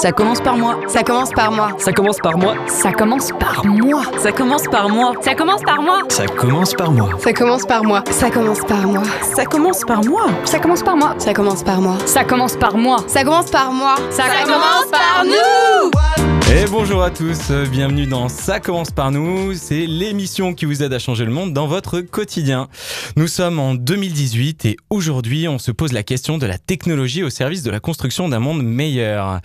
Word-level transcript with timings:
Ça 0.00 0.12
commence 0.12 0.40
par 0.40 0.56
moi. 0.56 0.80
Ça 0.88 1.02
commence 1.02 1.30
par 1.30 1.52
moi. 1.52 1.68
Ça 1.76 1.92
commence 1.92 2.16
par 2.18 2.38
moi. 2.38 2.54
Ça 2.66 2.90
commence 2.90 3.30
par 3.32 3.66
moi. 3.66 3.92
Ça 4.22 4.32
commence 4.32 4.62
par 4.62 4.88
moi. 4.88 5.12
Ça 5.20 5.34
commence 5.34 5.62
par 5.62 5.82
moi. 5.82 6.02
Ça 6.16 6.30
commence 6.30 7.66
par 7.66 7.84
moi. 7.84 8.02
Ça 8.08 8.30
commence 8.30 8.64
par 8.64 8.86
moi. 8.86 9.02
Ça 9.36 9.44
commence 9.44 9.44
par 9.44 9.44
moi. 9.44 9.44
Ça 9.44 9.52
commence 9.52 9.84
par 9.84 10.04
moi. 10.04 10.32
Ça 10.40 10.62
commence 10.64 10.82
par 10.82 10.94
moi. 10.96 11.26
Ça 11.26 11.34
commence 11.34 11.62
par 11.62 11.80
moi. 11.80 11.98
Ça 12.06 12.24
commence 12.24 12.56
par 12.56 12.76
moi. 12.76 12.96
Ça 13.08 13.24
commence 13.24 13.50
par 13.50 13.72
moi. 13.72 13.94
Ça, 14.10 14.24
commence 14.44 14.90
par 14.90 15.24
nous. 15.24 16.39
Et 16.52 16.64
bonjour 16.68 17.04
à 17.04 17.12
tous, 17.12 17.52
bienvenue 17.70 18.06
dans 18.06 18.28
Ça 18.28 18.58
commence 18.58 18.90
par 18.90 19.12
nous, 19.12 19.54
c'est 19.54 19.86
l'émission 19.86 20.52
qui 20.52 20.64
vous 20.64 20.82
aide 20.82 20.92
à 20.92 20.98
changer 20.98 21.24
le 21.24 21.30
monde 21.30 21.52
dans 21.52 21.68
votre 21.68 22.00
quotidien. 22.00 22.68
Nous 23.14 23.28
sommes 23.28 23.60
en 23.60 23.76
2018 23.76 24.64
et 24.64 24.76
aujourd'hui 24.90 25.46
on 25.46 25.60
se 25.60 25.70
pose 25.70 25.92
la 25.92 26.02
question 26.02 26.38
de 26.38 26.46
la 26.46 26.58
technologie 26.58 27.22
au 27.22 27.30
service 27.30 27.62
de 27.62 27.70
la 27.70 27.78
construction 27.78 28.28
d'un 28.28 28.40
monde 28.40 28.64
meilleur. 28.64 29.40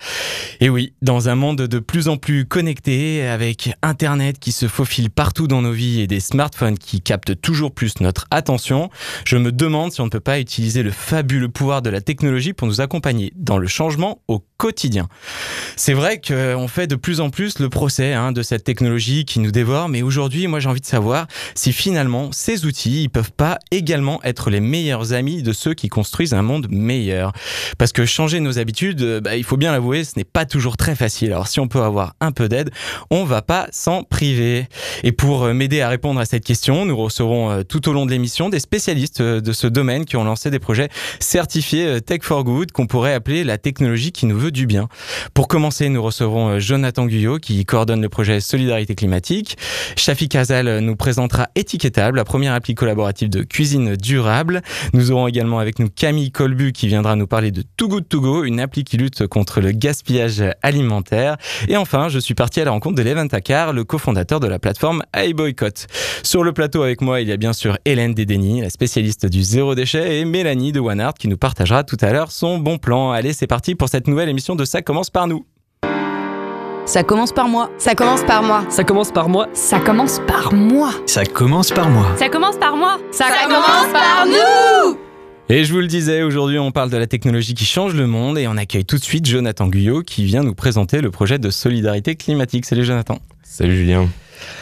Et 0.60 0.70
oui, 0.70 0.94
dans 1.04 1.30
un 1.30 1.36
monde 1.36 1.62
de 1.62 1.80
plus 1.80 2.08
en 2.08 2.18
plus 2.18 2.48
connecté, 2.48 3.27
avec 3.27 3.76
Internet 3.84 4.40
qui 4.40 4.52
se 4.52 4.68
faufile 4.68 5.12
partout 5.12 5.48
dans 5.48 5.62
nos 5.62 5.74
vies 5.74 6.02
et 6.02 6.08
des 6.08 6.20
smartphones 6.20 6.80
qui 6.80 7.02
captent 7.02 7.40
toujours 7.40 7.72
plus 7.72 8.02
notre 8.02 8.26
attention, 8.32 8.90
je 9.26 9.38
me 9.38 9.52
demande 9.52 9.91
si 9.91 10.02
on 10.02 10.05
ne 10.05 10.10
peut 10.10 10.20
pas 10.20 10.40
utiliser 10.40 10.82
le 10.82 10.91
fabuleux 10.91 11.49
pouvoir 11.49 11.84
de 11.84 11.91
la 11.91 12.02
technologie 12.02 12.54
pour 12.54 12.68
nous 12.68 12.82
accompagner 12.82 13.32
dans 13.35 13.60
le 13.60 13.68
changement 13.68 14.22
au 14.27 14.44
quotidien. 14.58 15.08
C'est 15.76 15.94
vrai 15.94 16.20
qu'on 16.20 16.68
fait 16.68 16.88
de 16.88 16.95
plus 16.98 17.20
en 17.20 17.30
plus 17.30 17.59
le 17.59 17.70
procès 17.70 18.13
hein, 18.13 18.31
de 18.31 18.41
cette 18.41 18.63
technologie 18.63 19.26
qui 19.26 19.40
nous 19.40 19.52
dévore, 19.52 19.90
mais 19.90 20.02
aujourd'hui, 20.02 20.48
moi 20.48 20.59
j'ai 20.59 20.70
envie 20.70 20.81
de 20.81 20.85
savoir 20.85 21.27
si 21.54 21.73
finalement 21.73 22.31
ces 22.31 22.66
outils 22.66 23.04
ils 23.04 23.09
peuvent 23.09 23.31
pas 23.31 23.59
également 23.71 24.21
être 24.23 24.49
les 24.49 24.59
meilleurs 24.59 25.13
amis 25.13 25.44
de 25.44 25.54
ceux 25.54 25.73
qui 25.73 25.90
construisent 25.90 26.34
un 26.34 26.41
monde 26.41 26.68
meilleur. 26.70 27.34
Parce 27.77 27.91
que 27.91 28.05
changer 28.05 28.40
nos 28.40 28.60
habitudes, 28.60 29.21
bah, 29.24 29.35
il 29.35 29.43
faut 29.43 29.57
bien 29.57 29.71
l'avouer, 29.71 30.04
ce 30.04 30.13
n'est 30.18 30.24
pas 30.24 30.46
toujours 30.46 30.77
très 30.77 30.96
facile. 30.96 31.32
Alors 31.32 31.48
si 31.48 31.60
on 31.60 31.68
peut 31.68 31.82
avoir 31.82 32.15
un 32.21 32.32
peu 32.32 32.48
d'aide, 32.48 32.71
on 33.09 33.24
va 33.24 33.41
pas 33.41 33.68
s'en 33.71 34.04
priver. 34.04 34.68
Et 35.04 35.12
pour 35.12 35.43
euh, 35.43 35.54
m'aider 35.54 35.82
à 35.82 35.90
répondre 35.90 36.20
à 36.20 36.26
cette 36.26 36.43
question, 36.43 36.85
nous 36.85 36.98
recevrons 36.98 37.52
euh, 37.52 37.63
tout 37.63 37.90
au 37.90 37.93
long 37.93 38.05
de 38.05 38.12
l'émission 38.12 38.49
des 38.49 38.59
spécialistes 38.59 39.21
euh, 39.21 39.41
de 39.41 39.54
ce 39.54 39.68
domaine 39.68 40.05
qui 40.05 40.18
ont 40.18 40.24
lancé 40.24 40.49
des 40.49 40.59
projets 40.59 40.90
certifiés 41.20 42.02
Tech 42.02 42.21
for 42.24 42.43
Good 42.43 42.71
qu'on 42.71 42.87
pourrait 42.87 43.13
appeler 43.13 43.43
la 43.43 43.57
technologie 43.57 44.12
qui 44.12 44.26
nous 44.26 44.37
veut 44.37 44.52
du 44.52 44.65
bien. 44.65 44.87
Pour 45.34 45.48
commencer, 45.48 45.90
nous 45.90 46.02
recevrons 46.02 46.59
Jonathan 46.59 46.85
Guyot 46.91 47.40
qui 47.40 47.66
coordonne 47.66 48.02
le 48.02 48.10
projet 48.10 48.40
Solidarité 48.40 48.96
climatique. 48.96 49.58
Shafi 49.96 50.30
Kazal 50.30 50.80
nous 50.80 50.96
présentera 50.96 51.50
Étiquetable, 51.55 52.18
la 52.18 52.26
première 52.26 52.54
appli 52.54 52.76
collaborative 52.76 53.30
de 53.30 53.44
cuisine 53.44 53.96
durable. 53.96 54.62
Nous 54.94 55.12
aurons 55.12 55.27
également 55.27 55.60
avec 55.60 55.80
nous 55.80 55.90
Camille 55.90 56.32
Colbu 56.32 56.72
qui 56.72 56.88
viendra 56.88 57.16
nous 57.16 57.27
parler 57.27 57.52
de 57.52 57.64
Too 57.77 57.88
Good 57.88 58.10
To 58.10 58.22
Go, 58.22 58.44
une 58.44 58.60
appli 58.60 58.84
qui 58.84 58.98
lutte 58.98 59.27
contre 59.27 59.62
le 59.62 59.72
gaspillage 59.72 60.44
alimentaire. 60.62 61.38
Et 61.68 61.77
enfin, 61.77 62.10
je 62.10 62.20
suis 62.20 62.36
parti 62.36 62.62
à 62.62 62.66
la 62.66 62.72
rencontre 62.72 62.96
de 62.96 63.04
Levin 63.04 63.27
Takar, 63.27 63.74
le 63.74 63.84
cofondateur 63.84 64.40
de 64.40 64.47
la 64.47 64.59
plateforme 64.59 65.03
iBoycott. 65.16 65.88
Sur 66.24 66.44
le 66.44 66.53
plateau 66.53 66.84
avec 66.84 67.02
moi, 67.02 67.22
il 67.22 67.28
y 67.28 67.31
a 67.31 67.38
bien 67.38 67.53
sûr 67.53 67.78
Hélène 67.86 68.14
Dedeni, 68.14 68.62
la 68.62 68.70
spécialiste 68.70 69.25
du 69.25 69.44
zéro 69.44 69.75
déchet, 69.75 70.20
et 70.20 70.25
Mélanie 70.25 70.72
de 70.72 70.80
OneArt 70.80 71.16
qui 71.16 71.28
nous 71.28 71.38
partagera 71.38 71.84
tout 71.84 71.97
à 72.02 72.12
l'heure 72.12 72.31
son 72.31 72.58
bon 72.58 72.78
plan. 72.78 73.12
Allez, 73.12 73.34
c'est 73.34 73.47
parti 73.47 73.75
pour 73.75 73.90
cette 73.90 74.08
nouvelle 74.08 74.30
émission 74.30 74.56
de 74.56 74.66
Ça 74.66 74.81
commence 74.81 75.09
par 75.09 75.28
nous. 75.28 75.46
Ça 76.86 77.02
commence 77.02 77.31
par 77.31 77.47
moi. 77.47 77.72
Ça 77.80 77.96
commence 77.96 78.22
par 78.22 78.44
moi. 78.44 78.64
Ça 78.69 78.84
commence 78.84 79.12
par 79.12 79.28
moi. 79.28 79.47
Ça 79.53 79.80
commence 79.80 80.19
par 80.19 80.52
moi. 80.52 80.92
Ça 81.08 81.25
commence 81.25 81.72
par 81.72 81.90
moi. 81.90 82.06
Ça 82.16 82.30
commence 82.30 82.58
par 82.58 82.78
moi. 82.78 83.00
Ça, 83.12 83.25
commence 83.46 83.92
par 83.92 84.25
nous. 84.28 84.96
Et 85.50 85.64
je 85.64 85.74
vous 85.74 85.80
le 85.80 85.88
disais, 85.88 86.22
aujourd'hui 86.22 86.59
on 86.59 86.72
parle 86.72 86.92
de 86.92 86.97
la 86.97 87.08
technologie 87.08 87.56
qui 87.56 87.66
change 87.66 87.96
le 87.96 88.06
monde 88.06 88.38
et 88.38 88.47
on 88.47 88.56
accueille 88.56 88.86
tout 88.86 88.97
de 88.97 89.03
suite 89.03 89.25
Jonathan 89.25 89.68
Guyot 89.68 90.03
qui 90.03 90.26
vient 90.26 90.44
nous 90.44 90.54
présenter 90.54 91.02
le 91.02 91.09
projet 91.09 91.40
de 91.40 91.50
solidarité 91.50 92.16
climatique. 92.16 92.66
Salut 92.66 92.86
Jonathan. 92.86 93.18
Salut 93.42 93.76
Julien. 93.76 94.08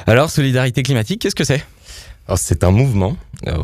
Alors 0.08 0.30
solidarité 0.30 0.82
climatique, 0.82 1.22
qu'est-ce 1.22 1.36
que 1.36 1.44
c'est? 1.44 1.66
Alors 2.28 2.38
c'est 2.38 2.64
un 2.64 2.72
mouvement, 2.72 3.18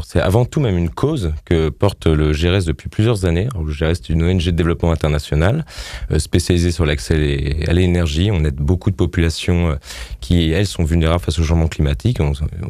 c'est 0.04 0.20
avant 0.20 0.46
tout 0.46 0.60
même 0.60 0.78
une 0.78 0.90
cause 0.90 1.34
que 1.46 1.70
porte 1.70 2.08
le 2.08 2.32
GRS 2.32 2.66
depuis 2.66 2.90
plusieurs 2.90 3.26
années. 3.26 3.48
Le 3.56 3.72
GRS 3.72 3.92
est 3.92 4.10
une 4.10 4.24
ONG 4.24 4.44
de 4.44 4.52
développement 4.52 4.92
international 4.92 5.66
euh, 6.12 6.20
spécialisée 6.20 6.72
sur 6.72 6.86
l'accès 6.86 7.66
à 7.68 7.74
l'énergie. 7.74 8.30
On 8.32 8.44
aide 8.44 8.56
beaucoup 8.56 8.92
de 8.92 8.96
populations 8.96 9.72
euh, 9.72 9.76
qui, 10.20 10.52
elles, 10.52 10.68
sont 10.68 10.84
vulnérables 10.84 11.24
face 11.24 11.40
au 11.40 11.44
changement 11.44 11.68
climatique. 11.68 12.20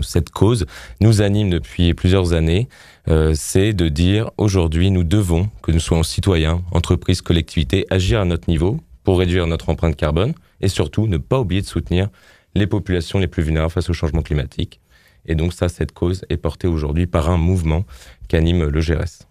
cette 0.02 0.30
cause 0.30 0.66
nous 1.02 1.22
anime 1.22 1.50
depuis 1.50 1.94
plusieurs 1.94 2.34
années. 2.34 2.68
Euh, 3.08 3.34
c'est 3.36 3.74
de 3.74 3.88
dire 3.90 4.30
aujourd'hui 4.38 4.92
nous 4.92 5.04
devons, 5.04 5.50
que 5.64 5.72
nous 5.72 5.80
soyons 5.80 6.04
citoyens, 6.04 6.62
entreprises, 6.72 7.22
collectivités, 7.22 7.88
agir 7.90 8.20
à 8.20 8.26
notre 8.26 8.50
niveau 8.50 8.80
pour 9.04 9.20
réduire 9.20 9.48
notre 9.48 9.70
empreinte 9.70 9.96
carbone 9.96 10.34
et 10.62 10.68
surtout 10.68 11.08
ne 11.08 11.18
pas 11.18 11.40
oublier 11.40 11.62
de 11.62 11.66
soutenir 11.66 12.10
les 12.56 12.68
populations 12.68 13.20
les 13.20 13.28
plus 13.28 13.44
vulnérables 13.44 13.72
face 13.72 13.90
au 13.90 13.94
changement 13.94 14.22
climatique. 14.22 14.80
Et 15.26 15.36
donc 15.36 15.54
ça, 15.54 15.70
cette 15.70 15.92
cause 15.92 16.26
est 16.30 16.38
portée 16.38 16.68
aujourd'hui 16.68 17.08
par 17.08 17.30
un 17.30 17.38
mouvement 17.38 17.86
qu'anime 18.28 18.66
le 18.66 18.80
GRS. 18.82 19.26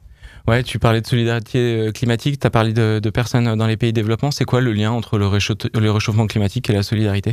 Ouais, 0.49 0.63
tu 0.63 0.79
parlais 0.79 1.03
de 1.03 1.07
solidarité 1.07 1.59
euh, 1.59 1.93
climatique, 1.93 2.41
tu 2.41 2.47
as 2.47 2.51
parlé 2.51 2.73
de, 2.73 3.11
personnes 3.11 3.55
dans 3.55 3.67
les 3.67 3.77
pays 3.77 3.93
développement. 3.93 4.31
C'est 4.31 4.47
quoi 4.47 4.63
le 4.63 4.73
lien 4.73 4.91
entre 4.91 5.19
le, 5.19 5.27
réchauffement 5.27 6.27
climatique 6.27 6.71
et 6.71 6.73
la 6.73 6.83
solidarité? 6.83 7.31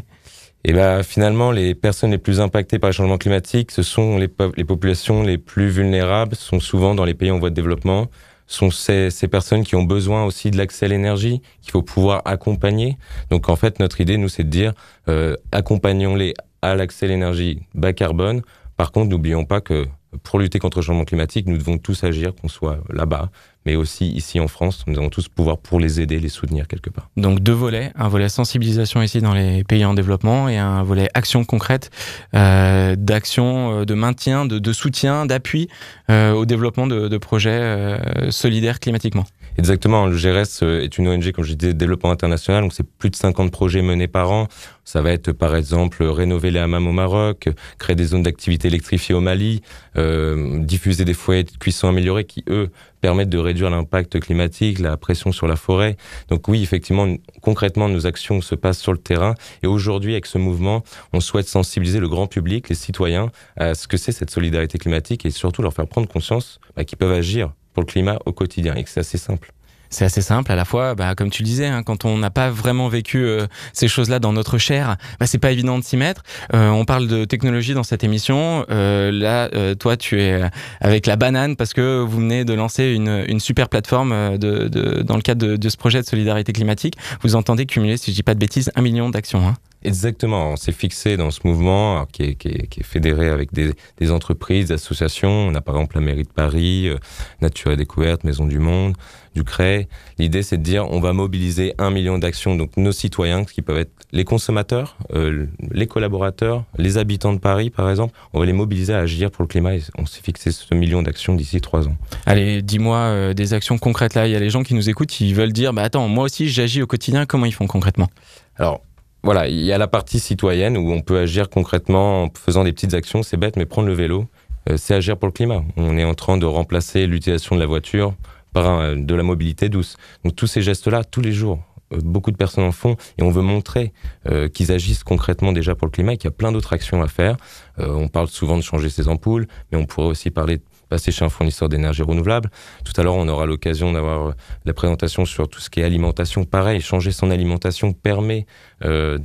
Et 0.66 0.72
eh 0.72 0.74
bien, 0.74 1.02
finalement, 1.02 1.52
les 1.52 1.76
personnes 1.76 2.12
les 2.12 2.18
plus 2.18 2.42
impactées 2.42 2.78
par 2.78 2.90
le 2.90 2.94
changement 2.94 3.18
climatique, 3.18 3.72
ce 3.72 3.84
sont 3.84 4.18
les, 4.18 4.28
les 4.58 4.64
populations 4.66 5.24
les 5.24 5.38
plus 5.38 5.70
vulnérables, 5.70 6.36
sont 6.36 6.60
souvent 6.60 6.94
dans 6.96 7.06
les 7.06 7.14
pays 7.14 7.32
en 7.32 7.40
voie 7.40 7.52
de 7.52 7.56
développement, 7.56 8.08
sont 8.48 8.70
ces, 8.72 9.10
ces 9.12 9.28
personnes 9.28 9.64
qui 9.64 9.76
ont 9.76 9.84
besoin 9.84 10.26
aussi 10.26 10.52
de 10.52 10.58
l'accès 10.58 10.86
à 10.86 10.90
l'énergie, 10.90 11.42
qu'il 11.62 11.72
faut 11.72 11.84
pouvoir 11.84 12.22
accompagner. 12.26 12.98
Donc 13.30 13.48
en 13.48 13.56
fait, 13.56 13.80
notre 13.80 14.02
idée, 14.02 14.18
nous, 14.18 14.28
c'est 14.28 14.44
de 14.44 14.50
dire, 14.50 14.74
euh, 15.08 15.36
accompagnons-les 15.52 16.34
à 16.70 16.76
l'accès 16.76 17.06
à 17.06 17.10
l'énergie 17.10 17.62
bas 17.74 17.94
carbone. 17.94 18.42
Par 18.78 18.92
contre, 18.92 19.10
n'oublions 19.10 19.46
pas 19.46 19.62
que 19.62 19.86
pour 20.24 20.40
lutter 20.40 20.60
contre 20.60 20.80
le 20.80 20.84
changement 20.84 21.06
climatique, 21.06 21.48
nous 21.48 21.58
devons 21.58 21.78
tous 21.78 22.04
agir, 22.04 22.34
qu'on 22.36 22.48
soit 22.48 22.80
là-bas, 22.92 23.30
mais 23.66 23.76
aussi 23.76 24.08
ici 24.10 24.40
en 24.40 24.48
France, 24.48 24.84
nous 24.88 24.94
devons 24.94 25.10
tous 25.10 25.28
pouvoir 25.28 25.58
pour 25.58 25.80
les 25.80 26.00
aider, 26.02 26.20
les 26.20 26.30
soutenir 26.30 26.68
quelque 26.68 26.90
part. 26.90 27.10
Donc 27.18 27.40
deux 27.40 27.54
volets, 27.54 27.92
un 27.96 28.08
volet 28.08 28.30
sensibilisation 28.30 29.02
ici 29.02 29.22
dans 29.22 29.34
les 29.34 29.64
pays 29.64 29.86
en 29.86 29.94
développement 29.94 30.48
et 30.48 30.58
un 30.58 30.84
volet 30.84 31.10
action 31.14 31.44
concrète, 31.44 31.90
euh, 32.34 32.96
d'action, 32.98 33.82
euh, 33.82 33.86
de 33.86 33.94
maintien, 33.94 34.46
de, 34.46 34.74
soutien, 34.74 35.26
d'appui 35.26 35.70
euh, 36.10 36.32
au 36.34 36.46
développement 36.46 36.88
de, 36.88 37.08
de 37.08 37.18
projets 37.18 37.52
euh, 37.52 38.32
solidaires 38.32 38.80
climatiquement. 38.80 39.26
Exactement, 39.58 40.06
le 40.06 40.18
GRS 40.18 40.64
euh, 40.64 40.82
est 40.82 40.98
une 40.98 41.08
ONG, 41.08 41.32
comme 41.32 41.46
je 41.46 41.54
disais, 41.54 41.72
de 41.72 41.78
développement 41.78 42.12
international, 42.12 42.64
donc 42.64 42.74
c'est 42.74 42.86
plus 42.86 43.10
de 43.10 43.16
50 43.16 43.52
projets 43.52 43.82
menés 43.82 44.10
par 44.10 44.30
an. 44.30 44.50
Ça 44.84 45.02
va 45.02 45.12
être 45.12 45.32
par 45.32 45.56
exemple 45.56 46.04
rénover 46.04 46.52
les 46.52 46.60
hammams 46.60 46.86
au 46.86 46.92
Maroc, 46.92 47.48
créer 47.80 47.96
des 47.96 48.04
zones 48.04 48.24
d'activité 48.24 48.68
électrifiées 48.68 49.16
au 49.16 49.22
Mali, 49.22 49.62
euh, 49.96 50.60
diffuser 50.60 51.06
des 51.06 51.14
foyers 51.14 51.46
de 51.46 51.52
cuisson 51.52 51.88
améliorés 51.88 52.26
qui, 52.26 52.44
eux, 52.50 52.70
permettent 53.00 53.30
de 53.30 53.38
réduire 53.38 53.70
l'impact 53.70 54.20
climatique, 54.20 54.80
la 54.80 54.98
pression 54.98 55.32
sur 55.32 55.48
la 55.48 55.56
forêt. 55.56 55.96
Donc 56.28 56.50
oui, 56.50 56.62
effectivement, 56.62 57.08
concrètement, 57.42 57.88
nos 57.88 58.06
actions 58.06 58.42
se 58.42 58.56
passent 58.56 58.82
sur 58.82 58.92
le 58.92 59.00
terrain. 59.00 59.36
Et 59.64 59.68
aujourd'hui, 59.68 60.12
avec 60.12 60.26
ce 60.26 60.38
mouvement, 60.38 60.84
on 61.14 61.22
souhaite 61.22 61.48
sensibiliser 61.48 62.02
le 62.02 62.10
grand 62.10 62.28
public, 62.28 62.68
les 62.68 62.76
citoyens, 62.76 63.32
à 63.56 63.74
ce 63.74 63.88
que 63.88 63.96
c'est 63.96 64.12
cette 64.12 64.32
solidarité 64.32 64.78
climatique 64.78 65.26
et 65.26 65.32
surtout 65.32 65.62
leur 65.62 65.74
faire 65.74 65.88
prendre 65.88 66.10
conscience 66.10 66.60
bah, 66.76 66.84
qu'ils 66.84 66.98
peuvent 66.98 67.14
agir 67.14 67.54
pour 67.76 67.84
le 67.84 67.88
climat 67.88 68.18
au 68.26 68.32
quotidien 68.32 68.74
et 68.74 68.84
que 68.84 68.90
c'est 68.90 69.02
assez 69.02 69.20
simple. 69.20 69.52
C'est 69.92 70.06
assez 70.06 70.22
simple 70.22 70.52
à 70.52 70.56
la 70.56 70.66
fois, 70.66 70.96
bah, 70.96 71.14
comme 71.16 71.30
tu 71.30 71.44
le 71.44 71.48
disais, 71.48 71.68
hein, 71.68 71.84
quand 71.84 72.06
on 72.06 72.18
n'a 72.18 72.32
pas 72.32 72.50
vraiment 72.50 72.88
vécu 72.90 73.24
euh, 73.24 73.46
ces 73.72 73.88
choses-là 73.88 74.20
dans 74.20 74.34
notre 74.34 74.58
chair, 74.58 74.98
bah, 75.20 75.28
c'est 75.28 75.38
pas 75.38 75.52
évident 75.52 75.78
de 75.78 75.84
s'y 75.84 75.96
mettre. 75.96 76.24
Euh, 76.54 76.70
on 76.70 76.86
parle 76.86 77.08
de 77.08 77.24
technologie 77.24 77.74
dans 77.74 77.84
cette 77.84 78.04
émission. 78.04 78.66
Euh, 78.72 79.12
là, 79.12 79.50
toi, 79.76 79.96
tu 79.96 80.20
es 80.20 80.42
avec 80.82 81.06
la 81.06 81.16
banane 81.16 81.56
parce 81.56 81.74
que 81.74 82.02
vous 82.02 82.18
venez 82.18 82.46
de 82.46 82.54
lancer 82.54 82.94
une, 82.94 83.40
super 83.40 83.70
plateforme 83.70 84.38
dans 84.38 85.16
le 85.16 85.22
cadre 85.22 85.46
de, 85.46 85.56
de, 85.56 85.70
ce 85.70 85.78
projet 85.78 86.02
de 86.02 86.08
solidarité 86.08 86.52
climatique. 86.52 86.96
Vous 87.22 87.36
entendez 87.36 87.66
cumuler, 87.66 87.98
si 87.98 88.12
je 88.12 88.16
dis 88.16 88.24
pas 88.24 88.34
de 88.34 88.40
bêtises, 88.40 88.72
un 88.76 88.82
million 88.82 89.10
d'actions. 89.10 89.48
Hein. 89.48 89.54
Exactement, 89.86 90.54
on 90.54 90.56
s'est 90.56 90.72
fixé 90.72 91.16
dans 91.16 91.30
ce 91.30 91.42
mouvement 91.44 92.08
qui, 92.12 92.24
est, 92.24 92.36
qui, 92.36 92.48
est, 92.48 92.68
qui, 92.68 92.80
est, 92.80 92.84
fédéré 92.84 93.30
avec 93.30 93.54
des, 93.54 93.72
des, 94.00 94.12
entreprises, 94.12 94.70
des 94.70 94.74
associations. 94.74 95.30
On 95.30 95.54
a 95.54 95.62
par 95.62 95.76
exemple 95.76 95.98
la 95.98 96.02
mairie 96.02 96.24
de 96.24 96.30
Paris, 96.30 96.88
euh, 96.88 96.98
Nature 97.40 97.72
et 97.72 97.78
Découverte, 97.78 98.24
Maison 98.24 98.48
du 98.48 98.58
Monde, 98.58 98.96
du 99.36 99.44
CRE. 99.44 99.86
L'idée 100.18 100.42
c'est 100.42 100.58
de 100.58 100.64
dire 100.64 100.90
on 100.90 101.00
va 101.00 101.14
mobiliser 101.14 101.76
un 101.78 101.92
million 101.92 102.18
d'actions, 102.18 102.56
donc 102.56 102.78
nos 102.78 102.92
citoyens 102.92 103.44
qui 103.46 103.62
peuvent 103.62 103.78
être 103.78 103.92
les 104.12 104.24
consommateurs, 104.24 104.98
euh, 105.14 105.46
les 105.70 105.86
collaborateurs, 105.86 106.64
les 106.80 106.98
habitants 106.98 107.34
de 107.34 107.40
Paris 107.40 107.70
par 107.70 107.88
exemple. 107.88 108.18
On 108.34 108.40
va 108.40 108.48
les 108.48 108.54
mobiliser 108.54 108.96
à 108.96 109.00
agir 109.00 109.30
pour 109.30 109.44
le 109.44 109.48
climat 109.48 109.76
et 109.76 109.84
on 110.00 110.08
s'est 110.08 110.22
fixé 110.22 110.50
ce 110.52 110.74
million 110.74 111.04
d'actions 111.04 111.36
d'ici 111.36 111.62
trois 111.62 111.88
ans. 111.88 111.96
Allez, 112.26 112.64
dis-moi 112.64 112.98
euh, 112.98 113.34
des 113.36 113.54
actions 113.54 113.78
concrètes 113.78 114.16
là. 114.16 114.26
Il 114.28 114.32
y 114.32 114.36
a 114.36 114.40
les 114.40 114.50
gens 114.50 114.64
qui 114.64 114.74
nous 114.74 114.90
écoutent, 114.90 115.20
ils 115.22 115.36
veulent 115.36 115.54
dire 115.54 115.74
bah 115.74 115.84
attends, 115.84 116.08
moi 116.08 116.24
aussi 116.24 116.50
j'agis 116.50 116.82
au 116.82 116.88
quotidien. 116.88 117.28
Comment 117.28 117.46
ils 117.46 117.54
font 117.54 117.68
concrètement? 117.68 118.10
Alors 118.58 118.82
voilà, 119.26 119.48
il 119.48 119.60
y 119.60 119.74
a 119.74 119.78
la 119.78 119.88
partie 119.88 120.20
citoyenne 120.20 120.78
où 120.78 120.92
on 120.92 121.02
peut 121.02 121.18
agir 121.18 121.50
concrètement 121.50 122.24
en 122.24 122.30
faisant 122.34 122.64
des 122.64 122.72
petites 122.72 122.94
actions. 122.94 123.24
C'est 123.24 123.38
bête, 123.38 123.58
mais 123.58 123.66
prendre 123.66 123.88
le 123.88 123.94
vélo, 123.94 124.28
euh, 124.70 124.78
c'est 124.78 124.94
agir 124.94 125.18
pour 125.18 125.28
le 125.28 125.34
climat. 125.34 125.64
On 125.78 125.98
est 125.98 126.04
en 126.06 126.14
train 126.14 126.38
de 126.38 126.46
remplacer 126.46 127.08
l'utilisation 127.08 127.56
de 127.56 127.60
la 127.60 127.66
voiture 127.66 128.14
par 128.54 128.96
de 128.96 129.16
la 129.16 129.24
mobilité 129.24 129.68
douce. 129.68 129.98
Donc 130.24 130.36
tous 130.36 130.48
ces 130.48 130.62
gestes-là, 130.62 131.04
tous 131.04 131.22
les 131.22 131.34
jours, 131.34 131.60
euh, 131.94 132.00
beaucoup 132.04 132.32
de 132.32 132.38
personnes 132.38 132.64
en 132.64 132.72
font, 132.72 132.96
et 133.18 133.24
on 133.24 133.30
veut 133.30 133.44
montrer 133.44 133.94
euh, 134.28 134.48
qu'ils 134.48 134.72
agissent 134.72 135.04
concrètement 135.04 135.52
déjà 135.52 135.76
pour 135.76 135.88
le 135.88 135.92
climat 135.92 136.14
et 136.14 136.18
qu'il 136.18 136.28
y 136.28 136.34
a 136.34 136.36
plein 136.36 136.52
d'autres 136.52 136.74
actions 136.74 137.02
à 137.04 137.08
faire. 137.08 137.38
Euh, 137.80 137.90
on 137.90 138.08
parle 138.08 138.28
souvent 138.28 138.58
de 138.58 138.64
changer 138.64 138.90
ses 138.90 139.08
ampoules, 139.08 139.48
mais 139.72 139.78
on 139.78 139.86
pourrait 139.86 140.08
aussi 140.08 140.32
parler 140.32 140.58
de 140.58 140.64
passer 140.96 141.12
chez 141.12 141.26
un 141.26 141.30
fournisseur 141.30 141.68
d'énergie 141.68 142.04
renouvelable. 142.04 142.50
Tout 142.86 142.94
à 142.96 143.04
l'heure, 143.04 143.16
on 143.16 143.28
aura 143.28 143.46
l'occasion 143.46 143.92
d'avoir 143.92 144.28
euh, 144.28 144.32
la 144.64 144.74
présentation 144.74 145.26
sur 145.26 145.50
tout 145.50 145.60
ce 145.60 145.70
qui 145.70 145.82
est 145.82 145.84
alimentation. 145.84 146.46
Pareil, 146.46 146.80
changer 146.80 147.12
son 147.12 147.32
alimentation 147.32 147.92
permet 147.92 148.46
euh, 148.86 149.18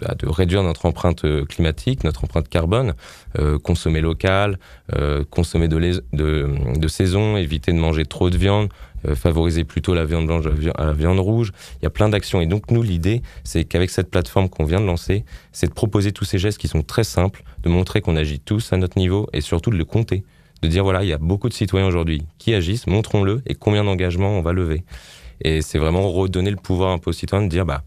bah, 0.00 0.16
de 0.18 0.26
réduire 0.26 0.64
notre 0.64 0.86
empreinte 0.86 1.24
euh, 1.24 1.44
climatique, 1.44 2.02
notre 2.02 2.24
empreinte 2.24 2.48
carbone, 2.48 2.94
consommer 3.62 4.00
local, 4.00 4.58
consommer 5.30 5.68
de, 5.68 6.02
de, 6.12 6.88
saison, 6.88 7.36
éviter 7.36 7.72
de 7.72 7.78
manger 7.78 8.04
trop 8.04 8.30
de 8.30 8.36
viande, 8.36 8.68
favoriser 9.14 9.64
plutôt 9.64 9.94
la 9.94 10.04
viande 10.04 10.26
blanche 10.26 10.44
à 10.76 10.84
la 10.84 10.92
viande 10.92 11.18
rouge. 11.18 11.52
Il 11.80 11.84
y 11.84 11.86
a 11.86 11.90
plein 11.90 12.08
d'actions. 12.08 12.40
Et 12.40 12.46
donc, 12.46 12.70
nous, 12.70 12.82
l'idée, 12.82 13.22
c'est 13.42 13.64
qu'avec 13.64 13.90
cette 13.90 14.10
plateforme 14.10 14.48
qu'on 14.48 14.64
vient 14.64 14.80
de 14.80 14.86
lancer, 14.86 15.24
c'est 15.52 15.66
de 15.66 15.74
proposer 15.74 16.12
tous 16.12 16.24
ces 16.24 16.38
gestes 16.38 16.58
qui 16.58 16.68
sont 16.68 16.82
très 16.82 17.04
simples, 17.04 17.42
de 17.62 17.68
montrer 17.68 18.00
qu'on 18.00 18.16
agit 18.16 18.40
tous 18.40 18.72
à 18.72 18.76
notre 18.76 18.98
niveau 18.98 19.28
et 19.32 19.40
surtout 19.40 19.70
de 19.70 19.76
le 19.76 19.84
compter. 19.84 20.24
De 20.64 20.68
dire, 20.70 20.82
voilà, 20.82 21.02
il 21.02 21.08
y 21.10 21.12
a 21.12 21.18
beaucoup 21.18 21.50
de 21.50 21.52
citoyens 21.52 21.86
aujourd'hui 21.86 22.22
qui 22.38 22.54
agissent, 22.54 22.86
montrons-le 22.86 23.42
et 23.46 23.54
combien 23.54 23.84
d'engagements 23.84 24.30
on 24.30 24.40
va 24.40 24.54
lever. 24.54 24.82
Et 25.42 25.60
c'est 25.60 25.76
vraiment 25.76 26.10
redonner 26.10 26.50
le 26.50 26.56
pouvoir 26.56 26.90
un 26.90 26.96
peu 26.96 27.10
aux 27.10 27.12
citoyens 27.12 27.44
de 27.44 27.50
dire, 27.50 27.66
bah, 27.66 27.82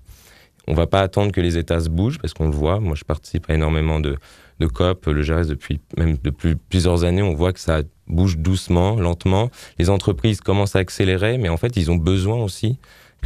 on 0.68 0.76
va 0.76 0.86
pas 0.86 1.02
attendre 1.02 1.32
que 1.32 1.42
les 1.42 1.58
États 1.58 1.80
se 1.80 1.90
bougent 1.90 2.20
parce 2.20 2.36
qu'on 2.36 2.46
le 2.46 2.56
voit. 2.56 2.80
Moi, 2.80 2.94
je 2.94 3.04
participe 3.04 3.50
à 3.50 3.56
énormément 3.56 4.00
de, 4.00 4.20
de 4.60 4.68
COP, 4.68 5.08
le 5.08 5.24
GRS 5.24 5.48
depuis 5.48 5.80
même 5.98 6.18
depuis 6.24 6.54
plusieurs 6.54 7.04
années. 7.04 7.24
On 7.24 7.34
voit 7.34 7.52
que 7.52 7.60
ça 7.60 7.82
bouge 8.06 8.38
doucement, 8.38 8.96
lentement. 8.96 9.50
Les 9.80 9.90
entreprises 9.90 10.40
commencent 10.40 10.76
à 10.76 10.80
accélérer, 10.80 11.40
mais 11.40 11.50
en 11.50 11.58
fait, 11.58 11.78
ils 11.78 11.90
ont 11.90 11.96
besoin 11.96 12.38
aussi 12.44 12.78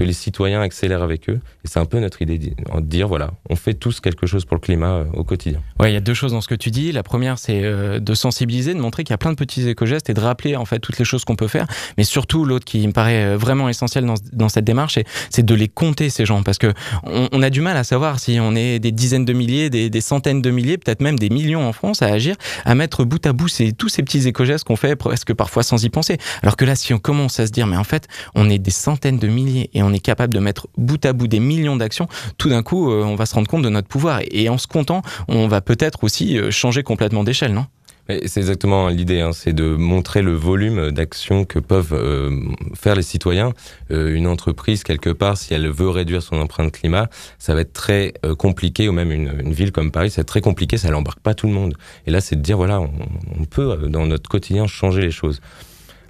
que 0.02 0.08
les 0.08 0.14
citoyens 0.14 0.62
accélèrent 0.62 1.04
avec 1.04 1.30
eux. 1.30 1.40
Et 1.64 1.68
c'est 1.68 1.80
un 1.80 1.86
peu 1.86 2.00
notre 2.00 2.22
idée 2.24 2.38
de 2.40 2.80
dire, 2.82 3.08
voilà, 3.08 3.32
on 3.50 3.56
fait 3.56 3.76
tous 3.76 4.00
quelque 4.00 4.26
chose 4.26 4.46
pour 4.46 4.56
le 4.56 4.62
climat 4.62 4.94
euh, 4.94 5.06
au 5.14 5.24
quotidien. 5.24 5.62
Ouais, 5.80 5.92
il 5.92 5.94
y 5.94 5.98
a 5.98 6.02
deux 6.02 6.16
choses 6.16 6.32
dans 6.32 6.42
ce 6.42 6.48
que 6.48 6.56
tu 6.56 6.72
dis. 6.72 6.92
La 6.92 7.04
première, 7.04 7.38
c'est 7.38 7.62
euh, 7.64 8.00
de 8.00 8.14
sensibiliser, 8.16 8.74
de 8.74 8.80
montrer 8.80 9.04
qu'il 9.04 9.14
y 9.14 9.14
a 9.14 9.20
plein 9.20 9.32
de 9.32 9.36
petits 9.36 9.68
éco-gestes 9.70 10.10
et 10.10 10.14
de 10.16 10.20
rappeler 10.20 10.56
en 10.56 10.66
fait 10.66 10.80
toutes 10.80 10.98
les 10.98 11.06
choses 11.06 11.24
qu'on 11.24 11.36
peut 11.36 11.48
faire. 11.48 11.68
Mais 11.98 12.04
surtout, 12.04 12.46
l'autre 12.46 12.66
qui 12.66 12.86
me 12.88 12.94
paraît 12.94 13.24
euh, 13.26 13.38
vraiment 13.38 13.70
essentiel 13.70 14.06
dans, 14.34 14.50
cette 14.50 14.66
démarche, 14.66 14.96
c'est- 14.96 15.06
c'est 15.30 15.46
de 15.46 15.54
les 15.56 15.68
compter 15.68 16.10
ces 16.10 16.26
gens, 16.26 16.42
parce 16.42 16.58
que 16.58 16.74
on, 17.04 17.30
on 17.32 17.44
a 17.44 17.50
du 17.52 17.62
mal 17.62 17.78
à 17.78 17.84
savoir 17.84 18.20
si 18.20 18.40
on 18.42 18.56
est 18.56 18.80
des 18.80 18.92
dizaines 18.92 19.26
de 19.26 19.34
milliers, 19.34 19.70
des, 19.70 19.90
des 19.92 20.02
centaines 20.02 20.42
de 20.42 20.50
milliers, 20.50 20.78
peut-être 20.80 21.02
même 21.02 21.20
des 21.20 21.30
millions 21.30 21.68
en 21.68 21.74
France 21.74 22.02
à 22.02 22.08
agir, 22.08 22.36
à 22.66 22.74
mettre 22.74 23.04
bout 23.04 23.24
à 23.28 23.34
bout 23.34 23.48
ces, 23.48 23.72
tous 23.72 23.90
ces 23.90 24.02
petits 24.02 24.28
éco-gestes 24.28 24.64
qu'on 24.66 24.76
fait 24.76 24.96
presque 24.96 25.34
parfois 25.34 25.62
sans 25.64 25.84
y 25.84 25.90
penser. 25.90 26.18
Alors 26.42 26.58
que 26.58 26.66
là, 26.66 26.76
si 26.76 26.94
on 26.94 27.00
commence 27.00 27.40
à 27.40 27.46
se 27.46 27.52
dire, 27.52 27.68
mais 27.68 27.78
en 27.78 27.84
fait, 27.84 28.08
on 28.34 28.50
est 28.50 28.58
des 28.58 28.72
centaines 28.72 29.20
de 29.20 29.28
milliers 29.28 29.70
et 29.74 29.84
on 29.84 29.91
est 29.94 30.00
capable 30.00 30.34
de 30.34 30.40
mettre 30.40 30.68
bout 30.78 31.04
à 31.06 31.14
bout 31.14 31.28
des 31.28 31.40
millions 31.40 31.76
d'actions, 31.76 32.08
tout 32.38 32.50
d'un 32.50 32.64
coup, 32.64 32.92
euh, 32.92 33.04
on 33.04 33.16
va 33.16 33.26
se 33.26 33.36
rendre 33.36 33.48
compte 33.48 33.64
de 33.64 33.70
notre 33.70 33.88
pouvoir. 33.88 34.22
Et 34.32 34.50
en 34.50 34.58
se 34.58 34.68
comptant, 34.68 35.02
on 35.28 35.48
va 35.48 35.62
peut-être 35.62 36.04
aussi 36.04 36.38
euh, 36.38 36.52
changer 36.52 36.84
complètement 36.84 37.24
d'échelle, 37.24 37.54
non? 37.54 37.66
C'est 38.10 38.40
exactement 38.42 38.90
l'idée, 38.90 39.22
hein, 39.22 39.32
c'est 39.32 39.54
de 39.54 39.76
montrer 39.76 40.22
le 40.22 40.34
volume 40.34 40.92
d'actions 40.92 41.46
que 41.46 41.60
peuvent 41.60 41.94
euh, 41.94 42.42
faire 42.74 42.96
les 42.96 43.04
citoyens. 43.04 43.54
Une 43.90 44.28
entreprise, 44.28 44.84
quelque 44.84 45.12
part, 45.12 45.38
si 45.38 45.54
elle 45.54 45.70
veut 45.70 45.88
réduire 45.88 46.22
son 46.22 46.42
empreinte 46.42 46.74
climat, 46.74 47.10
ça 47.40 47.54
va 47.54 47.62
être 47.62 47.72
très 47.72 48.14
compliqué, 48.38 48.90
ou 48.90 48.92
même 48.92 49.14
une, 49.14 49.54
ville 49.54 49.72
comme 49.72 49.92
Paris, 49.92 50.10
c'est 50.10 50.26
très 50.26 50.42
compliqué, 50.42 50.78
ça 50.78 50.90
n'embarque 50.90 51.20
pas 51.20 51.36
tout 51.36 51.48
le 51.48 51.54
monde. 51.54 51.76
Et 52.06 52.12
là, 52.12 52.20
c'est 52.20 52.36
de 52.36 52.42
dire, 52.42 52.58
voilà, 52.58 52.82
on, 52.82 52.92
on 53.40 53.46
peut, 53.46 53.78
dans 53.88 54.08
notre 54.08 54.30
quotidien, 54.30 54.68
changer 54.68 55.02
les 55.02 55.12
choses 55.12 55.40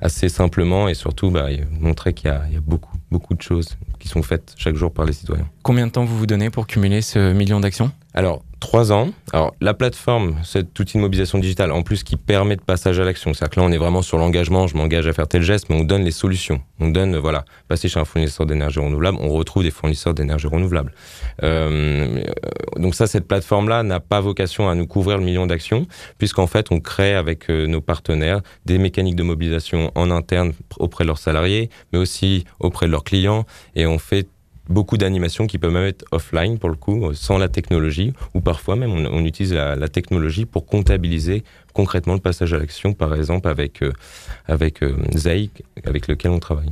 assez 0.02 0.30
simplement 0.30 0.90
et 0.90 0.94
surtout 0.94 1.30
bah, 1.30 1.48
montrer 1.80 2.14
qu'il 2.14 2.30
y 2.30 2.34
a 2.34 2.62
beaucoup, 2.66 2.91
beaucoup 3.12 3.34
de 3.34 3.42
choses 3.42 3.78
qui 4.00 4.08
sont 4.08 4.24
faites 4.24 4.54
chaque 4.58 4.76
jour 4.76 4.92
par 4.92 5.06
les 5.06 5.14
citoyens. 5.14 5.48
Combien 5.64 5.88
de 5.88 5.92
temps 5.92 6.06
vous 6.06 6.18
vous 6.18 6.28
donnez 6.28 6.50
pour 6.50 6.66
cumuler 6.68 7.02
ce 7.02 7.34
million 7.34 7.60
d'actions? 7.60 7.92
Alors, 8.14 8.44
trois 8.62 8.94
ans. 8.94 9.10
Alors, 9.34 9.54
la 9.60 9.74
plateforme, 9.74 10.38
cet 10.44 10.80
outil 10.80 10.98
de 10.98 11.02
mobilisation 11.02 11.40
digitale, 11.40 11.74
en 11.74 11.82
plus 11.82 12.04
qui 12.04 12.16
permet 12.16 12.56
de 12.56 12.62
passage 12.62 13.00
à 13.00 13.04
l'action. 13.04 13.34
C'est-à-dire 13.34 13.56
que 13.56 13.60
là, 13.60 13.66
on 13.66 13.72
est 13.72 13.78
vraiment 13.78 14.02
sur 14.02 14.18
l'engagement, 14.18 14.68
je 14.68 14.78
m'engage 14.78 15.08
à 15.08 15.14
faire 15.14 15.28
tel 15.28 15.42
geste, 15.42 15.70
mais 15.70 15.76
on 15.76 15.84
donne 15.84 16.04
les 16.04 16.12
solutions. 16.12 16.62
On 16.80 16.88
donne, 16.88 17.18
voilà, 17.18 17.44
passer 17.68 17.90
chez 17.90 18.00
un 18.00 18.06
fournisseur 18.06 18.46
d'énergie 18.46 18.80
renouvelable, 18.80 19.18
on 19.20 19.30
retrouve 19.30 19.64
des 19.64 19.72
fournisseurs 19.72 20.14
d'énergie 20.14 20.48
renouvelable. 20.48 20.94
Euh, 21.44 22.24
donc 22.78 22.96
ça, 22.96 23.08
cette 23.08 23.28
plateforme-là 23.28 23.84
n'a 23.84 24.00
pas 24.00 24.22
vocation 24.22 24.70
à 24.70 24.76
nous 24.76 24.88
couvrir 24.88 25.18
le 25.18 25.26
million 25.26 25.48
d'actions, 25.48 25.88
puisqu'en 26.18 26.48
fait, 26.48 26.68
on 26.72 26.80
crée 26.80 27.16
avec 27.16 27.50
euh, 27.50 27.66
nos 27.66 27.82
partenaires 27.82 28.42
des 28.66 28.78
mécaniques 28.78 29.16
de 29.16 29.24
mobilisation 29.24 29.92
en 29.96 30.12
interne 30.12 30.54
auprès 30.78 31.04
de 31.04 31.08
leurs 31.08 31.18
salariés, 31.18 31.70
mais 31.92 32.00
aussi 32.00 32.46
auprès 32.60 32.86
de 32.86 32.92
leurs 32.92 33.04
clients, 33.04 33.46
et 33.76 33.88
on 33.88 33.98
fait 33.98 34.28
beaucoup 34.72 34.98
d'animations 34.98 35.48
qui 35.48 35.58
peuvent 35.58 35.72
même 35.72 35.86
être 35.86 36.06
offline 36.12 36.58
pour 36.58 36.70
le 36.70 36.76
coup, 36.76 37.06
euh, 37.06 37.14
sans 37.14 37.38
la 37.38 37.50
technologie, 37.50 38.14
ou 38.34 38.42
parfois 38.42 38.76
même 38.76 38.92
on, 38.92 39.26
utilise 39.26 39.54
la, 39.54 39.76
la 39.76 39.88
technologie 39.88 40.46
pour 40.46 40.66
comptabiliser 40.66 41.44
concrètement 41.74 42.14
le 42.14 42.20
passage 42.20 42.54
à 42.54 42.58
l'action, 42.58 42.94
par 42.94 43.14
exemple 43.16 43.48
avec, 43.48 43.84
euh, 43.84 43.92
avec 44.48 44.84
euh, 44.84 44.96
Zeik, 45.16 45.64
avec 45.86 46.08
lequel 46.08 46.32
on 46.32 46.40
travaille. 46.40 46.72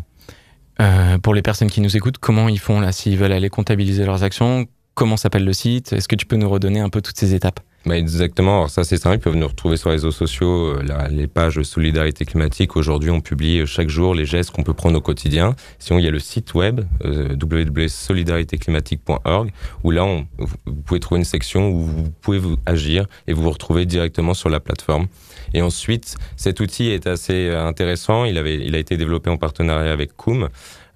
Euh, 0.81 1.17
Pour 1.17 1.33
les 1.33 1.41
personnes 1.41 1.69
qui 1.69 1.81
nous 1.81 1.97
écoutent, 1.97 2.17
comment 2.17 2.47
ils 2.49 2.59
font 2.59 2.79
là 2.79 2.91
s'ils 2.91 3.17
veulent 3.17 3.33
aller 3.33 3.49
comptabiliser 3.49 4.05
leurs 4.05 4.23
actions? 4.23 4.65
Comment 4.93 5.17
s'appelle 5.17 5.45
le 5.45 5.53
site? 5.53 5.93
Est-ce 5.93 6.07
que 6.07 6.15
tu 6.15 6.25
peux 6.25 6.37
nous 6.37 6.49
redonner 6.49 6.79
un 6.79 6.89
peu 6.89 7.01
toutes 7.01 7.17
ces 7.17 7.33
étapes? 7.33 7.59
Bah 7.85 7.97
exactement, 7.97 8.57
alors 8.57 8.69
ça 8.69 8.83
c'est 8.83 8.97
simple, 8.97 9.15
ils 9.15 9.19
peuvent 9.21 9.37
nous 9.37 9.47
retrouver 9.47 9.77
sur 9.77 9.87
les 9.89 9.95
réseaux 9.95 10.11
sociaux, 10.11 10.75
euh, 10.77 10.83
la- 10.83 11.07
les 11.07 11.27
pages 11.27 11.63
Solidarité 11.63 12.25
climatique. 12.25 12.75
Aujourd'hui, 12.75 13.09
on 13.09 13.21
publie 13.21 13.59
euh, 13.59 13.65
chaque 13.65 13.87
jour 13.87 14.13
les 14.13 14.25
gestes 14.25 14.51
qu'on 14.51 14.63
peut 14.63 14.73
prendre 14.73 14.97
au 14.97 15.01
quotidien. 15.01 15.55
Sinon, 15.79 15.97
il 15.99 16.03
y 16.03 16.07
a 16.09 16.11
le 16.11 16.19
site 16.19 16.53
web 16.55 16.81
euh, 17.05 17.29
www.solidaritéclimatique.org 17.41 19.51
où 19.85 19.91
là, 19.91 20.03
vous 20.37 20.73
pouvez 20.85 20.99
trouver 20.99 21.19
une 21.19 21.25
section 21.25 21.69
où 21.69 21.79
vous 21.85 22.09
pouvez 22.21 22.37
vous 22.37 22.57
agir 22.65 23.05
et 23.27 23.33
vous 23.33 23.43
vous 23.43 23.51
retrouvez 23.51 23.85
directement 23.85 24.33
sur 24.33 24.49
la 24.49 24.59
plateforme. 24.59 25.07
Et 25.53 25.61
ensuite, 25.61 26.17
cet 26.35 26.59
outil 26.59 26.89
est 26.89 27.07
assez 27.07 27.47
euh, 27.47 27.65
intéressant. 27.65 28.25
Il, 28.25 28.37
avait, 28.37 28.57
il 28.57 28.75
a 28.75 28.79
été 28.79 28.97
développé 28.97 29.29
en 29.29 29.37
partenariat 29.37 29.93
avec. 29.93 30.09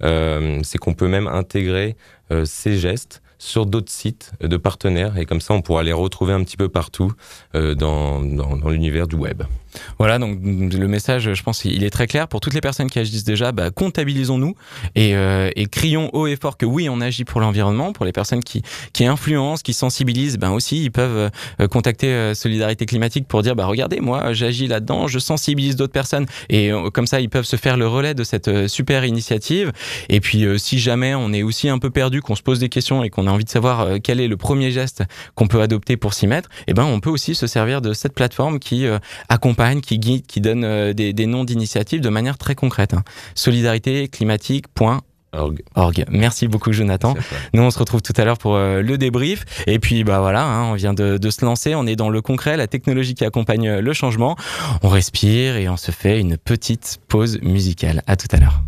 Euh, 0.03 0.59
c'est 0.63 0.79
qu'on 0.79 0.93
peut 0.93 1.07
même 1.07 1.27
intégrer 1.27 1.95
ces 2.45 2.77
gestes 2.77 3.21
sur 3.43 3.65
d'autres 3.65 3.91
sites 3.91 4.31
de 4.41 4.55
partenaires 4.57 5.17
et 5.17 5.25
comme 5.25 5.41
ça 5.41 5.53
on 5.53 5.61
pourra 5.61 5.83
les 5.83 5.91
retrouver 5.91 6.33
un 6.33 6.43
petit 6.43 6.55
peu 6.55 6.69
partout 6.69 7.11
euh, 7.55 7.75
dans, 7.75 8.21
dans, 8.21 8.55
dans 8.55 8.69
l'univers 8.69 9.07
du 9.07 9.15
web. 9.15 9.43
Voilà, 9.99 10.19
donc 10.19 10.39
le 10.41 10.87
message, 10.87 11.33
je 11.33 11.43
pense, 11.43 11.65
il 11.65 11.83
est 11.83 11.89
très 11.89 12.07
clair 12.07 12.27
pour 12.27 12.39
toutes 12.39 12.53
les 12.53 12.61
personnes 12.61 12.89
qui 12.89 12.99
agissent 12.99 13.23
déjà. 13.23 13.51
Bah, 13.51 13.71
comptabilisons-nous 13.71 14.55
et, 14.95 15.15
euh, 15.15 15.49
et 15.55 15.65
crions 15.67 16.09
haut 16.13 16.27
et 16.27 16.35
fort 16.35 16.57
que 16.57 16.65
oui, 16.65 16.89
on 16.89 17.01
agit 17.01 17.25
pour 17.25 17.41
l'environnement. 17.41 17.93
Pour 17.93 18.05
les 18.05 18.11
personnes 18.11 18.43
qui, 18.43 18.61
qui 18.93 19.05
influencent, 19.05 19.61
qui 19.63 19.73
sensibilisent, 19.73 20.37
ben 20.37 20.51
aussi, 20.51 20.83
ils 20.83 20.91
peuvent 20.91 21.31
euh, 21.59 21.67
contacter 21.67 22.07
euh, 22.07 22.33
Solidarité 22.33 22.85
Climatique 22.85 23.27
pour 23.27 23.41
dire, 23.41 23.55
bah 23.55 23.65
regardez, 23.65 23.99
moi, 23.99 24.33
j'agis 24.33 24.67
là-dedans, 24.67 25.07
je 25.07 25.19
sensibilise 25.19 25.75
d'autres 25.75 25.93
personnes 25.93 26.25
et 26.49 26.71
euh, 26.71 26.89
comme 26.89 27.07
ça, 27.07 27.19
ils 27.19 27.29
peuvent 27.29 27.45
se 27.45 27.55
faire 27.55 27.77
le 27.77 27.87
relais 27.87 28.13
de 28.13 28.23
cette 28.23 28.47
euh, 28.47 28.67
super 28.67 29.05
initiative. 29.05 29.71
Et 30.09 30.19
puis, 30.19 30.45
si 30.57 30.79
jamais 30.79 31.15
on 31.15 31.31
est 31.33 31.43
aussi 31.43 31.69
un 31.69 31.79
peu 31.79 31.89
perdu, 31.89 32.21
qu'on 32.21 32.35
se 32.35 32.41
pose 32.41 32.59
des 32.59 32.69
questions 32.69 33.03
et 33.03 33.09
qu'on 33.09 33.27
a 33.27 33.31
envie 33.31 33.43
de 33.43 33.49
savoir 33.49 33.87
quel 34.03 34.19
est 34.19 34.27
le 34.27 34.37
premier 34.37 34.71
geste 34.71 35.03
qu'on 35.35 35.47
peut 35.47 35.61
adopter 35.61 35.97
pour 35.97 36.13
s'y 36.13 36.27
mettre, 36.27 36.49
eh 36.67 36.73
ben, 36.73 36.83
on 36.83 36.99
peut 36.99 37.09
aussi 37.09 37.35
se 37.35 37.47
servir 37.47 37.81
de 37.81 37.93
cette 37.93 38.13
plateforme 38.13 38.59
qui 38.59 38.85
euh, 38.85 38.99
accompagne, 39.63 39.81
qui 39.81 39.99
guide, 39.99 40.25
qui 40.25 40.41
donne 40.41 40.63
euh, 40.63 40.93
des, 40.93 41.13
des 41.13 41.25
noms 41.25 41.43
d'initiatives 41.43 42.01
de 42.01 42.09
manière 42.09 42.37
très 42.37 42.55
concrète. 42.55 42.93
Hein. 42.93 43.03
Solidaritéclimatique.org. 43.35 45.01
Org. 45.73 46.05
Merci 46.11 46.47
beaucoup 46.47 46.71
Jonathan. 46.71 47.15
Nous 47.55 47.63
on 47.63 47.71
se 47.71 47.79
retrouve 47.79 48.03
tout 48.03 48.13
à 48.17 48.23
l'heure 48.23 48.37
pour 48.37 48.55
euh, 48.55 48.83
le 48.83 48.99
débrief 48.99 49.45
et 49.65 49.79
puis 49.79 50.03
bah 50.03 50.19
voilà, 50.19 50.45
hein, 50.45 50.65
on 50.65 50.75
vient 50.75 50.93
de, 50.93 51.17
de 51.17 51.29
se 51.31 51.43
lancer, 51.43 51.73
on 51.73 51.87
est 51.87 51.95
dans 51.95 52.11
le 52.11 52.21
concret, 52.21 52.55
la 52.55 52.67
technologie 52.67 53.15
qui 53.15 53.25
accompagne 53.25 53.67
euh, 53.67 53.81
le 53.81 53.93
changement. 53.93 54.35
On 54.83 54.89
respire 54.89 55.55
et 55.55 55.67
on 55.69 55.77
se 55.77 55.89
fait 55.89 56.19
une 56.19 56.37
petite 56.37 56.99
pause 57.07 57.41
musicale. 57.41 58.03
À 58.05 58.15
tout 58.15 58.27
à 58.31 58.37
l'heure. 58.37 58.61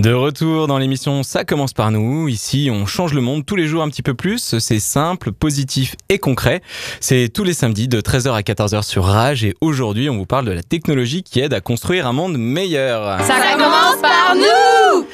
De 0.00 0.14
retour 0.14 0.66
dans 0.66 0.78
l'émission 0.78 1.22
Ça 1.22 1.44
commence 1.44 1.74
par 1.74 1.90
nous. 1.90 2.26
Ici, 2.26 2.70
on 2.72 2.86
change 2.86 3.12
le 3.12 3.20
monde 3.20 3.44
tous 3.44 3.54
les 3.54 3.66
jours 3.66 3.82
un 3.82 3.90
petit 3.90 4.00
peu 4.00 4.14
plus. 4.14 4.56
C'est 4.58 4.80
simple, 4.80 5.30
positif 5.30 5.94
et 6.08 6.18
concret. 6.18 6.62
C'est 7.00 7.28
tous 7.28 7.44
les 7.44 7.52
samedis 7.52 7.86
de 7.86 8.00
13h 8.00 8.32
à 8.32 8.40
14h 8.40 8.82
sur 8.82 9.04
Rage 9.04 9.44
et 9.44 9.54
aujourd'hui, 9.60 10.08
on 10.08 10.16
vous 10.16 10.24
parle 10.24 10.46
de 10.46 10.52
la 10.52 10.62
technologie 10.62 11.22
qui 11.22 11.40
aide 11.40 11.52
à 11.52 11.60
construire 11.60 12.06
un 12.06 12.14
monde 12.14 12.38
meilleur. 12.38 13.20
Ça 13.20 13.34
commence 13.52 14.00
par 14.00 14.36
nous. 14.36 15.06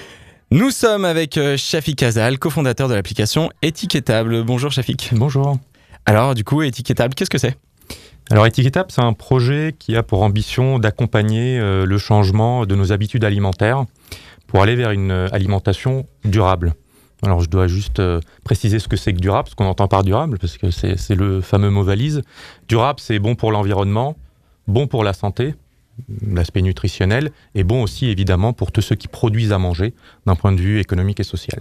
Nous 0.52 0.70
sommes 0.70 1.04
avec 1.04 1.36
euh, 1.36 1.56
Shafik 1.56 2.04
Azal, 2.04 2.38
cofondateur 2.38 2.88
de 2.88 2.94
l'application 2.94 3.50
Étiquetable. 3.62 4.44
Bonjour 4.44 4.70
Shafik. 4.70 5.10
Bonjour. 5.14 5.58
Alors, 6.04 6.36
du 6.36 6.44
coup, 6.44 6.62
Étiquetable, 6.62 7.16
qu'est-ce 7.16 7.30
que 7.30 7.38
c'est? 7.38 7.58
Alors 8.30 8.46
Étiquetable, 8.46 8.90
c'est 8.92 9.02
un 9.02 9.14
projet 9.14 9.74
qui 9.76 9.96
a 9.96 10.04
pour 10.04 10.22
ambition 10.22 10.78
d'accompagner 10.78 11.58
euh, 11.58 11.86
le 11.86 11.98
changement 11.98 12.66
de 12.66 12.76
nos 12.76 12.92
habitudes 12.92 13.24
alimentaires 13.24 13.84
pour 14.56 14.62
aller 14.62 14.74
vers 14.74 14.90
une 14.90 15.10
euh, 15.10 15.28
alimentation 15.32 16.06
durable. 16.24 16.72
Alors 17.22 17.42
je 17.42 17.50
dois 17.50 17.66
juste 17.66 18.00
euh, 18.00 18.20
préciser 18.42 18.78
ce 18.78 18.88
que 18.88 18.96
c'est 18.96 19.12
que 19.12 19.18
durable, 19.18 19.50
ce 19.50 19.54
qu'on 19.54 19.66
entend 19.66 19.86
par 19.86 20.02
durable, 20.02 20.38
parce 20.38 20.56
que 20.56 20.70
c'est 20.70 20.96
c'est 20.96 21.14
le 21.14 21.42
fameux 21.42 21.68
mot 21.68 21.82
valise. 21.82 22.22
Durable, 22.66 22.98
c'est 22.98 23.18
bon 23.18 23.34
pour 23.34 23.52
l'environnement, 23.52 24.16
bon 24.66 24.86
pour 24.86 25.04
la 25.04 25.12
santé, 25.12 25.54
l'aspect 26.26 26.62
nutritionnel, 26.62 27.32
et 27.54 27.64
bon 27.64 27.82
aussi 27.82 28.06
évidemment 28.06 28.54
pour 28.54 28.72
tous 28.72 28.80
ceux 28.80 28.94
qui 28.94 29.08
produisent 29.08 29.52
à 29.52 29.58
manger 29.58 29.92
d'un 30.24 30.36
point 30.36 30.52
de 30.52 30.60
vue 30.62 30.80
économique 30.80 31.20
et 31.20 31.24
social. 31.24 31.60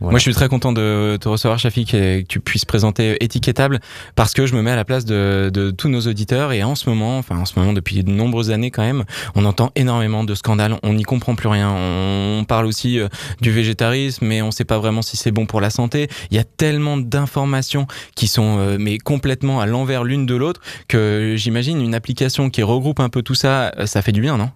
Moi, 0.00 0.18
je 0.18 0.22
suis 0.22 0.32
très 0.32 0.48
content 0.48 0.72
de 0.72 1.18
te 1.20 1.28
recevoir, 1.28 1.58
Shafik, 1.58 1.92
et 1.94 2.22
que 2.22 2.26
tu 2.26 2.40
puisses 2.40 2.64
présenter 2.64 3.22
Étiquetable, 3.22 3.80
parce 4.16 4.32
que 4.32 4.46
je 4.46 4.54
me 4.54 4.62
mets 4.62 4.70
à 4.70 4.76
la 4.76 4.84
place 4.84 5.04
de, 5.04 5.50
de 5.52 5.70
tous 5.70 5.88
nos 5.88 6.00
auditeurs. 6.00 6.52
Et 6.52 6.62
en 6.62 6.74
ce 6.74 6.88
moment, 6.88 7.18
enfin 7.18 7.36
en 7.36 7.44
ce 7.44 7.58
moment 7.58 7.72
depuis 7.72 8.02
de 8.02 8.10
nombreuses 8.10 8.50
années 8.50 8.70
quand 8.70 8.82
même, 8.82 9.04
on 9.34 9.44
entend 9.44 9.70
énormément 9.76 10.24
de 10.24 10.34
scandales. 10.34 10.78
On 10.82 10.94
n'y 10.94 11.02
comprend 11.02 11.34
plus 11.34 11.48
rien. 11.48 11.70
On 11.70 12.44
parle 12.44 12.66
aussi 12.66 12.98
euh, 12.98 13.08
du 13.40 13.50
végétarisme, 13.50 14.24
mais 14.26 14.42
on 14.42 14.46
ne 14.46 14.52
sait 14.52 14.64
pas 14.64 14.78
vraiment 14.78 15.02
si 15.02 15.16
c'est 15.16 15.32
bon 15.32 15.46
pour 15.46 15.60
la 15.60 15.70
santé. 15.70 16.08
Il 16.30 16.36
y 16.36 16.40
a 16.40 16.44
tellement 16.44 16.96
d'informations 16.96 17.86
qui 18.16 18.26
sont 18.26 18.58
euh, 18.58 18.76
mais 18.80 18.98
complètement 18.98 19.60
à 19.60 19.66
l'envers 19.66 20.04
l'une 20.04 20.26
de 20.26 20.34
l'autre 20.34 20.60
que 20.88 21.34
j'imagine 21.36 21.80
une 21.80 21.94
application 21.94 22.50
qui 22.50 22.62
regroupe 22.62 23.00
un 23.00 23.08
peu 23.08 23.22
tout 23.22 23.34
ça, 23.34 23.72
euh, 23.78 23.86
ça 23.86 24.02
fait 24.02 24.12
du 24.12 24.20
bien, 24.20 24.36
non? 24.36 24.50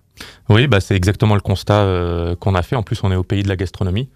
Oui, 0.48 0.66
bah, 0.66 0.80
c'est 0.80 0.94
exactement 0.94 1.34
le 1.34 1.40
constat 1.40 1.82
euh, 1.82 2.36
qu'on 2.36 2.54
a 2.54 2.62
fait. 2.62 2.76
En 2.76 2.82
plus, 2.82 3.02
on 3.02 3.10
est 3.10 3.16
au 3.16 3.22
pays 3.22 3.42
de 3.42 3.48
la 3.48 3.56
gastronomie. 3.56 4.08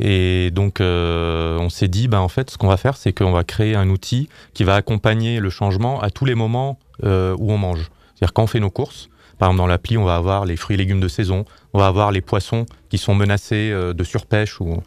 Et 0.00 0.50
donc, 0.50 0.80
euh, 0.80 1.58
on 1.58 1.68
s'est 1.68 1.88
dit, 1.88 2.08
bah, 2.08 2.20
en 2.20 2.28
fait, 2.28 2.50
ce 2.50 2.58
qu'on 2.58 2.68
va 2.68 2.76
faire, 2.76 2.96
c'est 2.96 3.12
qu'on 3.12 3.32
va 3.32 3.44
créer 3.44 3.74
un 3.74 3.88
outil 3.90 4.28
qui 4.54 4.64
va 4.64 4.74
accompagner 4.74 5.38
le 5.38 5.50
changement 5.50 6.00
à 6.00 6.10
tous 6.10 6.24
les 6.24 6.34
moments 6.34 6.78
euh, 7.04 7.36
où 7.38 7.52
on 7.52 7.58
mange. 7.58 7.90
C'est-à-dire 8.14 8.32
quand 8.32 8.44
on 8.44 8.46
fait 8.46 8.60
nos 8.60 8.70
courses, 8.70 9.08
Par 9.38 9.50
exemple, 9.50 9.58
dans 9.58 9.66
l'appli, 9.66 9.98
on 9.98 10.04
va 10.04 10.16
avoir 10.16 10.46
les 10.46 10.56
fruits 10.56 10.74
et 10.74 10.78
légumes 10.78 11.00
de 11.00 11.08
saison, 11.08 11.44
on 11.74 11.78
va 11.78 11.88
avoir 11.88 12.10
les 12.10 12.22
poissons 12.22 12.64
qui 12.88 12.96
sont 12.96 13.14
menacés 13.14 13.70
de 13.70 14.04
surpêche 14.04 14.60
ou, 14.62 14.82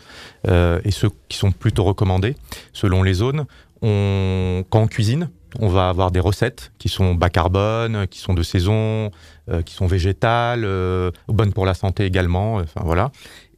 et 0.48 0.92
ceux 0.92 1.10
qui 1.28 1.38
sont 1.38 1.52
plutôt 1.52 1.84
recommandés 1.84 2.36
selon 2.74 3.04
les 3.04 3.14
zones. 3.14 3.46
On, 3.84 4.64
quand 4.72 4.82
on 4.82 4.88
cuisine, 4.88 5.30
on 5.60 5.68
va 5.68 5.90
avoir 5.90 6.12
des 6.12 6.20
recettes 6.20 6.72
qui 6.78 6.90
sont 6.90 7.16
bas 7.16 7.30
carbone, 7.30 8.08
qui 8.08 8.20
sont 8.20 8.34
de 8.34 8.44
saison, 8.44 9.12
euh, 9.50 9.62
qui 9.62 9.74
sont 9.74 9.88
végétales, 9.88 10.64
euh, 10.66 11.12
bonnes 11.28 11.54
pour 11.54 11.66
la 11.66 11.74
santé 11.74 12.06
également. 12.06 12.56
Enfin 12.56 12.82
voilà. 12.84 13.12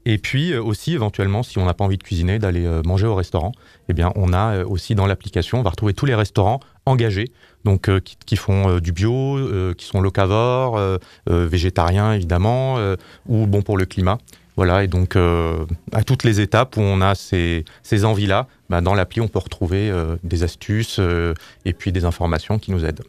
Et 0.05 0.17
puis 0.17 0.53
euh, 0.53 0.63
aussi, 0.63 0.93
éventuellement, 0.93 1.43
si 1.43 1.59
on 1.59 1.65
n'a 1.65 1.73
pas 1.73 1.83
envie 1.83 1.97
de 1.97 2.03
cuisiner, 2.03 2.39
d'aller 2.39 2.65
euh, 2.65 2.81
manger 2.83 3.07
au 3.07 3.15
restaurant, 3.15 3.51
eh 3.89 3.93
bien, 3.93 4.11
on 4.15 4.33
a 4.33 4.55
euh, 4.55 4.65
aussi 4.65 4.95
dans 4.95 5.05
l'application, 5.05 5.59
on 5.59 5.63
va 5.63 5.69
retrouver 5.69 5.93
tous 5.93 6.05
les 6.05 6.15
restaurants 6.15 6.59
engagés, 6.85 7.31
donc 7.65 7.89
euh, 7.89 7.99
qui, 7.99 8.17
qui 8.25 8.35
font 8.35 8.69
euh, 8.69 8.79
du 8.79 8.91
bio, 8.91 9.37
euh, 9.37 9.73
qui 9.73 9.85
sont 9.85 10.01
locavores, 10.01 10.77
euh, 10.77 10.97
euh, 11.29 11.47
végétariens 11.47 12.13
évidemment, 12.13 12.77
euh, 12.77 12.95
ou 13.27 13.45
bon 13.45 13.61
pour 13.61 13.77
le 13.77 13.85
climat. 13.85 14.17
Voilà, 14.57 14.83
et 14.83 14.87
donc 14.87 15.15
euh, 15.15 15.65
à 15.93 16.03
toutes 16.03 16.23
les 16.23 16.41
étapes 16.41 16.75
où 16.77 16.81
on 16.81 17.01
a 17.01 17.15
ces, 17.15 17.63
ces 17.83 18.03
envies-là, 18.05 18.47
bah, 18.69 18.81
dans 18.81 18.93
l'appli, 18.93 19.21
on 19.21 19.27
peut 19.27 19.39
retrouver 19.39 19.89
euh, 19.89 20.17
des 20.23 20.43
astuces 20.43 20.97
euh, 20.99 21.33
et 21.65 21.73
puis 21.73 21.91
des 21.91 22.03
informations 22.05 22.59
qui 22.59 22.71
nous 22.71 22.83
aident. 22.85 23.01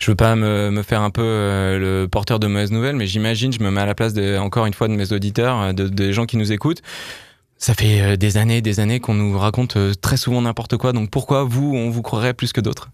Je 0.00 0.10
veux 0.10 0.16
pas 0.16 0.34
me, 0.34 0.70
me 0.70 0.82
faire 0.82 1.02
un 1.02 1.10
peu 1.10 1.22
le 1.22 2.08
porteur 2.10 2.40
de 2.40 2.48
mauvaises 2.48 2.72
nouvelles, 2.72 2.96
mais 2.96 3.06
j'imagine, 3.06 3.52
je 3.52 3.62
me 3.62 3.70
mets 3.70 3.82
à 3.82 3.86
la 3.86 3.94
place 3.94 4.14
de, 4.14 4.36
encore 4.38 4.66
une 4.66 4.74
fois 4.74 4.88
de 4.88 4.94
mes 4.94 5.12
auditeurs, 5.12 5.72
de- 5.74 5.88
des 5.88 6.12
gens 6.12 6.26
qui 6.26 6.36
nous 6.36 6.50
écoutent. 6.52 6.82
Ça 7.56 7.74
fait 7.74 8.16
des 8.16 8.36
années 8.38 8.56
et 8.56 8.62
des 8.62 8.80
années 8.80 8.98
qu'on 8.98 9.14
nous 9.14 9.38
raconte 9.38 9.76
très 10.00 10.16
souvent 10.16 10.42
n'importe 10.42 10.76
quoi, 10.78 10.92
donc 10.92 11.10
pourquoi 11.10 11.44
vous, 11.44 11.72
on 11.76 11.90
vous 11.90 12.02
croirait 12.02 12.34
plus 12.34 12.52
que 12.52 12.60
d'autres? 12.60 12.88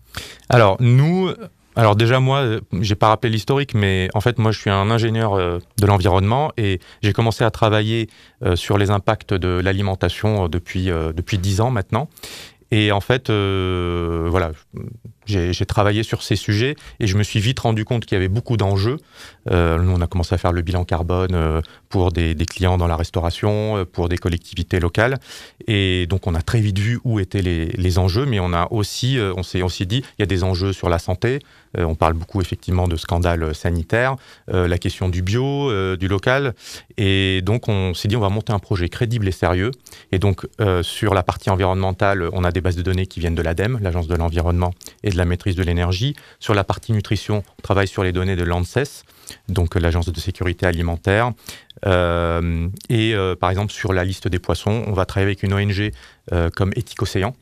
Alors 0.48 0.76
nous, 0.80 1.30
alors 1.76 1.94
déjà 1.94 2.20
moi, 2.20 2.38
euh, 2.38 2.60
j'ai 2.80 2.94
pas 2.94 3.08
rappelé 3.08 3.30
l'historique, 3.30 3.74
mais 3.74 4.08
en 4.14 4.22
fait 4.22 4.38
moi 4.38 4.50
je 4.50 4.58
suis 4.58 4.70
un 4.70 4.90
ingénieur 4.90 5.34
euh, 5.34 5.58
de 5.78 5.86
l'environnement 5.86 6.50
et 6.56 6.80
j'ai 7.02 7.12
commencé 7.12 7.44
à 7.44 7.50
travailler 7.50 8.08
euh, 8.42 8.56
sur 8.56 8.78
les 8.78 8.90
impacts 8.90 9.34
de 9.34 9.60
l'alimentation 9.60 10.48
depuis 10.48 10.86
depuis 10.86 11.36
dix 11.38 11.60
ans 11.60 11.70
maintenant. 11.70 12.08
Et 12.72 12.90
en 12.90 13.00
fait, 13.00 13.28
voilà, 13.28 14.50
j'ai 15.26 15.66
travaillé 15.66 16.02
sur 16.02 16.22
ces 16.22 16.36
sujets 16.36 16.76
et 17.00 17.06
je 17.06 17.16
me 17.16 17.22
suis 17.22 17.40
vite 17.40 17.60
rendu 17.60 17.84
compte 17.84 18.06
qu'il 18.06 18.16
y 18.16 18.18
avait 18.18 18.28
beaucoup 18.28 18.56
d'enjeux. 18.56 18.98
Euh, 19.50 19.78
nous, 19.78 19.92
on 19.92 20.00
a 20.00 20.06
commencé 20.06 20.34
à 20.34 20.38
faire 20.38 20.52
le 20.52 20.62
bilan 20.62 20.84
carbone 20.84 21.34
euh, 21.34 21.60
pour 21.88 22.12
des, 22.12 22.34
clients 22.46 22.78
dans 22.78 22.86
la 22.86 22.96
restauration, 22.96 23.78
euh, 23.78 23.84
pour 23.84 24.08
des 24.08 24.18
collectivités 24.18 24.80
locales. 24.80 25.18
Et 25.66 26.06
donc, 26.06 26.26
on 26.26 26.34
a 26.34 26.42
très 26.42 26.60
vite 26.60 26.78
vu 26.78 27.00
où 27.04 27.20
étaient 27.20 27.42
les, 27.42 27.98
enjeux, 27.98 28.26
mais 28.26 28.40
on 28.40 28.52
a 28.52 28.68
aussi, 28.70 29.18
on 29.36 29.42
s'est 29.42 29.62
aussi 29.62 29.86
dit, 29.86 30.02
il 30.18 30.20
y 30.20 30.22
a 30.22 30.26
des 30.26 30.44
enjeux 30.44 30.72
sur 30.72 30.88
la 30.88 30.98
santé. 30.98 31.38
On 31.78 31.94
parle 31.94 32.14
beaucoup 32.14 32.40
effectivement 32.40 32.88
de 32.88 32.96
scandales 32.96 33.54
sanitaires, 33.54 34.16
la 34.48 34.78
question 34.78 35.08
du 35.08 35.22
bio, 35.22 35.96
du 35.96 36.08
local. 36.08 36.54
Et 36.98 37.40
donc, 37.42 37.68
on 37.68 37.94
s'est 37.94 38.08
dit, 38.08 38.16
on 38.16 38.20
va 38.20 38.28
monter 38.28 38.52
un 38.52 38.58
projet 38.58 38.88
crédible 38.88 39.26
et 39.28 39.32
sérieux. 39.32 39.70
Et 40.12 40.18
donc, 40.18 40.46
sur 40.82 41.14
la 41.14 41.22
partie 41.22 41.48
environnementale, 41.48 42.28
on 42.32 42.44
a 42.44 42.50
des 42.50 42.60
bases 42.60 42.76
de 42.76 42.82
données 42.82 43.06
qui 43.06 43.20
viennent 43.20 43.34
de 43.34 43.42
l'ADEME, 43.42 43.78
l'Agence 43.80 44.08
de 44.08 44.14
l'environnement 44.14 44.72
et 45.04 45.10
la 45.16 45.24
maîtrise 45.24 45.56
de 45.56 45.62
l'énergie. 45.62 46.14
Sur 46.40 46.54
la 46.54 46.64
partie 46.64 46.92
nutrition, 46.92 47.42
on 47.58 47.62
travaille 47.62 47.88
sur 47.88 48.02
les 48.02 48.12
données 48.12 48.36
de 48.36 48.44
l'ANSES, 48.44 49.04
donc 49.48 49.76
euh, 49.76 49.80
l'Agence 49.80 50.10
de 50.10 50.20
sécurité 50.20 50.66
alimentaire. 50.66 51.32
Euh, 51.86 52.68
et 52.88 53.14
euh, 53.14 53.34
par 53.36 53.50
exemple, 53.50 53.72
sur 53.72 53.92
la 53.92 54.04
liste 54.04 54.28
des 54.28 54.38
poissons, 54.38 54.84
on 54.86 54.92
va 54.92 55.04
travailler 55.06 55.28
avec 55.28 55.42
une 55.42 55.54
ONG 55.54 55.92
comme 56.54 56.72
Éthique 56.74 57.02
Océan, 57.02 57.36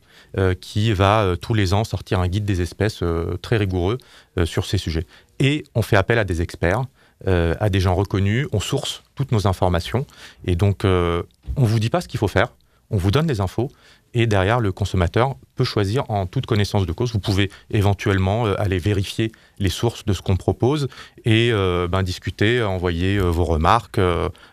qui 0.61 0.93
va 0.93 1.35
tous 1.41 1.53
les 1.53 1.73
ans 1.73 1.83
sortir 1.83 2.19
un 2.19 2.27
guide 2.27 2.45
des 2.45 2.61
espèces 2.61 3.01
très 3.41 3.57
rigoureux 3.57 3.97
sur 4.43 4.65
ces 4.65 4.77
sujets. 4.77 5.07
Et 5.39 5.63
on 5.73 5.81
fait 5.81 5.95
appel 5.95 6.19
à 6.19 6.23
des 6.23 6.41
experts, 6.43 6.83
à 7.25 7.69
des 7.69 7.79
gens 7.79 7.95
reconnus, 7.95 8.47
on 8.51 8.59
source 8.59 9.01
toutes 9.15 9.31
nos 9.31 9.47
informations, 9.47 10.05
et 10.45 10.55
donc 10.55 10.83
on 10.83 11.23
vous 11.57 11.79
dit 11.79 11.89
pas 11.89 12.01
ce 12.01 12.07
qu'il 12.07 12.19
faut 12.19 12.27
faire, 12.27 12.49
on 12.91 12.97
vous 12.97 13.09
donne 13.09 13.25
des 13.25 13.41
infos, 13.41 13.71
et 14.15 14.25
derrière, 14.27 14.59
le 14.59 14.71
consommateur 14.71 15.35
peut 15.55 15.63
choisir 15.63 16.03
en 16.09 16.25
toute 16.25 16.45
connaissance 16.47 16.85
de 16.87 16.91
cause. 16.91 17.11
Vous 17.13 17.19
pouvez 17.19 17.51
éventuellement 17.69 18.47
euh, 18.47 18.55
aller 18.59 18.79
vérifier 18.79 19.31
les 19.59 19.69
sources 19.69 20.03
de 20.05 20.13
ce 20.13 20.21
qu'on 20.21 20.35
propose 20.37 20.87
et 21.25 21.51
euh, 21.51 21.87
ben, 21.87 22.01
discuter, 22.01 22.63
envoyer 22.63 23.17
euh, 23.17 23.25
vos 23.29 23.43
remarques. 23.45 23.99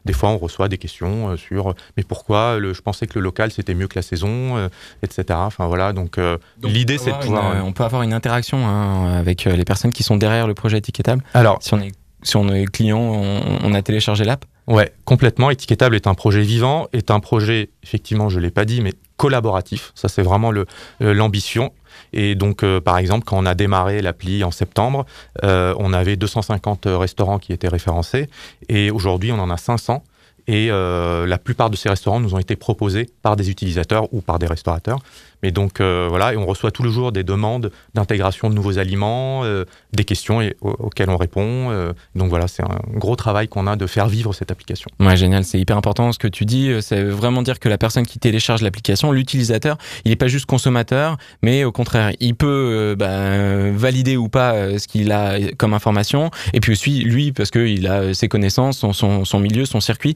Des 0.05 0.12
fois, 0.12 0.29
on 0.31 0.38
reçoit 0.38 0.68
des 0.68 0.79
questions 0.79 1.37
sur 1.37 1.75
mais 1.96 2.03
pourquoi 2.03 2.59
le, 2.59 2.75
je 2.75 2.83
pensais 2.83 3.07
que 3.07 3.18
le 3.18 3.22
local 3.25 3.51
c'était 3.51 3.75
mieux 3.75 3.88
que 3.88 3.96
la 3.98 4.03
saison, 4.03 4.68
etc. 5.03 5.25
Enfin 5.31 5.66
voilà, 5.66 5.92
donc, 5.92 6.18
euh, 6.18 6.37
Donc, 6.59 6.70
l'idée 6.72 6.98
c'est 6.98 7.12
de 7.12 7.16
pouvoir. 7.18 7.55
une- 7.57 7.62
on 7.62 7.72
peut 7.72 7.85
avoir 7.85 8.03
une 8.03 8.12
interaction 8.12 8.66
hein, 8.66 9.12
avec 9.18 9.44
les 9.44 9.64
personnes 9.64 9.92
qui 9.92 10.03
sont 10.03 10.16
derrière 10.16 10.46
le 10.46 10.55
projet 10.55 10.79
étiquetable. 10.79 11.22
Alors, 11.35 11.59
Si 11.62 11.72
on 11.75 11.81
est, 11.81 11.92
si 12.22 12.37
on 12.37 12.48
est 12.53 12.64
client, 12.66 12.98
on, 13.01 13.59
on 13.64 13.75
a 13.75 13.83
téléchargé 13.83 14.25
l'app. 14.25 14.44
Ouais, 14.68 14.92
complètement. 15.05 15.51
Étiquetable 15.51 15.96
est 15.96 16.07
un 16.07 16.14
projet 16.14 16.42
vivant, 16.42 16.87
est 16.92 17.11
un 17.11 17.20
projet, 17.20 17.70
effectivement, 17.83 18.29
je 18.29 18.38
ne 18.38 18.44
l'ai 18.44 18.51
pas 18.51 18.64
dit, 18.64 18.81
mais 18.81 18.92
collaboratif. 19.16 19.92
Ça, 19.94 20.09
c'est 20.09 20.22
vraiment 20.22 20.53
euh, 20.53 20.64
l'ambition. 21.01 21.72
Et 22.12 22.35
donc, 22.35 22.62
euh, 22.62 22.81
par 22.81 22.98
exemple, 22.98 23.25
quand 23.25 23.38
on 23.38 23.46
a 23.46 23.55
démarré 23.55 24.03
l'appli 24.03 24.44
en 24.44 24.51
septembre, 24.51 25.05
euh, 25.44 25.75
on 25.79 25.92
avait 25.92 26.16
250 26.16 26.87
restaurants 26.87 27.38
qui 27.38 27.53
étaient 27.53 27.68
référencés. 27.68 28.29
Et 28.68 28.90
aujourd'hui, 28.90 29.33
on 29.33 29.38
en 29.38 29.51
a 29.51 29.57
500. 29.57 30.03
Et 30.48 30.70
la 30.70 31.38
plupart 31.38 31.70
de 31.70 31.77
ces 31.77 31.88
restaurants 31.88 32.18
nous 32.18 32.35
ont 32.35 32.38
été 32.38 32.57
proposés 32.57 33.09
par 33.22 33.37
des 33.37 33.48
utilisateurs 33.48 34.12
ou 34.12 34.20
par 34.22 34.40
des 34.40 34.48
restaurateurs. 34.48 34.98
Mais 35.42 35.50
donc 35.50 35.81
euh, 35.81 36.07
voilà, 36.09 36.33
et 36.35 36.37
on 36.37 36.46
reçoit 36.46 36.70
tous 36.70 36.83
les 36.83 36.90
jours 36.90 37.12
des 37.12 37.24
demandes 37.24 37.70
d'intégration 37.94 38.48
de 38.50 38.55
nouveaux 38.55 38.78
aliments, 38.78 39.42
euh, 39.44 39.64
des 39.92 40.05
questions 40.05 40.40
et- 40.40 40.55
auxquelles 40.61 41.11
on 41.11 41.16
répond. 41.16 41.70
euh. 41.70 41.92
donc 42.14 42.28
voilà, 42.31 42.46
c'est 42.48 42.62
un 42.62 42.78
gros 42.94 43.16
travail 43.16 43.48
qu'on 43.48 43.66
a 43.66 43.76
de 43.76 43.87
faire 43.87 44.07
vivre 44.09 44.33
cette 44.33 44.50
application. 44.50 44.88
Ouais, 45.00 45.16
génial, 45.16 45.44
c'est 45.44 45.59
hyper 45.59 45.76
important 45.76 46.12
ce 46.12 46.18
que 46.18 46.28
tu 46.28 46.44
dis. 46.44 46.70
C'est 46.81 47.02
vraiment 47.02 47.42
dire 47.42 47.59
que 47.59 47.68
la 47.68 47.78
personne 47.78 48.07
qui 48.07 48.18
télécharge 48.18 48.62
l'application, 48.62 49.11
l'utilisateur, 49.12 49.78
il 50.05 50.11
n'est 50.11 50.16
pas 50.16 50.28
juste 50.28 50.46
consommateur, 50.46 51.16
mais 51.42 51.64
au 51.64 51.72
contraire, 51.72 52.12
il 52.20 52.35
peut 52.35 52.94
bah, 52.98 53.70
valider 53.72 54.16
ou 54.16 54.28
pas 54.28 54.78
ce 54.78 54.87
qu'il 54.87 55.11
a 55.12 55.38
comme 55.59 55.74
information. 55.74 56.31
Et 56.52 56.61
puis 56.61 56.72
aussi, 56.72 57.00
lui, 57.02 57.33
parce 57.33 57.50
qu'il 57.50 57.87
a 57.88 58.14
ses 58.14 58.28
connaissances, 58.28 58.78
son, 58.78 58.92
son, 58.92 59.24
son 59.24 59.40
milieu, 59.40 59.64
son 59.64 59.81
circuit, 59.81 60.14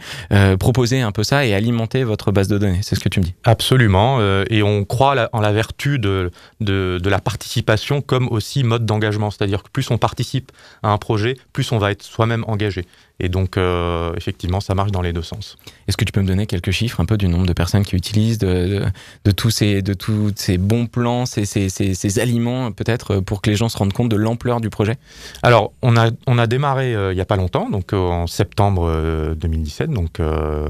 proposer 0.60 1.00
un 1.00 1.10
peu 1.12 1.24
ça 1.24 1.44
et 1.44 1.54
alimenter 1.54 2.04
votre 2.04 2.30
base 2.32 2.48
de 2.48 2.58
données. 2.58 2.80
C'est 2.82 2.94
ce 2.94 3.00
que 3.00 3.08
tu 3.08 3.18
me 3.20 3.24
dis. 3.24 3.34
Absolument, 3.44 4.20
et 4.50 4.62
on 4.62 4.84
croit 4.84 5.15
la- 5.16 5.28
en 5.32 5.40
la 5.40 5.52
vertu 5.52 5.98
de, 5.98 6.30
de, 6.60 6.98
de 7.02 7.10
la 7.10 7.18
participation 7.18 8.00
comme 8.00 8.28
aussi 8.28 8.62
mode 8.62 8.86
d'engagement, 8.86 9.30
c'est-à-dire 9.32 9.62
que 9.64 9.70
plus 9.70 9.90
on 9.90 9.98
participe 9.98 10.52
à 10.82 10.90
un 10.90 10.98
projet, 10.98 11.36
plus 11.52 11.72
on 11.72 11.78
va 11.78 11.90
être 11.90 12.02
soi-même 12.02 12.44
engagé. 12.46 12.86
Et 13.18 13.30
donc, 13.30 13.56
euh, 13.56 14.12
effectivement, 14.14 14.60
ça 14.60 14.74
marche 14.74 14.92
dans 14.92 15.00
les 15.00 15.14
deux 15.14 15.22
sens. 15.22 15.56
Est-ce 15.88 15.96
que 15.96 16.04
tu 16.04 16.12
peux 16.12 16.20
me 16.20 16.26
donner 16.26 16.46
quelques 16.46 16.70
chiffres 16.70 17.00
un 17.00 17.06
peu 17.06 17.16
du 17.16 17.28
nombre 17.28 17.46
de 17.46 17.54
personnes 17.54 17.82
qui 17.82 17.96
utilisent, 17.96 18.36
de, 18.36 18.82
de, 19.24 19.30
tous, 19.30 19.48
ces, 19.50 19.80
de 19.80 19.94
tous 19.94 20.32
ces 20.36 20.58
bons 20.58 20.84
plans, 20.86 21.24
ces, 21.24 21.46
ces, 21.46 21.70
ces, 21.70 21.94
ces 21.94 22.18
aliments, 22.18 22.72
peut-être, 22.72 23.20
pour 23.20 23.40
que 23.40 23.48
les 23.48 23.56
gens 23.56 23.70
se 23.70 23.78
rendent 23.78 23.94
compte 23.94 24.10
de 24.10 24.16
l'ampleur 24.16 24.60
du 24.60 24.68
projet? 24.68 24.96
Alors, 25.42 25.72
on 25.80 25.96
a, 25.96 26.10
on 26.26 26.36
a 26.36 26.46
démarré 26.46 26.94
euh, 26.94 27.12
il 27.12 27.16
n'y 27.16 27.22
a 27.22 27.24
pas 27.24 27.36
longtemps, 27.36 27.70
donc 27.70 27.94
euh, 27.94 27.96
en 27.96 28.26
septembre 28.26 28.86
euh, 28.86 29.34
2017, 29.34 29.88
donc 29.90 30.20
euh, 30.20 30.26
euh, 30.26 30.68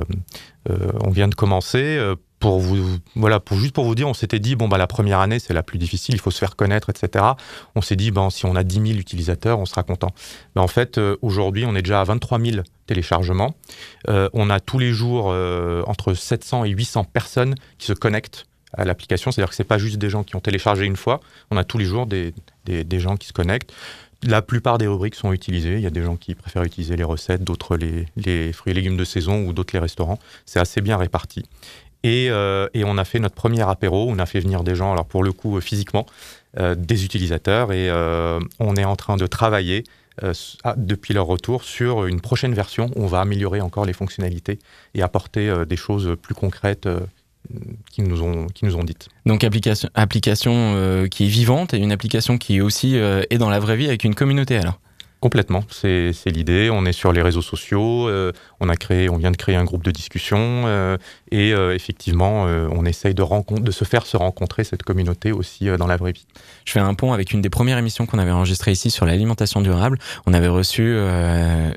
on 1.01 1.11
vient 1.11 1.29
de 1.29 1.35
commencer. 1.35 1.97
euh, 1.99 2.17
pour 2.39 2.61
vous, 2.61 2.99
voilà, 3.15 3.41
pour 3.41 3.57
juste 3.59 3.73
pour 3.73 3.85
vous 3.85 3.95
dire, 3.95 4.07
on 4.09 4.15
s'était 4.15 4.39
dit 4.39 4.57
bon 4.57 4.69
bah 4.69 4.77
la 4.77 4.87
première 4.87 5.21
année 5.21 5.39
c'est 5.39 5.55
la 5.55 5.63
plus 5.63 5.79
difficile, 5.79 6.15
il 6.15 6.21
faut 6.21 6.31
se 6.31 6.39
faire 6.39 6.55
connaître, 6.55 6.91
etc. 6.91 7.25
On 7.75 7.81
s'est 7.81 7.97
dit 7.97 8.11
bon 8.11 8.29
si 8.31 8.45
on 8.45 8.55
a 8.57 8.63
10 8.63 8.75
000 8.75 8.99
utilisateurs, 8.99 9.59
on 9.59 9.65
sera 9.65 9.83
content. 9.83 10.11
Mais 10.55 10.61
en 10.61 10.69
fait 10.69 10.99
euh, 10.99 11.17
aujourd'hui 11.23 11.65
on 11.65 11.75
est 11.75 11.83
déjà 11.83 12.01
à 12.01 12.05
23 12.05 12.39
000 12.39 12.57
téléchargements. 12.87 13.55
Euh, 14.09 14.29
on 14.35 14.51
a 14.51 14.61
tous 14.61 14.79
les 14.79 14.93
jours 14.93 15.31
euh, 15.31 15.83
entre 15.87 16.13
700 16.13 16.65
et 16.65 16.71
800 16.71 17.05
personnes 17.05 17.55
qui 17.79 17.87
se 17.87 17.95
connectent 17.95 18.47
à 18.75 18.85
l'application, 18.85 19.31
c'est-à-dire 19.31 19.51
que 19.51 19.57
c'est 19.57 19.65
pas 19.65 19.79
juste 19.79 19.97
des 19.97 20.11
gens 20.11 20.23
qui 20.23 20.37
ont 20.37 20.41
téléchargé 20.41 20.85
une 20.85 20.97
fois, 20.97 21.21
on 21.51 21.57
a 21.57 21.65
tous 21.65 21.79
les 21.79 21.87
jours 21.87 22.05
des, 22.05 22.35
des, 22.67 22.85
des 22.85 23.01
gens 23.01 23.17
qui 23.17 23.29
se 23.29 23.33
connectent. 23.33 23.73
La 24.23 24.43
plupart 24.43 24.79
des 24.79 24.87
rubriques 24.87 25.15
sont 25.15 25.33
utilisées. 25.33 25.75
Il 25.75 25.81
y 25.81 25.87
a 25.87 25.91
des 25.91 26.03
gens 26.03 26.17
qui 26.17 26.35
préfèrent 26.35 26.63
utiliser 26.65 26.97
les 26.97 27.05
recettes, 27.05 27.45
d'autres 27.45 27.77
les, 27.77 28.53
fruits 28.53 28.71
et 28.73 28.75
légumes 28.75 28.97
de 28.97 29.05
saison 29.05 29.45
ou 29.47 29.53
d'autres 29.53 29.75
les 29.75 29.79
restaurants. 29.79 30.19
C'est 30.47 30.59
assez 30.59 30.81
bien 30.81 30.97
réparti. 30.97 31.45
Et, 32.03 32.29
euh, 32.31 32.69
et 32.73 32.85
on 32.85 32.99
a 32.99 33.05
fait 33.05 33.19
notre 33.19 33.35
premier 33.35 33.63
apéro. 33.63 34.07
On 34.09 34.19
a 34.19 34.27
fait 34.27 34.41
venir 34.41 34.65
des 34.65 34.75
gens, 34.75 34.93
alors 34.93 35.07
pour 35.07 35.23
le 35.23 35.33
coup 35.33 35.57
euh, 35.57 35.61
physiquement, 35.61 36.07
euh, 36.59 36.75
des 36.75 37.05
utilisateurs. 37.05 37.73
Et 37.73 37.91
on 38.59 38.77
est 38.77 38.85
en 38.85 38.97
train 38.97 39.17
de 39.17 39.27
travailler 39.27 39.85
à- 40.65 40.75
depuis 40.77 41.13
leur 41.13 41.27
retour 41.27 41.63
sur 41.63 42.07
une 42.07 42.23
prochaine 42.23 42.55
version 42.55 42.91
on 42.97 43.07
va 43.07 43.21
améliorer 43.21 43.61
encore 43.61 43.85
les 43.85 43.93
fonctionnalités 43.93 44.59
et 44.95 45.03
apporter 45.03 45.65
des 45.69 45.77
choses 45.77 46.17
plus 46.23 46.35
concrètes 46.35 46.89
qui, 47.91 48.03
nous 48.03 48.23
ont, 48.23 48.85
dites. 48.85 49.09
Donc 49.25 49.45
application, 49.45 49.89
application 49.95 50.53
euh, 50.55 51.09
qui 51.09 51.25
est 51.25 51.29
vivante 51.29 51.75
et 51.75 51.79
une 51.79 51.93
application 51.93 52.39
qui 52.39 52.61
aussi 52.61 52.99
euh, 52.99 53.23
est 53.31 53.39
dans 53.39 53.51
la 53.51 53.61
vraie 53.61 53.77
vie 53.77 53.87
avec 53.87 54.05
une 54.05 54.15
communauté 54.15 54.57
alors. 54.57 54.81
Complètement, 55.27 55.65
c'est 55.71 56.13
l'idée. 56.27 56.71
On 56.71 56.87
est 56.87 56.93
sur 56.93 57.13
les 57.13 57.21
réseaux 57.21 57.43
sociaux, 57.43 58.09
euh, 58.09 58.31
on, 58.61 58.69
a 58.69 58.77
créé, 58.77 59.11
on 59.11 59.17
vient 59.17 59.33
de 59.33 59.37
créer 59.37 59.57
un 59.57 59.65
groupe 59.65 59.83
de 59.83 59.91
discussion 59.91 60.39
euh, 60.39 60.99
et 61.33 61.53
euh, 61.53 61.75
effectivement, 61.75 62.45
on 62.45 62.85
essaye 62.85 63.13
de, 63.13 63.25
se 63.73 63.85
faire 63.85 64.07
se 64.07 64.17
rencontrer 64.17 64.63
cette 64.63 64.85
communauté 64.85 65.33
aussi 65.33 65.67
dans 65.79 65.89
la 65.89 65.97
vraie 65.97 66.13
vie. 66.13 66.27
Je 66.65 66.71
fais 66.71 66.79
un 66.79 66.95
pont 66.95 67.13
avec 67.13 67.33
une 67.33 67.41
des 67.41 67.51
premières 67.51 67.77
émissions 67.77 68.07
qu'on 68.07 68.21
avait 68.21 68.31
enregistrées 68.31 68.71
ici 68.71 68.89
sur 68.89 69.05
l'alimentation 69.05 69.61
durable. 69.63 69.99
On 70.27 70.33
avait 70.33 70.47
reçu 70.47 70.97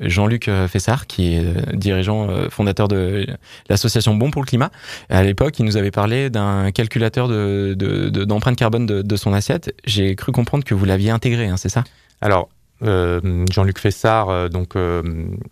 Jean-Luc 0.01 0.47
Fessard, 0.67 1.07
qui 1.07 1.33
est 1.33 1.75
dirigeant 1.75 2.27
fondateur 2.51 2.87
de 2.87 3.25
l'association 3.67 4.13
Bon 4.13 4.29
pour 4.29 4.43
le 4.43 4.47
climat. 4.47 4.69
À 5.09 5.23
l'époque, 5.23 5.57
il 5.57 5.65
nous 5.65 5.75
avait 5.75 5.89
parlé 5.89 6.29
d'un 6.29 6.69
calculateur 6.69 7.27
de- 7.27 7.73
de- 7.75 8.09
de- 8.09 8.25
d'empreinte 8.25 8.57
carbone 8.57 8.85
de, 8.85 9.01
de 9.01 9.15
son 9.15 9.33
assiette. 9.33 9.73
J'ai 9.85 10.15
cru 10.15 10.31
comprendre 10.31 10.63
que 10.63 10.75
vous 10.75 10.85
l'aviez 10.85 11.09
intégré, 11.09 11.47
hein, 11.47 11.57
c'est 11.57 11.69
ça? 11.69 11.83
Alors, 12.21 12.49
euh, 12.83 13.45
Jean-Luc 13.51 13.79
Fessard 13.79 14.29
euh, 14.29 14.47
donc, 14.47 14.75
euh, 14.75 15.03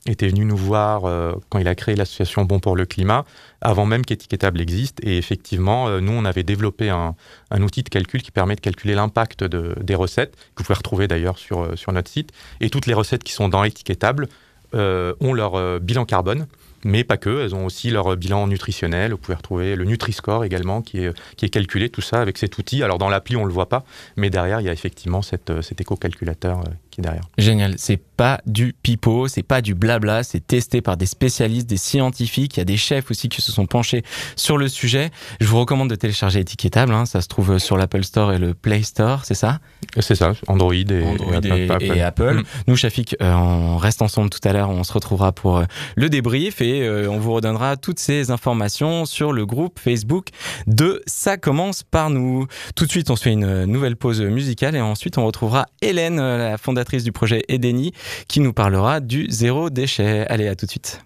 était 0.06 0.28
venu 0.28 0.46
nous 0.46 0.56
voir 0.58 1.04
quand 1.50 1.60
il 1.60 1.68
a 1.68 1.76
créé 1.76 1.96
l'association 1.96 2.46
Bon 2.46 2.60
pour 2.60 2.76
le 2.76 2.86
climat, 2.86 3.26
avant 3.62 3.86
même 3.86 4.06
qu'Étiquetable 4.06 4.62
existe. 4.62 5.00
Et 5.04 5.18
effectivement, 5.18 6.00
nous, 6.00 6.12
on 6.12 6.26
avait 6.26 6.44
développé 6.44 6.90
un, 6.90 7.16
outil 7.62 7.84
de 7.84 7.90
calcul 7.90 8.22
qui 8.22 8.32
permet 8.32 8.56
de 8.56 8.62
calculer 8.62 8.96
l'impact 8.96 9.44
de- 9.44 9.76
des 9.82 9.96
recettes, 9.96 10.36
que 10.56 10.62
vous 10.62 10.66
pouvez 10.66 10.78
retrouver 10.78 11.08
d'ailleurs 11.08 11.38
sur, 11.38 11.78
sur 11.78 11.92
notre 11.92 12.10
site. 12.10 12.32
Et 12.62 12.70
toutes 12.70 12.86
les 12.86 12.94
recettes 12.94 13.24
qui 13.24 13.34
sont 13.34 13.50
dans 13.50 13.64
Étiquetable 13.64 14.28
ont 14.74 15.34
leur 15.34 15.80
bilan 15.80 16.06
carbone. 16.06 16.48
Mais 16.84 17.04
pas 17.04 17.18
que, 17.18 17.44
elles 17.44 17.56
ont 17.56 17.66
aussi 17.66 17.90
leur 17.90 18.16
bilan 18.16 18.48
nutritionnel. 18.48 19.12
Vous 19.12 19.18
pouvez 19.18 19.36
retrouver 19.36 19.76
le 19.76 19.86
Nutri-Score 19.86 20.46
également, 20.46 20.82
qui 20.82 21.00
est, 21.00 21.12
qui 21.36 21.46
est 21.46 21.50
calculé, 21.50 21.90
tout 21.90 22.02
ça 22.02 22.22
avec 22.22 22.38
cet 22.38 22.58
outil. 22.58 22.84
Alors 22.84 22.98
dans 22.98 23.10
l'appli, 23.10 23.36
on 23.36 23.42
ne 23.42 23.48
le 23.48 23.54
voit 23.54 23.70
pas, 23.70 23.84
mais 24.16 24.30
derrière, 24.30 24.62
il 24.62 24.66
y 24.66 24.70
a 24.70 24.74
effectivement 24.74 25.22
cette, 25.22 25.50
euh, 25.50 25.62
cet 25.62 25.82
éco-calculateur 25.82 26.60
euh, 26.60 26.70
qui 26.92 27.02
est 27.02 27.04
derrière. 27.04 27.24
Génial. 27.38 27.76
C'est 27.78 28.02
pas 28.18 28.42
du 28.46 28.74
pipeau, 28.74 29.28
c'est 29.28 29.44
pas 29.44 29.62
du 29.62 29.76
blabla, 29.76 30.24
c'est 30.24 30.46
testé 30.46 30.82
par 30.82 30.98
des 30.98 31.06
spécialistes, 31.06 31.68
des 31.70 31.78
scientifiques. 31.78 32.58
Il 32.58 32.60
y 32.60 32.62
a 32.62 32.66
des 32.66 32.78
chefs 32.78 33.12
aussi 33.12 33.30
qui 33.30 33.42
se 33.42 33.52
sont 33.52 33.68
penchés 33.68 34.04
sur 34.36 34.58
le 34.58 34.68
sujet. 34.68 35.12
Je 35.40 35.46
vous 35.48 35.60
recommande 35.60 35.90
de 35.90 35.96
télécharger 35.96 36.40
Étiquetable. 36.40 36.94
hein. 36.94 37.06
Ça 37.06 37.22
se 37.22 37.28
trouve 37.28 37.60
sur 37.60 37.78
l'Apple 37.78 38.04
Store 38.04 38.34
et 38.34 38.40
le 38.40 38.54
Play 38.54 38.82
Store, 38.84 39.24
c'est 39.24 39.36
ça? 39.36 39.60
C'est 40.00 40.16
ça, 40.16 40.34
Android 40.48 40.74
et, 40.74 41.04
Android 41.04 41.40
et 41.44 41.66
et, 41.66 41.70
Apple. 41.70 41.84
et 41.84 42.02
Apple. 42.02 42.34
Mm. 42.40 42.44
Nous, 42.68 42.76
Shafik, 42.76 43.16
euh, 43.22 43.32
on 43.34 43.78
reste 43.78 44.02
ensemble 44.02 44.30
tout 44.30 44.40
à 44.44 44.52
l'heure. 44.52 44.70
On 44.70 44.84
se 44.84 44.92
retrouvera 44.94 45.32
pour 45.32 45.58
euh, 45.58 45.66
le 45.96 46.10
débrief 46.10 46.62
et 46.62 46.82
euh, 46.82 47.08
on 47.10 47.20
vous 47.20 47.34
redonnera 47.34 47.78
toutes 47.78 48.00
ces 48.00 48.32
informations 48.32 49.06
sur 49.06 49.32
le 49.32 49.46
groupe 49.46 49.80
Facebook 49.80 50.30
de 50.66 51.02
Ça 51.06 51.38
commence 51.38 51.84
par 51.84 52.10
nous. 52.10 52.48
Tout 52.76 52.86
de 52.86 52.92
suite, 52.92 53.10
on 53.12 53.16
se 53.16 53.24
fait 53.24 53.32
une 53.34 53.66
nouvelle 53.66 53.96
pause 53.96 54.22
musicale 54.22 54.76
et 54.76 54.82
ensuite, 54.82 55.18
on 55.18 55.26
retrouvera 55.26 55.68
Hélène, 55.82 56.18
la 56.18 56.58
fondatrice 56.58 57.04
du 57.04 57.12
projet 57.12 57.44
Edeni, 57.48 57.94
qui 58.28 58.40
nous 58.40 58.54
parlera 58.54 59.00
du 59.00 59.28
zéro 59.30 59.70
déchet. 59.70 60.26
Allez, 60.28 60.48
à 60.48 60.56
tout 60.56 60.66
de 60.66 60.72
suite. 60.72 61.02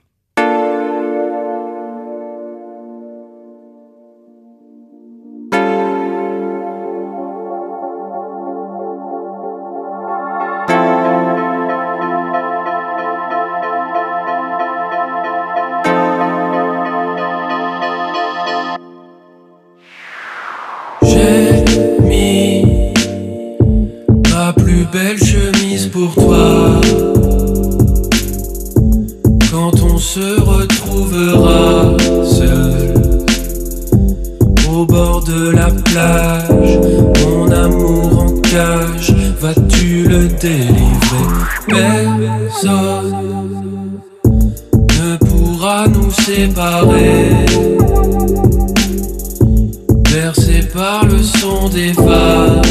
Par 50.74 51.06
le 51.06 51.22
son 51.22 51.70
des 51.70 51.92
vagues. 51.92 52.62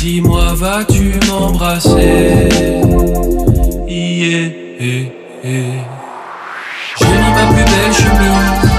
Dis-moi, 0.00 0.54
vas-tu 0.54 1.14
m'embrasser? 1.28 2.48
Yeah, 3.88 4.48
yeah, 4.80 5.04
yeah. 5.44 5.84
J'ai 6.98 7.06
mis 7.06 7.32
ma 7.34 7.46
plus 7.52 7.64
belle 7.64 7.92
chemise 7.92 8.71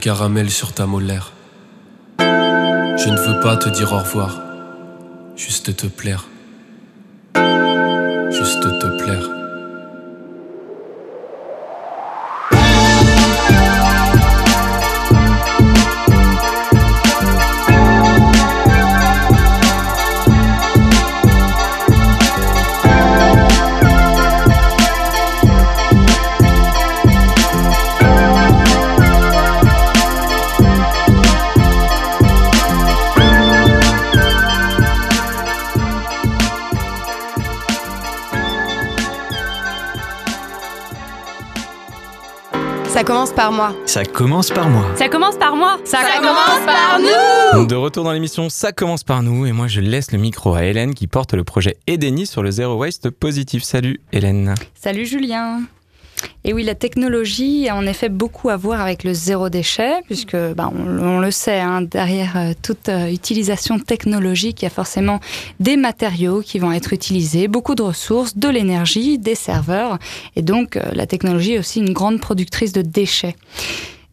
caramel 0.00 0.50
sur 0.50 0.72
ta 0.72 0.86
molaire. 0.86 1.32
Je 2.18 3.08
ne 3.08 3.18
veux 3.18 3.40
pas 3.40 3.56
te 3.56 3.68
dire 3.68 3.92
au 3.92 3.98
revoir, 3.98 4.40
juste 5.36 5.76
te 5.76 5.86
plaire. 5.86 6.26
Par 43.50 43.56
moi. 43.56 43.74
Ça 43.86 44.04
commence 44.04 44.50
par 44.50 44.68
moi. 44.68 44.84
Ça 44.96 45.08
commence 45.08 45.36
par 45.36 45.56
moi. 45.56 45.78
Ça, 45.84 45.98
commence 46.18 46.66
par 46.66 46.98
nous. 47.00 47.66
De 47.66 47.74
retour 47.74 48.04
dans 48.04 48.12
l'émission 48.12 48.48
Ça 48.48 48.72
commence 48.72 49.02
par 49.02 49.22
nous 49.22 49.46
et 49.46 49.52
moi 49.52 49.66
je 49.66 49.80
laisse 49.80 50.12
le 50.12 50.18
micro 50.18 50.54
à 50.54 50.64
Hélène 50.64 50.94
qui 50.94 51.06
porte 51.06 51.34
le 51.34 51.42
projet 51.42 51.76
Edeni 51.86 52.26
sur 52.26 52.42
le 52.42 52.50
zéro 52.50 52.74
waste 52.76 53.10
positif. 53.10 53.62
Salut 53.62 54.00
Hélène. 54.12 54.54
Salut 54.74 55.06
Julien. 55.06 55.62
Et 56.44 56.52
oui, 56.52 56.62
la 56.62 56.74
technologie 56.74 57.68
a 57.68 57.76
en 57.76 57.86
effet 57.86 58.08
beaucoup 58.08 58.48
à 58.48 58.56
voir 58.56 58.80
avec 58.80 59.04
le 59.04 59.12
zéro 59.12 59.48
déchet, 59.50 60.00
puisque 60.06 60.36
bah, 60.36 60.70
on, 60.74 61.20
le 61.20 61.30
sait, 61.30 61.60
hein, 61.60 61.82
derrière 61.82 62.36
euh, 62.36 62.52
toute 62.62 62.88
euh, 62.88 63.12
utilisation 63.12 63.78
technologique, 63.78 64.62
il 64.62 64.64
y 64.64 64.66
a 64.66 64.70
forcément 64.70 65.20
des 65.60 65.76
matériaux 65.76 66.40
qui 66.40 66.58
vont 66.58 66.72
être 66.72 66.92
utilisés, 66.92 67.46
beaucoup 67.46 67.74
de 67.74 67.82
ressources, 67.82 68.36
de 68.36 68.48
l'énergie, 68.48 69.18
des 69.18 69.34
serveurs, 69.34 69.98
et 70.34 70.42
donc 70.42 70.76
euh, 70.76 70.82
la 70.92 71.06
technologie 71.06 71.54
est 71.54 71.58
aussi 71.58 71.80
une 71.80 71.92
grande 71.92 72.20
productrice 72.20 72.72
de 72.72 72.82
déchets. 72.82 73.36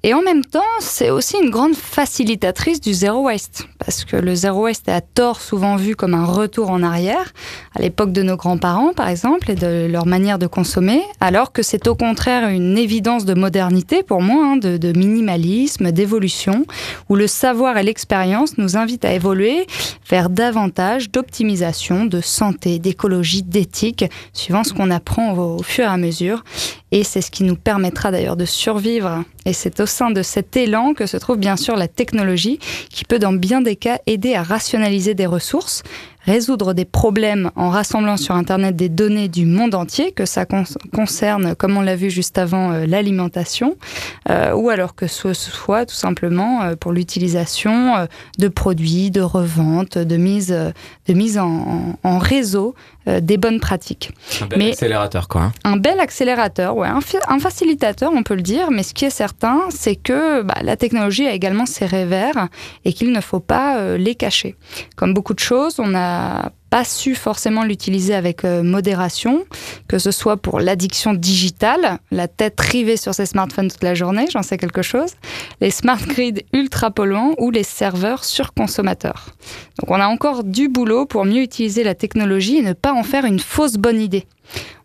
Et 0.03 0.13
en 0.13 0.21
même 0.21 0.45
temps, 0.45 0.61
c'est 0.79 1.09
aussi 1.09 1.37
une 1.41 1.49
grande 1.49 1.75
facilitatrice 1.75 2.79
du 2.79 2.93
zéro 2.93 3.23
waste, 3.23 3.67
parce 3.79 4.05
que 4.05 4.15
le 4.15 4.35
zéro 4.35 4.63
waste 4.63 4.87
est 4.87 4.91
à 4.91 5.01
tort 5.01 5.41
souvent 5.41 5.75
vu 5.75 5.95
comme 5.95 6.13
un 6.13 6.23
retour 6.23 6.69
en 6.69 6.83
arrière, 6.83 7.33
à 7.75 7.81
l'époque 7.81 8.11
de 8.11 8.21
nos 8.21 8.35
grands-parents 8.35 8.93
par 8.93 9.09
exemple, 9.09 9.49
et 9.49 9.55
de 9.55 9.87
leur 9.89 10.05
manière 10.05 10.37
de 10.37 10.45
consommer, 10.45 11.01
alors 11.19 11.51
que 11.51 11.63
c'est 11.63 11.87
au 11.87 11.95
contraire 11.95 12.47
une 12.49 12.77
évidence 12.77 13.25
de 13.25 13.33
modernité 13.33 14.03
pour 14.03 14.21
moi, 14.21 14.45
hein, 14.45 14.57
de, 14.57 14.97
minimalisme, 14.97 15.91
d'évolution, 15.91 16.65
où 17.09 17.15
le 17.15 17.25
savoir 17.25 17.77
et 17.77 17.83
l'expérience 17.83 18.59
nous 18.59 18.77
invitent 18.77 19.05
à 19.05 19.13
évoluer 19.13 19.65
vers 20.07 20.29
davantage 20.29 21.09
d'optimisation, 21.09 22.05
de 22.05 22.21
santé, 22.21 22.77
d'écologie, 22.77 23.41
d'éthique, 23.41 24.05
suivant 24.31 24.63
ce 24.63 24.73
qu'on 24.73 24.91
apprend 24.91 25.35
au, 25.37 25.63
fur 25.63 25.85
et 25.85 25.87
à 25.87 25.97
mesure. 25.97 26.43
Et 26.91 27.03
c'est 27.03 27.21
ce 27.21 27.31
qui 27.31 27.43
nous 27.43 27.55
permettra 27.55 28.11
d'ailleurs 28.11 28.37
de 28.37 28.45
survivre. 28.45 29.23
Et 29.45 29.53
c'est 29.53 29.79
sein 29.87 30.11
de 30.11 30.21
cet 30.21 30.55
élan 30.55 30.93
que 30.93 31.05
se 31.05 31.17
trouve 31.17 31.37
bien 31.37 31.57
sûr 31.57 31.75
la 31.75 31.87
technologie 31.87 32.59
qui 32.89 33.05
peut 33.05 33.19
dans 33.19 33.33
bien 33.33 33.61
des 33.61 33.75
cas 33.75 33.99
aider 34.05 34.35
à 34.35 34.43
rationaliser 34.43 35.13
des 35.13 35.25
ressources, 35.25 35.83
résoudre 36.27 36.73
des 36.73 36.85
problèmes 36.85 37.51
en 37.55 37.69
rassemblant 37.69 38.17
sur 38.17 38.35
Internet 38.35 38.75
des 38.75 38.89
données 38.89 39.29
du 39.29 39.45
monde 39.45 39.73
entier, 39.73 40.11
que 40.11 40.25
ça 40.25 40.45
con 40.45 40.65
concerne, 40.93 41.55
comme 41.55 41.77
on 41.77 41.81
l'a 41.81 41.95
vu 41.95 42.09
juste 42.09 42.37
avant, 42.37 42.71
euh, 42.71 42.85
l'alimentation, 42.85 43.77
euh, 44.29 44.53
ou 44.53 44.69
alors 44.69 44.93
que 44.93 45.07
ce 45.07 45.33
soit 45.33 45.85
tout 45.85 45.95
simplement 45.95 46.63
euh, 46.63 46.75
pour 46.75 46.91
l'utilisation 46.91 48.07
de 48.37 48.47
produits, 48.49 49.09
de 49.09 49.21
revente, 49.21 49.97
de 49.97 50.17
mise, 50.17 50.49
de 50.49 51.13
mise 51.13 51.37
en, 51.37 51.47
en, 52.03 52.09
en 52.09 52.17
réseau 52.17 52.75
des 53.05 53.37
bonnes 53.37 53.61
pratiques. 53.61 54.11
Un 54.41 54.47
bel 54.47 54.59
mais 54.59 54.71
accélérateur, 54.71 55.29
quoi. 55.29 55.43
Hein. 55.43 55.51
Un 55.63 55.77
bel 55.77 55.97
accélérateur, 56.01 56.75
ouais, 56.75 56.89
un, 56.89 56.99
un, 57.29 57.39
facilitateur, 57.39 58.11
on 58.13 58.21
peut 58.21 58.35
le 58.35 58.41
dire, 58.41 58.69
mais 58.69 58.83
ce 58.83 58.93
qui 58.93 59.05
est 59.05 59.09
certain, 59.09 59.61
c'est 59.69 59.95
que 59.95 60.41
bah, 60.41 60.57
la 60.61 60.75
technologie 60.75 61.25
a 61.25 61.31
également 61.31 61.65
ses 61.65 61.85
revers 61.85 62.49
et 62.83 62.91
qu'il 62.91 63.13
ne 63.13 63.21
faut 63.21 63.39
pas 63.39 63.95
les 63.95 64.15
cacher. 64.15 64.57
Comme 64.97 65.13
beaucoup 65.13 65.33
de 65.33 65.39
choses, 65.39 65.79
on 65.79 65.95
pas 66.69 66.83
su 66.83 67.15
forcément 67.15 67.63
l'utiliser 67.63 68.13
avec 68.13 68.43
euh, 68.43 68.61
modération, 68.61 69.45
que 69.87 69.99
ce 69.99 70.11
soit 70.11 70.37
pour 70.37 70.59
l'addiction 70.59 71.13
digitale, 71.13 71.99
la 72.11 72.27
tête 72.27 72.59
rivée 72.59 72.97
sur 72.97 73.13
ses 73.13 73.25
smartphones 73.25 73.69
toute 73.69 73.83
la 73.83 73.95
journée, 73.95 74.27
j'en 74.31 74.43
sais 74.43 74.57
quelque 74.57 74.81
chose, 74.81 75.11
les 75.61 75.71
smart 75.71 75.99
grids 75.99 76.45
ultra 76.53 76.91
polluants 76.91 77.35
ou 77.37 77.51
les 77.51 77.63
serveurs 77.63 78.25
surconsommateurs. 78.25 79.29
Donc 79.79 79.91
on 79.91 79.99
a 80.01 80.07
encore 80.07 80.43
du 80.43 80.67
boulot 80.67 81.05
pour 81.05 81.25
mieux 81.25 81.41
utiliser 81.41 81.83
la 81.83 81.95
technologie 81.95 82.57
et 82.57 82.63
ne 82.63 82.73
pas 82.73 82.93
en 82.93 83.03
faire 83.03 83.25
une 83.25 83.39
fausse 83.39 83.75
bonne 83.75 84.01
idée. 84.01 84.25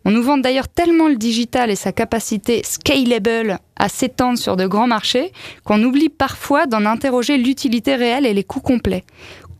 On 0.05 0.11
nous 0.11 0.23
vend 0.23 0.37
d'ailleurs 0.37 0.67
tellement 0.67 1.07
le 1.07 1.15
digital 1.15 1.71
et 1.71 1.75
sa 1.75 1.93
capacité 1.93 2.61
scalable 2.63 3.57
à 3.77 3.87
s'étendre 3.89 4.37
sur 4.37 4.57
de 4.57 4.67
grands 4.67 4.87
marchés 4.87 5.31
qu'on 5.63 5.81
oublie 5.81 6.09
parfois 6.09 6.65
d'en 6.65 6.85
interroger 6.85 7.37
l'utilité 7.37 7.95
réelle 7.95 8.25
et 8.25 8.33
les 8.33 8.43
coûts 8.43 8.59
complets. 8.59 9.03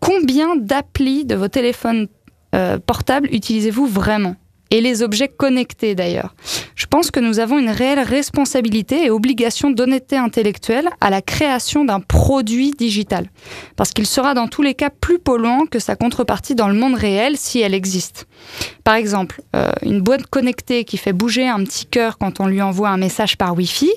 Combien 0.04 0.58
d'applis 0.58 1.24
de 1.24 1.34
vos 1.34 1.48
téléphones 1.48 2.08
euh, 2.54 2.78
portables 2.78 3.30
utilisez-vous 3.32 3.88
vraiment? 3.88 4.36
Et 4.70 4.82
les 4.82 5.02
objets 5.02 5.30
connectés 5.30 5.96
d'ailleurs. 5.96 6.36
Je 6.76 6.88
pense 6.88 7.12
que 7.12 7.20
nous 7.20 7.40
avons 7.40 7.58
une 7.60 7.70
réelle 7.70 8.00
responsabilité 8.00 9.06
et 9.06 9.10
obligation 9.12 9.70
d'honnêteté 9.70 10.18
intellectuelle 10.18 10.90
à 11.00 11.10
la 11.10 11.22
création 11.22 11.86
d'un 11.86 12.00
produit 12.00 12.72
digital, 12.72 13.30
parce 13.76 13.92
qu'il 13.92 14.08
sera 14.08 14.34
dans 14.34 14.48
tous 14.48 14.64
les 14.64 14.74
cas 14.74 14.90
plus 14.90 15.20
polluant 15.20 15.66
que 15.70 15.80
sa 15.80 15.96
contrepartie 15.96 16.56
dans 16.56 16.68
le 16.68 16.74
monde 16.74 16.96
réel 16.96 17.38
si 17.38 17.62
elle 17.62 17.74
existe. 17.76 18.28
Par 18.84 18.96
exemple, 18.96 19.42
euh, 19.56 19.72
une 19.84 20.02
boîte 20.02 20.26
connectée 20.26 20.84
qui 20.84 20.98
fait 20.98 21.14
bouger 21.14 21.48
un 21.48 21.64
petit 21.64 21.86
cœur 21.86 22.18
quand 22.18 22.40
on 22.40 22.48
lui 22.48 22.62
envoie 22.62 22.90
un 22.90 22.98
message 22.98 23.38
par 23.38 23.56
Wi-Fi. 23.56 23.92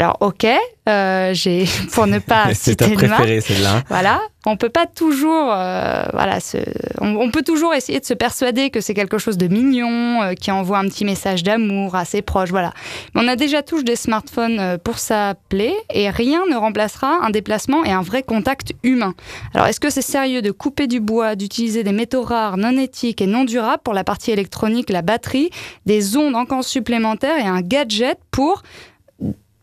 Alors 0.00 0.16
ok, 0.20 0.46
euh, 0.88 1.34
j'ai 1.34 1.66
pour 1.92 2.06
ne 2.06 2.18
pas 2.20 2.54
c'est 2.54 2.76
ta 2.76 2.88
préférée 2.88 3.42
celle-là. 3.42 3.82
Voilà, 3.90 4.22
on 4.46 4.56
peut 4.56 4.70
pas 4.70 4.86
toujours, 4.86 5.52
euh, 5.52 6.04
voilà, 6.14 6.40
se, 6.40 6.56
on, 7.02 7.16
on, 7.16 7.30
peut 7.30 7.42
toujours 7.42 7.74
essayer 7.74 8.00
de 8.00 8.06
se 8.06 8.14
persuader 8.14 8.70
que 8.70 8.80
c'est 8.80 8.94
quelque 8.94 9.18
chose 9.18 9.36
de 9.36 9.46
mignon, 9.46 10.22
euh, 10.22 10.32
qui 10.32 10.50
envoie 10.50 10.78
un 10.78 10.88
petit 10.88 11.04
message 11.04 11.42
d'amour 11.42 11.96
à 11.96 12.06
ses 12.06 12.22
proches, 12.22 12.48
voilà. 12.48 12.72
Mais 13.14 13.20
on 13.22 13.28
a 13.28 13.36
déjà 13.36 13.62
tous 13.62 13.84
des 13.84 13.94
smartphones 13.94 14.78
pour 14.82 14.98
s'appeler 14.98 15.74
et 15.92 16.08
rien 16.08 16.46
ne 16.50 16.56
remplacera 16.56 17.18
un 17.22 17.28
déplacement 17.28 17.84
et 17.84 17.92
un 17.92 18.00
vrai 18.00 18.22
contact 18.22 18.72
humain. 18.82 19.12
Alors 19.52 19.66
est-ce 19.66 19.80
que 19.80 19.90
c'est 19.90 20.00
sérieux 20.00 20.40
de 20.40 20.50
couper 20.50 20.86
du 20.86 21.00
bois, 21.00 21.36
d'utiliser 21.36 21.84
des 21.84 21.92
métaux 21.92 22.22
rares, 22.22 22.56
non 22.56 22.78
éthiques 22.78 23.20
et 23.20 23.26
non 23.26 23.44
durables 23.44 23.82
pour 23.84 23.92
la 23.92 24.04
partie 24.04 24.30
électronique, 24.30 24.88
la 24.88 25.02
batterie, 25.02 25.50
des 25.84 26.16
ondes 26.16 26.36
encore 26.36 26.64
supplémentaires 26.64 27.36
et 27.36 27.46
un 27.46 27.60
gadget 27.60 28.18
pour 28.30 28.62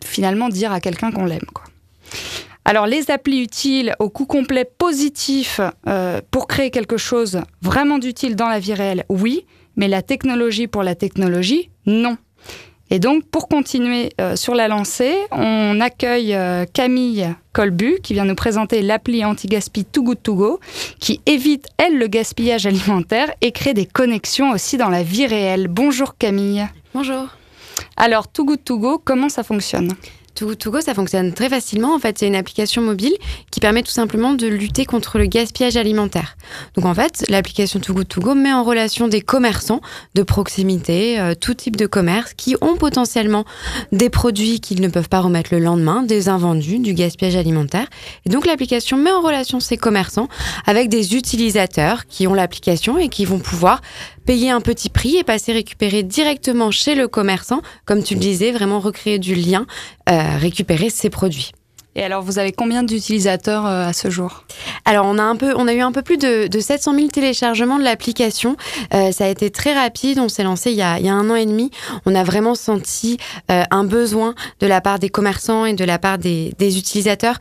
finalement 0.03 0.49
dire 0.49 0.71
à 0.71 0.79
quelqu'un 0.79 1.11
qu'on 1.11 1.25
l'aime. 1.25 1.39
Alors 2.65 2.85
les 2.85 3.11
applis 3.11 3.41
utiles 3.41 3.95
au 3.99 4.09
coût 4.09 4.25
complet 4.25 4.65
positif 4.65 5.61
euh, 5.87 6.19
pour 6.31 6.47
créer 6.47 6.69
quelque 6.69 6.97
chose 6.97 7.39
vraiment 7.61 7.97
d'utile 7.97 8.35
dans 8.35 8.49
la 8.49 8.59
vie 8.59 8.73
réelle, 8.73 9.05
oui, 9.07 9.45
mais 9.77 9.87
la 9.87 10.01
technologie 10.01 10.67
pour 10.67 10.83
la 10.83 10.93
technologie, 10.93 11.69
non. 11.85 12.17
Et 12.89 12.99
donc 12.99 13.25
pour 13.25 13.47
continuer 13.47 14.11
euh, 14.19 14.35
sur 14.35 14.53
la 14.53 14.67
lancée, 14.67 15.15
on 15.31 15.79
accueille 15.79 16.33
euh, 16.35 16.65
Camille 16.73 17.27
Colbu 17.53 17.99
qui 18.03 18.13
vient 18.13 18.25
nous 18.25 18.35
présenter 18.35 18.81
l'appli 18.81 19.23
anti-gaspi 19.23 19.85
Too 19.85 20.03
Good 20.03 20.23
To 20.23 20.35
Go 20.35 20.59
qui 20.99 21.21
évite, 21.25 21.67
elle, 21.77 21.97
le 21.97 22.07
gaspillage 22.07 22.65
alimentaire 22.65 23.31
et 23.39 23.53
crée 23.53 23.73
des 23.73 23.85
connexions 23.85 24.51
aussi 24.51 24.75
dans 24.75 24.89
la 24.89 25.03
vie 25.03 25.25
réelle. 25.25 25.69
Bonjour 25.69 26.17
Camille. 26.17 26.67
Bonjour. 26.93 27.27
Alors 27.95 28.27
Too 28.27 28.45
Good 28.45 28.63
To 28.63 28.77
Go, 28.77 29.01
comment 29.03 29.29
ça 29.29 29.43
fonctionne 29.43 29.93
Too 30.37 30.45
Good 30.45 30.59
To 30.59 30.71
Go, 30.71 30.81
ça 30.81 30.93
fonctionne 30.93 31.33
très 31.33 31.49
facilement. 31.49 31.95
En 31.95 31.99
fait, 31.99 32.19
c'est 32.19 32.27
une 32.27 32.35
application 32.35 32.83
mobile 32.83 33.13
qui 33.49 33.59
permet 33.59 33.81
tout 33.81 33.91
simplement 33.91 34.35
de 34.35 34.45
lutter 34.45 34.85
contre 34.85 35.17
le 35.17 35.25
gaspillage 35.25 35.77
alimentaire. 35.77 36.37
Donc 36.75 36.85
en 36.85 36.93
fait, 36.93 37.25
l'application 37.27 37.79
Too 37.79 37.95
Good 37.95 38.07
To 38.07 38.21
Go 38.21 38.35
met 38.35 38.53
en 38.53 38.63
relation 38.63 39.07
des 39.07 39.21
commerçants 39.21 39.81
de 40.13 40.21
proximité, 40.21 41.19
euh, 41.19 41.33
tout 41.33 41.55
type 41.55 41.75
de 41.75 41.87
commerce, 41.87 42.35
qui 42.35 42.55
ont 42.61 42.75
potentiellement 42.75 43.45
des 43.91 44.11
produits 44.11 44.59
qu'ils 44.59 44.79
ne 44.79 44.89
peuvent 44.89 45.09
pas 45.09 45.21
remettre 45.21 45.49
le 45.51 45.59
lendemain, 45.59 46.03
des 46.03 46.29
invendus, 46.29 46.77
du 46.77 46.93
gaspillage 46.93 47.35
alimentaire. 47.35 47.87
Et 48.27 48.29
donc 48.29 48.45
l'application 48.45 48.97
met 48.97 49.11
en 49.11 49.21
relation 49.21 49.59
ces 49.59 49.77
commerçants 49.77 50.27
avec 50.67 50.87
des 50.87 51.15
utilisateurs 51.15 52.05
qui 52.05 52.27
ont 52.27 52.35
l'application 52.35 52.99
et 52.99 53.09
qui 53.09 53.25
vont 53.25 53.39
pouvoir 53.39 53.81
payer 54.27 54.51
un 54.51 54.61
petit 54.61 54.89
prix 54.89 55.15
et 55.15 55.23
passer 55.23 55.53
récupérer 55.53 56.03
directement 56.03 56.69
chez 56.69 56.95
le 56.95 57.07
commerçant, 57.07 57.61
comme 57.85 58.03
tu 58.03 58.13
le 58.13 58.19
disais, 58.19 58.51
vraiment 58.51 58.79
recréer 58.79 59.19
du 59.19 59.33
lien, 59.33 59.65
euh, 60.09 60.37
récupérer 60.37 60.89
ses 60.89 61.09
produits. 61.09 61.53
Et 61.95 62.03
alors, 62.03 62.21
vous 62.21 62.37
avez 62.37 62.51
combien 62.51 62.83
d'utilisateurs 62.83 63.65
euh, 63.65 63.87
à 63.87 63.93
ce 63.93 64.09
jour? 64.09 64.43
Alors, 64.85 65.05
on 65.07 65.17
a 65.17 65.23
un 65.23 65.37
peu, 65.37 65.53
on 65.55 65.67
a 65.67 65.73
eu 65.73 65.79
un 65.79 65.93
peu 65.93 66.01
plus 66.01 66.17
de, 66.17 66.47
de 66.47 66.59
700 66.59 66.93
000 66.93 67.07
téléchargements 67.07 67.79
de 67.79 67.83
l'application. 67.83 68.57
Euh, 68.93 69.11
ça 69.11 69.25
a 69.25 69.29
été 69.29 69.49
très 69.49 69.73
rapide. 69.73 70.19
On 70.19 70.29
s'est 70.29 70.43
lancé 70.43 70.71
il 70.71 70.77
y, 70.77 70.83
a, 70.83 70.99
il 70.99 71.05
y, 71.05 71.09
a, 71.09 71.13
un 71.13 71.29
an 71.29 71.35
et 71.35 71.45
demi. 71.45 71.71
On 72.05 72.13
a 72.13 72.23
vraiment 72.23 72.53
senti 72.53 73.17
euh, 73.49 73.63
un 73.71 73.85
besoin 73.85 74.35
de 74.59 74.67
la 74.67 74.81
part 74.81 74.99
des 74.99 75.09
commerçants 75.09 75.65
et 75.65 75.73
de 75.73 75.85
la 75.85 75.97
part 75.97 76.17
des, 76.17 76.53
des 76.59 76.77
utilisateurs 76.77 77.39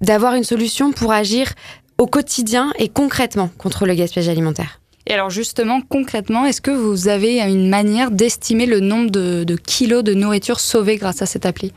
d'avoir 0.00 0.34
une 0.34 0.44
solution 0.44 0.92
pour 0.92 1.12
agir 1.12 1.52
au 1.98 2.06
quotidien 2.06 2.72
et 2.78 2.88
concrètement 2.88 3.50
contre 3.58 3.86
le 3.86 3.94
gaspillage 3.94 4.28
alimentaire. 4.28 4.78
Et 5.08 5.14
alors 5.14 5.30
justement, 5.30 5.80
concrètement, 5.80 6.44
est-ce 6.44 6.60
que 6.60 6.70
vous 6.70 7.08
avez 7.08 7.40
une 7.40 7.70
manière 7.70 8.10
d'estimer 8.10 8.66
le 8.66 8.80
nombre 8.80 9.10
de, 9.10 9.42
de, 9.42 9.56
kilos 9.56 10.04
de 10.04 10.12
nourriture 10.12 10.60
sauvée 10.60 10.96
grâce 10.96 11.22
à 11.22 11.26
cette 11.26 11.46
appli? 11.46 11.72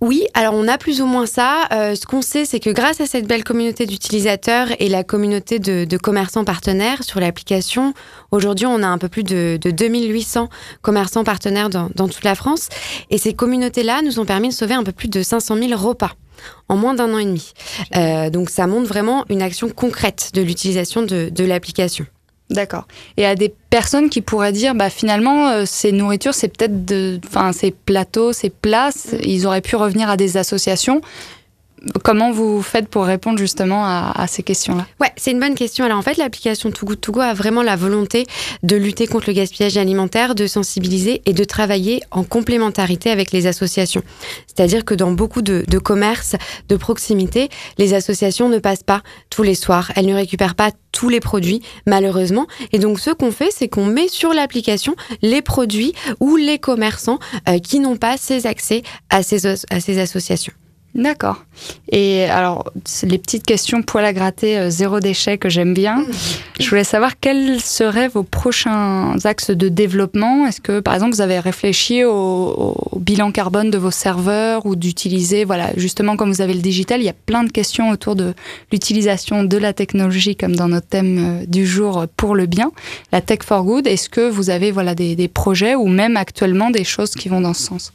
Oui, 0.00 0.24
alors 0.32 0.54
on 0.54 0.68
a 0.68 0.78
plus 0.78 1.02
ou 1.02 1.06
moins 1.06 1.26
ça. 1.26 1.66
Euh, 1.72 1.96
ce 1.96 2.06
qu'on 2.06 2.22
sait, 2.22 2.44
c'est 2.44 2.60
que 2.60 2.70
grâce 2.70 3.00
à 3.00 3.06
cette 3.06 3.26
belle 3.26 3.42
communauté 3.42 3.84
d'utilisateurs 3.84 4.68
et 4.78 4.88
la 4.88 5.02
communauté 5.02 5.58
de, 5.58 5.84
de 5.84 5.96
commerçants 5.98 6.44
partenaires 6.44 7.02
sur 7.02 7.18
l'application, 7.18 7.94
aujourd'hui 8.30 8.64
on 8.64 8.82
a 8.82 8.86
un 8.86 8.96
peu 8.96 9.08
plus 9.08 9.24
de, 9.24 9.58
de 9.60 9.70
2800 9.72 10.48
commerçants 10.82 11.24
partenaires 11.24 11.68
dans, 11.68 11.90
dans, 11.96 12.08
toute 12.08 12.24
la 12.24 12.36
France. 12.36 12.68
Et 13.10 13.18
ces 13.18 13.34
communautés-là 13.34 14.02
nous 14.02 14.20
ont 14.20 14.24
permis 14.24 14.48
de 14.48 14.54
sauver 14.54 14.74
un 14.74 14.84
peu 14.84 14.92
plus 14.92 15.08
de 15.08 15.20
500 15.20 15.56
000 15.56 15.76
repas 15.76 16.12
en 16.68 16.76
moins 16.76 16.94
d'un 16.94 17.12
an 17.12 17.18
et 17.18 17.26
demi. 17.26 17.52
Euh, 17.96 18.30
donc 18.30 18.48
ça 18.50 18.66
montre 18.66 18.88
vraiment 18.88 19.24
une 19.28 19.42
action 19.42 19.68
concrète 19.68 20.30
de 20.32 20.40
l'utilisation 20.40 21.02
de, 21.02 21.28
de 21.28 21.44
l'application. 21.44 22.06
D'accord. 22.50 22.86
Et 23.16 23.24
à 23.24 23.36
des 23.36 23.54
personnes 23.70 24.10
qui 24.10 24.20
pourraient 24.20 24.52
dire, 24.52 24.74
bah 24.74 24.90
finalement, 24.90 25.48
euh, 25.50 25.64
ces 25.66 25.92
nourritures, 25.92 26.34
c'est 26.34 26.48
peut-être 26.48 26.84
de, 26.84 27.20
enfin, 27.26 27.52
ces 27.52 27.70
plateaux, 27.70 28.32
ces 28.32 28.50
places, 28.50 29.14
ils 29.22 29.46
auraient 29.46 29.60
pu 29.60 29.76
revenir 29.76 30.10
à 30.10 30.16
des 30.16 30.36
associations. 30.36 31.00
Comment 32.04 32.30
vous 32.30 32.60
faites 32.60 32.88
pour 32.88 33.04
répondre 33.04 33.38
justement 33.38 33.84
à, 33.86 34.26
ces 34.28 34.42
questions-là 34.42 34.86
Ouais, 35.00 35.10
c'est 35.16 35.30
une 35.30 35.40
bonne 35.40 35.54
question. 35.54 35.84
Alors 35.84 35.98
en 35.98 36.02
fait, 36.02 36.18
l'application 36.18 36.70
Too 36.70 36.84
Good 36.84 37.00
To 37.00 37.12
Go 37.12 37.20
a 37.20 37.32
vraiment 37.32 37.62
la 37.62 37.76
volonté 37.76 38.26
de 38.62 38.76
lutter 38.76 39.06
contre 39.06 39.28
le 39.28 39.32
gaspillage 39.32 39.78
alimentaire, 39.78 40.34
de 40.34 40.46
sensibiliser 40.46 41.22
et 41.24 41.32
de 41.32 41.44
travailler 41.44 42.02
en 42.10 42.22
complémentarité 42.22 43.10
avec 43.10 43.32
les 43.32 43.46
associations. 43.46 44.02
C'est-à-dire 44.46 44.84
que 44.84 44.94
dans 44.94 45.12
beaucoup 45.12 45.40
de, 45.40 45.64
commerces 45.78 46.36
de 46.68 46.76
proximité, 46.76 47.48
les 47.78 47.94
associations 47.94 48.50
ne 48.50 48.58
passent 48.58 48.82
pas 48.82 49.02
tous 49.30 49.42
les 49.42 49.54
soirs. 49.54 49.90
Elles 49.96 50.06
ne 50.06 50.14
récupèrent 50.14 50.54
pas 50.54 50.72
tous 50.92 51.08
les 51.08 51.20
produits, 51.20 51.62
malheureusement. 51.86 52.46
Et 52.72 52.78
donc, 52.78 53.00
ce 53.00 53.10
qu'on 53.10 53.32
fait, 53.32 53.50
c'est 53.50 53.68
qu'on 53.68 53.86
met 53.86 54.08
sur 54.08 54.34
l'application 54.34 54.96
les 55.22 55.40
produits 55.40 55.94
ou 56.20 56.36
les 56.36 56.58
commerçants 56.58 57.18
euh, 57.48 57.58
qui 57.58 57.80
n'ont 57.80 57.96
pas 57.96 58.16
ces 58.18 58.46
accès 58.46 58.82
à 59.08 59.22
ces 59.22 59.46
associations. 59.98 60.52
D'accord. 60.96 61.44
Et 61.92 62.24
alors, 62.24 62.72
les 63.04 63.18
petites 63.18 63.46
questions 63.46 63.80
poil 63.80 64.04
à 64.04 64.12
gratter, 64.12 64.58
euh, 64.58 64.70
zéro 64.70 64.98
déchet 64.98 65.38
que 65.38 65.48
j'aime 65.48 65.72
bien. 65.72 66.04
Je 66.58 66.68
voulais 66.68 66.82
savoir 66.82 67.20
quels 67.20 67.60
seraient 67.60 68.08
vos 68.08 68.24
prochains 68.24 69.14
axes 69.22 69.52
de 69.52 69.68
développement. 69.68 70.46
Est-ce 70.48 70.60
que, 70.60 70.80
par 70.80 70.94
exemple, 70.94 71.14
vous 71.14 71.20
avez 71.20 71.38
réfléchi 71.38 72.04
au, 72.04 72.74
bilan 72.96 73.30
carbone 73.30 73.70
de 73.70 73.78
vos 73.78 73.92
serveurs 73.92 74.66
ou 74.66 74.74
d'utiliser, 74.74 75.44
voilà, 75.44 75.70
justement, 75.76 76.16
comme 76.16 76.32
vous 76.32 76.40
avez 76.40 76.54
le 76.54 76.60
digital, 76.60 77.00
il 77.00 77.04
y 77.04 77.08
a 77.08 77.14
plein 77.14 77.44
de 77.44 77.52
questions 77.52 77.90
autour 77.90 78.16
de 78.16 78.34
l'utilisation 78.72 79.44
de 79.44 79.56
la 79.56 79.72
technologie, 79.72 80.34
comme 80.34 80.56
dans 80.56 80.68
notre 80.68 80.88
thème 80.88 81.18
euh, 81.42 81.46
du 81.46 81.66
jour, 81.66 82.06
pour 82.16 82.34
le 82.34 82.46
bien, 82.46 82.72
la 83.12 83.20
tech 83.20 83.40
for 83.44 83.62
good. 83.62 83.86
Est-ce 83.86 84.08
que 84.08 84.28
vous 84.28 84.50
avez, 84.50 84.72
voilà, 84.72 84.96
des 84.96 85.28
projets 85.28 85.76
ou 85.76 85.86
même 85.86 86.16
actuellement 86.16 86.70
des 86.70 86.84
choses 86.84 87.12
qui 87.12 87.28
vont 87.28 87.40
dans 87.40 87.54
ce 87.54 87.62
sens? 87.62 87.92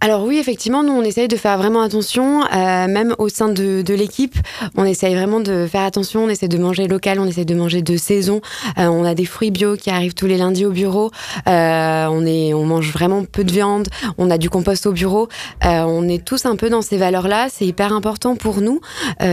Alors 0.00 0.24
oui, 0.24 0.36
effectivement, 0.36 0.82
nous, 0.82 0.92
on 0.92 1.02
essaye 1.02 1.26
de 1.26 1.36
faire 1.36 1.56
vraiment 1.56 1.80
attention, 1.80 2.42
euh, 2.44 2.86
même 2.86 3.14
au 3.18 3.30
sein 3.30 3.48
de, 3.48 3.82
l'équipe. 3.94 4.36
On 4.76 4.84
essaye 4.84 5.14
vraiment 5.14 5.40
de 5.40 5.66
faire 5.66 5.82
attention, 5.82 6.24
on 6.24 6.28
essaie 6.28 6.48
de 6.48 6.58
manger 6.58 6.86
local, 6.86 7.18
on 7.18 7.24
essaie 7.24 7.46
de 7.46 7.54
manger 7.54 7.80
de 7.80 7.96
saison. 7.96 8.42
Euh, 8.78 8.88
on 8.88 9.04
a 9.04 9.14
des 9.14 9.24
fruits 9.24 9.50
bio 9.50 9.74
qui 9.74 9.88
arrivent 9.88 10.12
tous 10.12 10.26
les 10.26 10.36
lundis 10.36 10.66
au 10.66 10.70
bureau. 10.70 11.10
Euh, 11.48 12.06
on, 12.10 12.26
est, 12.26 12.52
on 12.52 12.66
mange 12.66 12.92
vraiment 12.92 13.24
peu 13.24 13.42
de 13.42 13.50
viande, 13.50 13.88
on 14.18 14.30
a 14.30 14.36
du 14.36 14.50
compost 14.50 14.84
au 14.86 14.92
bureau. 14.92 15.28
on 15.62 16.06
est 16.08 16.22
tous 16.22 16.44
un 16.44 16.56
peu 16.56 16.68
dans 16.68 16.82
ces 16.82 16.98
valeurs-là. 16.98 17.48
C'est 17.50 17.66
hyper 17.66 17.94
important 17.94 18.36
pour 18.36 18.60
nous 18.60 18.80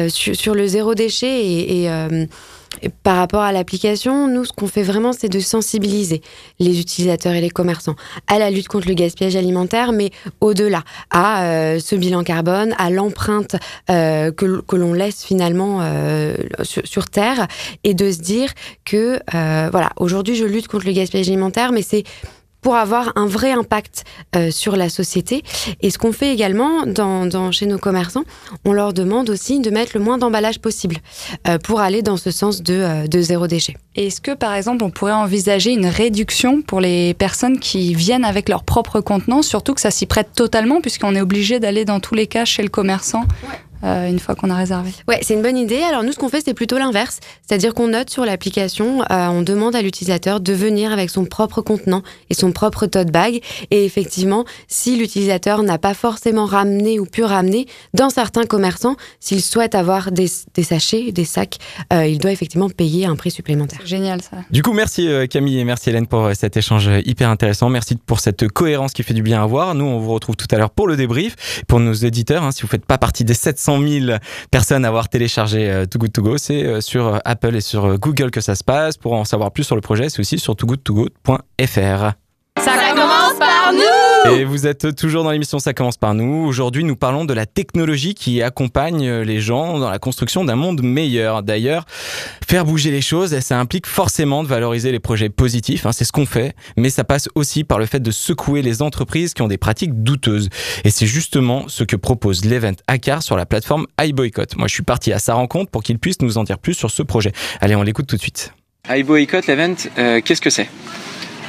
sur, 0.08 0.56
le 0.56 0.66
zéro 0.66 0.96
déchet 0.96 1.46
et... 1.46 1.84
et 1.84 2.28
par 3.04 3.18
rapport 3.18 3.42
à 3.42 3.52
l'application, 3.52 4.28
nous, 4.28 4.46
ce 4.46 4.54
qu'on 4.54 4.68
fait 4.68 4.84
vraiment, 4.84 5.14
c'est 5.14 5.30
de 5.30 5.40
sensibiliser 5.40 6.22
les 6.60 6.80
utilisateurs 6.80 7.34
et 7.34 7.42
les 7.42 7.50
commerçants 7.50 7.96
à 8.28 8.40
la 8.40 8.50
lutte 8.52 8.68
contre 8.68 8.88
le 8.88 8.94
gaspillage 8.94 9.36
alimentaire, 9.36 9.92
mais 9.92 10.12
au-delà, 10.42 10.84
à 11.10 11.46
euh, 11.46 11.80
ce 11.80 11.96
bilan 11.96 12.24
carbone, 12.24 12.74
à 12.78 12.90
l'empreinte 12.90 13.56
euh, 13.90 14.32
que, 14.32 14.62
que 14.62 14.76
l'on 14.76 14.94
laisse 14.94 15.24
finalement 15.24 15.80
euh, 15.82 16.36
sur, 16.64 16.86
sur, 16.86 17.10
Terre, 17.10 17.48
et 17.84 17.94
de 17.94 18.12
se 18.12 18.20
dire 18.20 18.50
que, 18.86 19.20
voilà, 19.32 19.92
aujourd'hui, 19.98 20.36
je 20.36 20.46
lutte 20.46 20.68
contre 20.68 20.86
le 20.86 20.94
gaspillage 20.94 21.28
alimentaire, 21.28 21.72
mais 21.72 21.82
c'est 21.82 22.04
pour 22.64 22.76
avoir 22.76 23.12
un 23.16 23.28
vrai 23.28 23.52
impact 23.52 24.06
euh, 24.36 24.50
sur 24.50 24.76
la 24.76 24.90
société. 24.90 25.44
Et 25.82 25.92
ce 25.92 25.98
qu'on 25.98 26.14
fait 26.14 26.34
également 26.34 26.86
dans, 26.86 27.52
chez 27.52 27.66
nos 27.66 27.78
commerçants, 27.78 28.24
on 28.66 28.74
leur 28.74 28.94
demande 28.94 29.30
aussi 29.30 29.60
de 29.60 29.70
mettre 29.70 29.92
le 29.94 30.00
moins 30.00 30.18
d'emballage 30.18 30.60
possible 30.60 30.98
euh, 31.48 31.60
pour 31.60 31.82
aller 31.82 32.02
dans 32.02 32.18
ce 32.18 32.32
sens 32.32 32.64
de, 32.64 32.74
euh, 32.74 33.08
de 33.08 33.22
zéro 33.22 33.48
déchet. 33.48 33.76
Est-ce 33.96 34.22
que 34.22 34.32
par 34.32 34.54
exemple 34.56 34.84
on 34.84 34.90
pourrait 34.90 35.12
envisager 35.12 35.72
une 35.72 35.86
réduction 35.86 36.62
pour 36.62 36.80
les 36.82 37.14
personnes 37.14 37.60
qui 37.60 37.94
viennent 37.94 38.26
avec 38.26 38.50
leur 38.50 38.64
propre 38.64 39.02
contenant, 39.02 39.42
surtout 39.42 39.74
que 39.74 39.82
ça 39.82 39.92
s'y 39.92 40.06
prête 40.06 40.30
totalement 40.34 40.82
puisqu'on 40.82 41.14
est 41.14 41.22
obligé 41.22 41.60
d'aller 41.60 41.86
dans 41.86 42.00
tous 42.00 42.16
les 42.16 42.28
cas 42.28 42.46
chez 42.46 42.64
le 42.64 42.70
commerçant 42.70 43.26
euh, 43.84 44.08
une 44.08 44.20
fois 44.20 44.36
qu'on 44.36 44.50
a 44.50 44.56
réservé. 44.56 44.92
Ouais, 45.08 45.20
c'est 45.22 45.34
une 45.34 45.42
bonne 45.42 45.58
idée. 45.58 45.82
Alors 45.82 46.04
nous, 46.04 46.12
ce 46.12 46.18
qu'on 46.18 46.30
fait, 46.30 46.42
c'est 46.44 46.54
plutôt 46.54 46.78
l'inverse, 46.78 47.20
c'est-à-dire 47.46 47.74
qu'on 47.74 47.90
note 47.90 48.10
sur 48.10 48.26
l'application, 48.26 49.02
euh, 49.12 49.28
on 49.28 49.42
demande 49.42 49.76
à 49.76 49.82
l'utilisateur 49.82 50.40
de 50.40 50.54
venir 50.54 50.92
avec 50.92 51.10
son 51.10 51.26
propre 51.26 51.62
contenant 51.62 52.02
et 52.30 52.34
son 52.34 52.52
propre 52.52 52.86
tote 52.86 53.12
bag. 53.12 53.42
Et 53.72 53.86
effectivement, 53.86 54.46
si 54.68 54.98
l'utilisateur 54.98 55.64
n'a 55.64 55.78
pas 55.78 55.94
forcément 55.94 56.46
ramené 56.46 57.00
ou 57.00 57.06
pu 57.06 57.24
ramener, 57.24 57.68
dans 57.94 58.10
certains 58.10 58.46
commerçants, 58.46 58.96
s'il 59.20 59.42
souhaite 59.42 59.76
avoir 59.76 60.12
des, 60.12 60.28
sachets, 60.28 61.12
des 61.12 61.26
sacs, 61.26 61.58
euh, 61.92 62.06
il 62.06 62.20
doit 62.20 62.32
effectivement 62.32 62.70
payer 62.70 63.06
un 63.06 63.16
prix 63.16 63.32
supplémentaire. 63.32 63.82
Génial 63.86 64.22
ça. 64.22 64.38
Du 64.52 64.64
coup, 64.64 64.74
merci 64.74 65.10
Camille 65.30 65.60
et 65.60 65.64
merci 65.64 65.90
Hélène 65.90 66.08
pour 66.08 66.32
cet 66.36 66.58
échange 66.58 66.90
hyper 67.06 67.30
intéressant. 67.30 67.70
Merci 67.70 67.96
pour 67.96 68.20
cette 68.20 68.48
cohérence 68.48 68.94
qui 68.94 69.04
fait 69.04 69.14
du 69.14 69.24
bien 69.24 69.44
à 69.44 69.46
voir. 69.46 69.76
Nous, 69.76 69.86
on 69.86 70.00
vous 70.00 70.14
retrouve 70.14 70.36
tout 70.36 70.48
à 70.52 70.58
l'heure 70.58 70.70
pour 70.70 70.88
le 70.88 70.96
débrief. 70.96 71.64
Pour 71.68 71.80
nos 71.80 71.94
éditeurs, 71.94 72.44
hein, 72.44 72.52
si 72.52 72.62
vous 72.62 72.68
ne 72.68 72.72
faites 72.72 72.86
pas 72.86 72.98
partie 72.98 73.24
des 73.24 73.34
700 73.34 73.73
000 73.82 74.18
personnes 74.52 74.86
à 74.86 74.90
avoir 74.90 75.10
téléchargé 75.10 75.70
euh, 75.70 75.86
Too 75.86 76.00
Good 76.00 76.14
To 76.14 76.22
Go. 76.22 76.38
C'est 76.38 76.66
euh, 76.66 76.82
sur 76.82 77.08
euh, 77.08 77.18
Apple 77.26 77.56
et 77.56 77.62
sur 77.62 77.98
Google 77.98 78.32
que 78.32 78.42
ça 78.42 78.56
se 78.56 78.64
passe. 78.64 78.98
Pour 78.98 79.14
en 79.14 79.26
savoir 79.26 79.52
plus 79.52 79.64
sur 79.64 79.76
le 79.76 79.82
projet, 79.82 80.10
c'est 80.10 80.20
aussi 80.20 80.40
sur 80.40 80.56
toogoodtogo.fr. 80.56 82.23
Ça 82.64 82.94
commence 82.96 83.38
par 83.40 83.74
nous 83.74 84.14
et 84.32 84.46
vous 84.46 84.68
êtes 84.68 84.96
toujours 84.96 85.26
dans 85.26 85.32
l'émission 85.32 85.60
Ça 85.60 85.74
commence 85.74 85.98
par 85.98 86.14
nous. 86.14 86.46
Aujourd'hui, 86.46 86.86
nous 86.86 86.96
parlons 86.96 87.26
de 87.26 87.34
la 87.34 87.46
technologie 87.46 88.14
qui 88.14 88.42
accompagne 88.42 89.10
les 89.22 89.42
gens 89.42 89.80
dans 89.80 89.90
la 89.90 90.00
construction 90.00 90.46
d'un 90.46 90.56
monde 90.56 90.82
meilleur. 90.82 91.44
D'ailleurs, 91.44 91.86
faire 92.48 92.64
bouger 92.64 92.90
les 92.90 93.02
choses, 93.02 93.38
ça 93.40 93.60
implique 93.60 93.86
forcément 93.86 94.44
de 94.44 94.48
valoriser 94.48 94.94
les 94.94 95.00
projets 95.00 95.30
positifs. 95.30 95.86
Hein, 95.86 95.92
c'est 95.92 96.06
ce 96.06 96.14
qu'on 96.14 96.26
fait. 96.26 96.56
Mais 96.78 96.90
ça 96.90 97.04
passe 97.04 97.28
aussi 97.36 97.66
par 97.66 97.80
le 97.80 97.86
fait 97.86 98.00
de 98.00 98.12
secouer 98.12 98.62
les 98.62 98.82
entreprises 98.82 99.34
qui 99.34 99.42
ont 99.42 99.50
des 99.50 99.58
pratiques 99.58 100.02
douteuses. 100.02 100.50
Et 100.86 100.90
c'est 100.90 101.08
justement 101.08 101.66
ce 101.68 101.84
que 101.84 101.98
propose 101.98 102.46
l'event 102.46 102.72
ACAR 102.88 103.24
sur 103.24 103.36
la 103.36 103.46
plateforme 103.46 103.88
iBoycott. 104.00 104.56
Moi, 104.56 104.68
je 104.68 104.74
suis 104.74 104.84
parti 104.84 105.12
à 105.12 105.20
sa 105.20 105.34
rencontre 105.34 105.70
pour 105.70 105.84
qu'il 105.84 106.00
puisse 106.00 106.22
nous 106.22 106.38
en 106.38 106.46
dire 106.46 106.60
plus 106.60 106.76
sur 106.76 106.92
ce 106.92 107.04
projet. 107.04 107.34
Allez, 107.60 107.76
on 107.76 107.84
l'écoute 107.84 108.08
tout 108.08 108.16
de 108.16 108.22
suite. 108.22 108.54
iBoycott, 108.90 109.48
l'event, 109.48 109.76
euh, 109.98 110.22
qu'est-ce 110.24 110.42
que 110.42 110.50
c'est? 110.50 110.70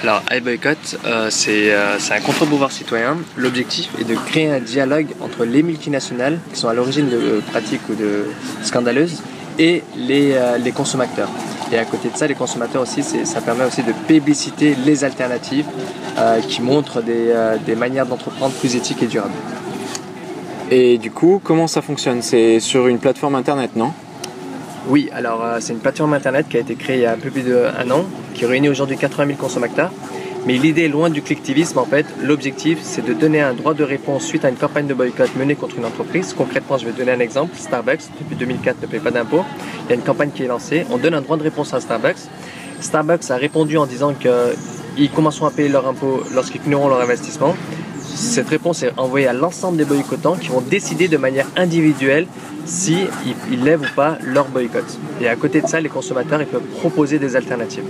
Alors, 0.04 0.20
iBoycott, 0.30 0.98
euh, 1.06 1.30
euh, 1.48 1.96
c'est 1.98 2.12
un 2.12 2.20
contre-pouvoir 2.20 2.70
citoyen. 2.70 3.16
L'objectif 3.38 3.88
est 3.98 4.04
de 4.04 4.14
créer 4.14 4.50
un 4.50 4.60
dialogue 4.60 5.06
entre 5.22 5.46
les 5.46 5.62
multinationales 5.62 6.38
qui 6.52 6.60
sont 6.60 6.68
à 6.68 6.74
l'origine 6.74 7.08
de 7.08 7.16
euh, 7.16 7.40
pratiques 7.40 7.88
ou 7.88 7.94
de 7.94 8.26
scandaleuses 8.62 9.22
et 9.58 9.82
les, 9.96 10.36
consommateurs. 10.76 11.30
Et 11.72 11.78
à 11.78 11.86
côté 11.86 12.10
de 12.10 12.18
ça, 12.18 12.26
les 12.26 12.34
consommateurs 12.34 12.82
aussi, 12.82 13.02
ça 13.02 13.40
permet 13.40 13.64
aussi 13.64 13.82
de 13.82 13.92
publiciter 14.06 14.76
les 14.84 15.04
alternatives 15.04 15.66
qui 16.48 16.60
montrent 16.60 17.00
des, 17.00 17.32
des 17.64 17.74
manières 17.74 18.04
d'entreprendre 18.04 18.52
plus 18.56 18.76
éthiques 18.76 19.02
et 19.02 19.06
durables. 19.06 19.32
Et 20.70 20.98
du 20.98 21.12
coup, 21.12 21.40
comment 21.42 21.66
ça 21.66 21.80
fonctionne? 21.80 22.20
C'est 22.20 22.60
sur 22.60 22.88
une 22.88 22.98
plateforme 22.98 23.36
internet, 23.36 23.70
non? 23.74 23.92
Oui, 24.86 25.08
alors 25.12 25.42
euh, 25.42 25.58
c'est 25.60 25.72
une 25.72 25.78
plateforme 25.78 26.12
internet 26.12 26.46
qui 26.48 26.58
a 26.58 26.60
été 26.60 26.74
créée 26.74 26.96
il 26.96 27.02
y 27.02 27.06
a 27.06 27.12
un 27.12 27.18
peu 27.18 27.30
plus 27.30 27.42
d'un 27.42 27.90
an, 27.90 28.04
qui 28.34 28.44
réunit 28.44 28.68
aujourd'hui 28.68 28.98
80 28.98 29.26
000 29.28 29.38
consommateurs. 29.38 29.90
Mais 30.46 30.58
l'idée 30.58 30.84
est 30.84 30.88
loin 30.88 31.08
du 31.08 31.22
clicktivisme 31.22 31.78
en 31.78 31.86
fait. 31.86 32.04
L'objectif 32.22 32.78
c'est 32.82 33.02
de 33.02 33.14
donner 33.14 33.40
un 33.40 33.54
droit 33.54 33.72
de 33.72 33.82
réponse 33.82 34.24
suite 34.24 34.44
à 34.44 34.50
une 34.50 34.56
campagne 34.56 34.86
de 34.86 34.92
boycott 34.92 35.34
menée 35.36 35.54
contre 35.54 35.78
une 35.78 35.86
entreprise. 35.86 36.34
Concrètement, 36.36 36.76
je 36.76 36.84
vais 36.84 36.92
donner 36.92 37.12
un 37.12 37.20
exemple. 37.20 37.56
Starbucks, 37.56 38.02
depuis 38.20 38.36
2004, 38.36 38.82
ne 38.82 38.86
paye 38.86 39.00
pas 39.00 39.10
d'impôts. 39.10 39.44
Il 39.86 39.90
y 39.90 39.92
a 39.92 39.94
une 39.94 40.02
campagne 40.02 40.30
qui 40.34 40.42
est 40.42 40.48
lancée. 40.48 40.84
On 40.90 40.98
donne 40.98 41.14
un 41.14 41.22
droit 41.22 41.38
de 41.38 41.42
réponse 41.42 41.72
à 41.72 41.80
Starbucks. 41.80 42.28
Starbucks 42.80 43.30
a 43.30 43.36
répondu 43.36 43.78
en 43.78 43.86
disant 43.86 44.12
qu'ils 44.12 45.10
commenceront 45.10 45.46
à 45.46 45.50
payer 45.50 45.70
leurs 45.70 45.88
impôts 45.88 46.22
lorsqu'ils 46.34 46.60
finiront 46.60 46.88
leur 46.88 47.00
investissement. 47.00 47.54
Cette 48.14 48.48
réponse 48.48 48.82
est 48.82 48.92
envoyée 48.96 49.26
à 49.26 49.32
l'ensemble 49.32 49.76
des 49.76 49.84
boycottants 49.84 50.36
qui 50.36 50.48
vont 50.48 50.60
décider 50.60 51.08
de 51.08 51.16
manière 51.16 51.46
individuelle 51.56 52.26
si 52.64 52.96
ils, 53.50 53.62
lèvent 53.62 53.82
ou 53.82 53.94
pas 53.94 54.18
leur 54.22 54.46
boycott. 54.48 54.84
Et 55.20 55.28
à 55.28 55.36
côté 55.36 55.60
de 55.60 55.66
ça, 55.66 55.80
les 55.80 55.88
consommateurs 55.88 56.40
ils 56.40 56.46
peuvent 56.46 56.62
proposer 56.78 57.18
des 57.18 57.36
alternatives. 57.36 57.84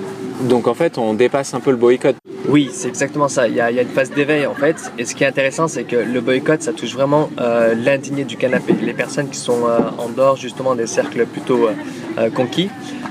Donc 0.49 0.67
en 0.67 0.75
fait, 0.75 0.99
on 0.99 1.15
dépasse 1.15 1.55
un 1.55 1.61
peu 1.61 1.71
le 1.71 1.77
boycott. 1.77 2.17
Oui, 2.49 2.71
c'est 2.73 2.89
exactement 2.89 3.29
ça. 3.29 3.49
Il 3.49 3.55
y, 3.55 3.61
a, 3.61 3.71
une 3.71 3.89
phase 3.89 4.11
d'éveil 4.11 4.47
en 4.47 4.55
fait. 4.55 4.77
Et 4.99 5.05
ce 5.05 5.15
qui 5.15 5.25
est 5.25 5.27
intéressant, 5.27 5.69
c'est 5.69 5.85
que 5.85 5.97
le 5.97 6.21
boycott, 6.21 6.63
ça 6.63 6.73
touche 6.73 6.93
vraiment 6.93 7.31
euh, 7.39 7.75
l'indigné 7.75 8.25
du 8.25 8.37
canapé, 8.37 8.75
les 8.81 8.93
personnes 8.93 9.29
qui 9.29 9.39
sont 9.39 9.67
euh, 9.67 9.79
en 9.99 10.09
dehors 10.09 10.37
justement 10.37 10.75
des 10.75 10.87
cercles 10.87 11.25
plutôt 11.27 11.69
euh, 12.19 12.31
conquis. 12.31 12.71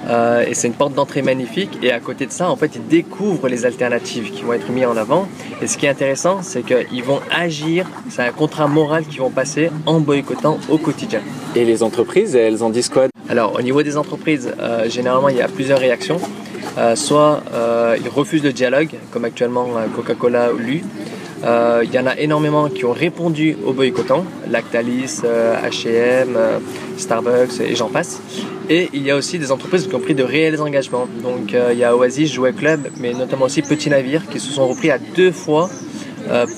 Et 0.09 0.53
c'est 0.53 0.67
une 0.67 0.73
porte 0.73 0.93
d'entrée 0.93 1.21
magnifique. 1.21 1.77
Et 1.81 1.91
à 1.91 1.99
côté 1.99 2.25
de 2.25 2.31
ça, 2.31 2.49
en 2.49 2.55
fait, 2.55 2.71
ils 2.75 2.87
découvrent 2.87 3.47
les 3.47 3.65
alternatives 3.65 4.31
qui 4.31 4.43
vont 4.43 4.53
être 4.53 4.69
mises 4.69 4.85
en 4.85 4.97
avant. 4.97 5.27
Et 5.61 5.67
ce 5.67 5.77
qui 5.77 5.85
est 5.85 5.89
intéressant, 5.89 6.41
c'est 6.41 6.63
qu'ils 6.63 7.03
vont 7.03 7.19
agir. 7.31 7.85
C'est 8.09 8.23
un 8.23 8.31
contrat 8.31 8.67
moral 8.67 9.05
qu'ils 9.05 9.21
vont 9.21 9.29
passer 9.29 9.69
en 9.85 9.99
boycottant 9.99 10.59
au 10.69 10.77
quotidien. 10.77 11.21
Et 11.55 11.65
les 11.65 11.83
entreprises, 11.83 12.35
elles 12.35 12.63
en 12.63 12.69
disent 12.69 12.89
quoi? 12.89 13.07
Alors, 13.29 13.55
au 13.55 13.61
niveau 13.61 13.83
des 13.83 13.97
entreprises, 13.97 14.53
généralement, 14.87 15.29
il 15.29 15.37
y 15.37 15.41
a 15.41 15.47
plusieurs 15.47 15.79
réactions. 15.79 16.19
Euh, 16.77 16.95
soit 16.95 17.43
euh, 17.53 17.97
ils 18.01 18.09
refusent 18.09 18.43
le 18.43 18.53
dialogue, 18.53 18.95
comme 19.11 19.25
actuellement 19.25 19.67
euh, 19.77 19.85
Coca-Cola 19.95 20.53
ou 20.53 20.57
lui, 20.57 20.83
il 21.43 21.93
y 21.93 21.99
en 21.99 22.07
a 22.07 22.17
énormément 22.17 22.69
qui 22.69 22.85
ont 22.85 22.93
répondu 22.93 23.57
au 23.65 23.73
boycottant, 23.73 24.25
Lactalis, 24.49 25.21
H&M, 25.23 26.37
Starbucks 26.97 27.59
et 27.59 27.75
j'en 27.75 27.89
passe. 27.89 28.21
Et 28.69 28.89
il 28.93 29.03
y 29.03 29.11
a 29.11 29.15
aussi 29.15 29.39
des 29.39 29.51
entreprises 29.51 29.87
qui 29.87 29.95
ont 29.95 29.99
pris 29.99 30.15
de 30.15 30.23
réels 30.23 30.61
engagements. 30.61 31.07
Donc 31.21 31.53
il 31.71 31.77
y 31.77 31.83
a 31.83 31.95
Oasis, 31.95 32.31
Jouet 32.31 32.53
Club, 32.53 32.87
mais 32.97 33.13
notamment 33.13 33.45
aussi 33.45 33.61
Petit 33.61 33.89
Navire 33.89 34.27
qui 34.29 34.39
se 34.39 34.51
sont 34.51 34.67
repris 34.67 34.89
à 34.89 34.97
deux 34.97 35.31
fois 35.31 35.69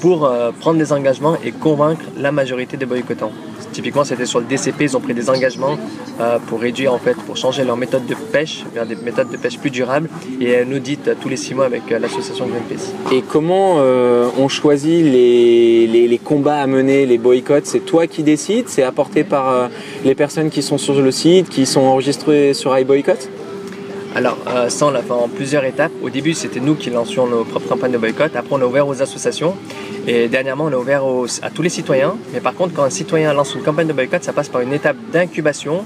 pour 0.01 0.31
prendre 0.59 0.77
des 0.77 0.93
engagements 0.93 1.37
et 1.43 1.51
convaincre 1.51 2.03
la 2.17 2.31
majorité 2.31 2.77
des 2.77 2.85
boycottants. 2.85 3.31
Typiquement, 3.75 4.05
c'était 4.05 4.25
sur 4.25 4.39
le 4.39 4.45
DCP, 4.45 4.85
ils 4.85 4.95
ont 4.95 5.01
pris 5.01 5.13
des 5.13 5.29
engagements 5.29 5.77
euh, 6.21 6.39
pour 6.47 6.61
réduire, 6.61 6.93
en 6.93 6.97
fait, 6.97 7.15
pour 7.15 7.35
changer 7.35 7.65
leur 7.65 7.75
méthode 7.75 8.05
de 8.05 8.15
pêche 8.15 8.63
vers 8.73 8.85
des 8.85 8.95
méthodes 8.95 9.29
de 9.29 9.35
pêche 9.35 9.59
plus 9.59 9.69
durables 9.69 10.07
et 10.39 10.57
un 10.59 10.71
audit 10.71 11.09
tous 11.19 11.27
les 11.27 11.35
six 11.35 11.53
mois 11.53 11.65
avec 11.65 11.91
euh, 11.91 11.99
l'association 11.99 12.47
Greenpeace. 12.47 12.93
Et 13.11 13.21
comment 13.21 13.79
euh, 13.79 14.29
on 14.37 14.47
choisit 14.47 15.03
les, 15.03 15.87
les, 15.87 16.17
combats 16.19 16.61
à 16.61 16.67
mener, 16.67 17.05
les 17.05 17.17
boycotts? 17.17 17.65
C'est 17.65 17.81
toi 17.81 18.07
qui 18.07 18.23
décides? 18.23 18.69
C'est 18.69 18.83
apporté 18.83 19.25
par 19.25 19.69
les 20.05 20.15
personnes 20.15 20.49
qui 20.49 20.61
sont 20.61 20.77
sur 20.77 21.01
le 21.01 21.11
site, 21.11 21.49
qui 21.49 21.65
sont 21.65 21.81
enregistrées 21.81 22.53
sur 22.53 22.77
iBoycott? 22.79 23.27
Alors, 24.15 24.37
ça, 24.69 24.85
on 24.85 24.91
l'a 24.91 25.01
fait 25.01 25.11
en 25.11 25.27
plusieurs 25.27 25.65
étapes. 25.65 25.91
Au 26.01 26.09
début, 26.09 26.33
c'était 26.33 26.61
nous 26.61 26.75
qui 26.75 26.89
lancions 26.89 27.27
nos 27.27 27.43
propres 27.43 27.67
campagnes 27.67 27.91
de 27.91 27.97
boycott. 27.97 28.33
Après, 28.35 28.55
on 28.55 28.61
a 28.61 28.65
ouvert 28.65 28.87
aux 28.87 29.01
associations. 29.01 29.55
Et 30.07 30.29
dernièrement, 30.29 30.65
on 30.65 30.71
a 30.71 30.77
ouvert 30.77 31.03
à 31.41 31.49
tous 31.49 31.61
les 31.61 31.69
citoyens. 31.69 32.15
Mais 32.31 32.39
par 32.39 32.53
contre, 32.53 32.73
quand 32.73 32.83
un 32.83 32.89
citoyen 32.89 33.33
lance 33.33 33.53
une 33.55 33.61
campagne 33.61 33.87
de 33.87 33.93
boycott, 33.93 34.23
ça 34.23 34.31
passe 34.31 34.47
par 34.47 34.61
une 34.61 34.71
étape 34.71 34.95
d'incubation 35.11 35.83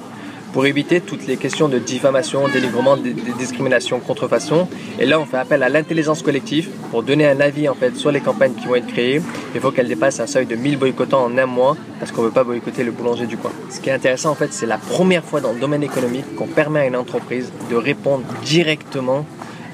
pour 0.53 0.65
éviter 0.65 1.01
toutes 1.01 1.27
les 1.27 1.37
questions 1.37 1.69
de 1.69 1.79
diffamation, 1.79 2.47
dénigrement, 2.47 2.97
de, 2.97 3.11
discrimination, 3.37 3.99
contrefaçon. 3.99 4.67
Et 4.99 5.05
là, 5.05 5.19
on 5.19 5.25
fait 5.25 5.37
appel 5.37 5.63
à 5.63 5.69
l'intelligence 5.69 6.21
collective 6.21 6.69
pour 6.91 7.03
donner 7.03 7.27
un 7.27 7.39
avis 7.39 7.69
en 7.69 7.75
fait 7.75 7.95
sur 7.95 8.11
les 8.11 8.21
campagnes 8.21 8.53
qui 8.53 8.67
vont 8.67 8.75
être 8.75 8.87
créées. 8.87 9.21
Il 9.53 9.61
faut 9.61 9.71
qu'elles 9.71 9.87
dépassent 9.87 10.19
un 10.19 10.27
seuil 10.27 10.45
de 10.45 10.55
1000 10.55 10.77
boycottants 10.77 11.23
en 11.23 11.37
un 11.37 11.45
mois 11.45 11.77
parce 11.99 12.11
qu'on 12.11 12.21
ne 12.21 12.27
veut 12.27 12.33
pas 12.33 12.43
boycotter 12.43 12.83
le 12.83 12.91
boulanger 12.91 13.25
du 13.25 13.37
coin. 13.37 13.51
Ce 13.69 13.79
qui 13.79 13.89
est 13.89 13.93
intéressant 13.93 14.31
en 14.31 14.35
fait, 14.35 14.53
c'est 14.53 14.65
la 14.65 14.77
première 14.77 15.23
fois 15.23 15.41
dans 15.41 15.53
le 15.53 15.59
domaine 15.59 15.83
économique 15.83 16.35
qu'on 16.35 16.47
permet 16.47 16.81
à 16.81 16.85
une 16.85 16.95
entreprise 16.95 17.51
de 17.69 17.75
répondre 17.75 18.23
directement 18.43 19.25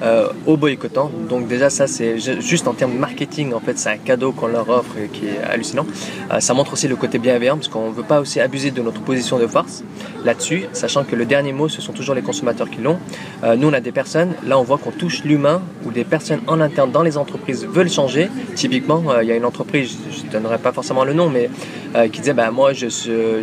euh, 0.02 0.28
aux 0.44 0.58
boycottants. 0.58 1.10
Donc 1.26 1.48
déjà 1.48 1.70
ça 1.70 1.86
c'est 1.86 2.18
juste 2.18 2.68
en 2.68 2.74
termes 2.74 2.92
de 2.92 2.98
marketing 2.98 3.54
en 3.54 3.60
fait 3.60 3.78
c'est 3.78 3.88
un 3.88 3.96
cadeau 3.96 4.30
qu'on 4.30 4.48
leur 4.48 4.68
offre 4.68 4.94
qui 5.10 5.26
est 5.26 5.38
hallucinant. 5.42 5.86
Euh, 6.30 6.40
ça 6.40 6.52
montre 6.52 6.74
aussi 6.74 6.86
le 6.86 6.96
côté 6.96 7.18
bienveillant 7.18 7.56
parce 7.56 7.68
qu'on 7.68 7.88
ne 7.88 7.94
veut 7.94 8.02
pas 8.02 8.20
aussi 8.20 8.38
abuser 8.38 8.70
de 8.70 8.82
notre 8.82 9.00
position 9.00 9.38
de 9.38 9.46
force 9.46 9.84
là-dessus, 10.22 10.64
sachant 10.72 11.04
que 11.04 11.16
le 11.16 11.24
dernier 11.24 11.52
mot 11.54 11.70
ce 11.70 11.80
sont 11.80 11.94
toujours 11.94 12.14
les 12.14 12.20
consommateurs 12.20 12.68
qui 12.68 12.82
l'ont. 12.82 12.98
Euh, 13.42 13.56
nous 13.56 13.68
on 13.68 13.72
a 13.72 13.80
des 13.80 13.90
personnes, 13.90 14.34
là 14.46 14.58
on 14.58 14.64
voit 14.64 14.76
qu'on 14.76 14.90
touche 14.90 15.24
l'humain 15.24 15.62
ou 15.86 15.90
des 15.92 16.04
personnes 16.04 16.40
en 16.46 16.60
interne 16.60 16.90
dans 16.92 17.02
les 17.02 17.16
entreprises 17.16 17.64
veulent 17.64 17.90
changer. 17.90 18.28
Typiquement 18.54 19.02
il 19.22 19.28
y 19.28 19.32
a 19.32 19.36
une 19.36 19.46
entreprise, 19.46 19.96
je 20.10 20.26
ne 20.26 20.30
donnerai 20.30 20.58
pas 20.58 20.72
forcément 20.72 21.04
le 21.04 21.14
nom 21.14 21.30
mais 21.30 21.48
qui 22.12 22.20
disait 22.20 22.34
bah, 22.34 22.50
moi 22.50 22.74
je, 22.74 22.88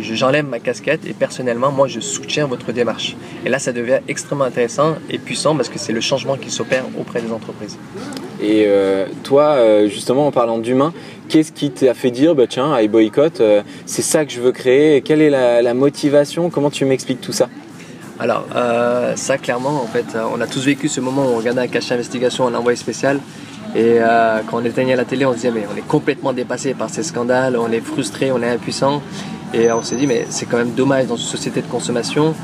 j'enlève 0.00 0.46
ma 0.46 0.60
casquette 0.60 1.04
et 1.04 1.12
personnellement 1.14 1.72
moi 1.72 1.88
je 1.88 1.98
soutiens 1.98 2.46
votre 2.46 2.70
démarche. 2.70 3.16
Et 3.44 3.48
là 3.48 3.58
ça 3.58 3.72
devient 3.72 3.98
extrêmement 4.06 4.44
intéressant 4.44 4.94
et 5.10 5.18
puissant 5.18 5.56
parce 5.56 5.68
que 5.68 5.80
c'est 5.80 5.92
le 5.92 6.00
changement 6.00 6.36
qui 6.36 6.43
s'opère 6.50 6.84
auprès 6.98 7.20
des 7.20 7.32
entreprises. 7.32 7.78
Et 8.40 8.64
euh, 8.66 9.06
toi, 9.22 9.54
euh, 9.54 9.88
justement, 9.88 10.26
en 10.26 10.32
parlant 10.32 10.58
d'humain, 10.58 10.92
qu'est-ce 11.28 11.52
qui 11.52 11.70
t'a 11.70 11.94
fait 11.94 12.10
dire, 12.10 12.34
bah, 12.34 12.46
tiens, 12.48 12.78
I 12.78 12.88
boycott, 12.88 13.40
euh, 13.40 13.62
c'est 13.86 14.02
ça 14.02 14.24
que 14.24 14.32
je 14.32 14.40
veux 14.40 14.52
créer 14.52 15.02
Quelle 15.02 15.22
est 15.22 15.30
la, 15.30 15.74
motivation 15.74 16.50
Comment 16.50 16.70
tu 16.70 16.84
m'expliques 16.84 17.20
tout 17.20 17.32
ça? 17.32 17.48
Alors, 18.18 18.46
ça, 19.16 19.38
clairement, 19.38 19.82
en 19.82 19.86
fait, 19.86 20.16
on 20.32 20.40
a 20.40 20.46
tous 20.46 20.64
vécu 20.64 20.88
ce 20.88 21.00
moment 21.00 21.22
où 21.22 21.30
on 21.30 21.36
regardait 21.36 21.62
un 21.62 21.66
cachet 21.66 21.90
d'investigation 21.90 22.44
en 22.44 22.54
envoyé 22.54 22.76
spécial. 22.76 23.18
Et 23.74 23.98
quand 24.48 24.58
on 24.62 24.64
éteignait 24.64 24.94
la 24.94 25.04
télé, 25.04 25.26
on 25.26 25.32
se 25.32 25.36
disait, 25.38 25.50
mais 25.50 25.64
on 25.72 25.76
est 25.76 25.86
complètement 25.86 26.32
dépassé 26.32 26.74
par 26.74 26.90
ces 26.90 27.02
scandales, 27.02 27.56
on 27.56 27.72
est 27.72 27.80
frustré, 27.80 28.30
on 28.30 28.40
est 28.40 28.48
impuissant. 28.48 29.02
Et 29.52 29.70
on 29.70 29.82
s'est 29.82 29.96
dit, 29.96 30.06
mais 30.06 30.26
c'est 30.30 30.46
quand 30.46 30.56
même 30.56 30.72
dommage 30.72 31.06
dans 31.06 31.16
une 31.16 31.22
société 31.22 31.60
de 31.60 31.66
consommation. 31.66 32.34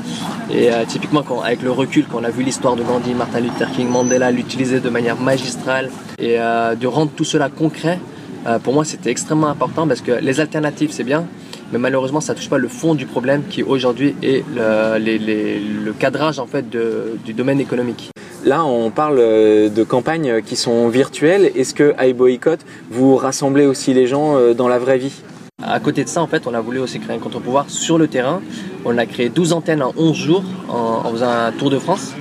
Et 0.49 0.71
euh, 0.71 0.83
typiquement, 0.87 1.23
avec 1.43 1.61
le 1.61 1.71
recul, 1.71 2.05
quand 2.09 2.19
on 2.21 2.23
a 2.23 2.29
vu 2.29 2.43
l'histoire 2.43 2.75
de 2.75 2.83
Gandhi, 2.83 3.13
Martin 3.13 3.39
Luther 3.39 3.69
King, 3.71 3.89
Mandela, 3.89 4.31
l'utiliser 4.31 4.79
de 4.79 4.89
manière 4.89 5.19
magistrale 5.19 5.89
et 6.19 6.39
euh, 6.39 6.75
de 6.75 6.87
rendre 6.87 7.11
tout 7.15 7.23
cela 7.23 7.49
concret, 7.49 7.99
euh, 8.47 8.59
pour 8.59 8.73
moi, 8.73 8.85
c'était 8.85 9.11
extrêmement 9.11 9.47
important 9.47 9.87
parce 9.87 10.01
que 10.01 10.11
les 10.11 10.39
alternatives, 10.39 10.91
c'est 10.91 11.03
bien, 11.03 11.25
mais 11.71 11.79
malheureusement, 11.79 12.21
ça 12.21 12.33
touche 12.33 12.49
pas 12.49 12.57
le 12.57 12.67
fond 12.67 12.95
du 12.95 13.05
problème 13.05 13.43
qui 13.49 13.61
aujourd'hui 13.63 14.15
est 14.21 14.43
le, 14.55 15.91
cadrage 15.91 16.39
en 16.39 16.47
fait 16.47 16.69
du 16.69 17.33
domaine 17.33 17.59
économique. 17.59 18.09
Là, 18.43 18.65
on 18.65 18.89
parle 18.89 19.17
de 19.17 19.83
campagnes 19.83 20.41
qui 20.41 20.55
sont 20.55 20.87
virtuelles. 20.87 21.51
Est-ce 21.55 21.73
que 21.73 21.93
iBoycott, 21.99 22.59
vous 22.89 23.15
rassemblez 23.15 23.67
aussi 23.67 23.93
les 23.93 24.07
gens 24.07 24.35
dans 24.55 24.67
la 24.67 24.79
vraie 24.79 24.97
vie? 24.97 25.21
À 25.63 25.79
côté 25.79 26.03
de 26.03 26.09
ça, 26.09 26.21
en 26.21 26.27
fait, 26.27 26.47
on 26.47 26.53
a 26.53 26.61
voulu 26.61 26.79
aussi 26.79 26.99
créer 26.99 27.15
un 27.15 27.19
contre-pouvoir 27.19 27.69
sur 27.69 27.97
le 27.97 28.07
terrain. 28.07 28.41
On 28.85 28.97
a 28.97 29.05
créé 29.05 29.29
12 29.29 29.53
antennes 29.53 29.83
en 29.83 29.93
11 29.97 30.15
jours 30.15 30.43
en, 30.69 31.09
faisant 31.11 31.29
un 31.29 31.51
tour 31.51 31.69
de 31.69 31.79
France. 31.79 32.13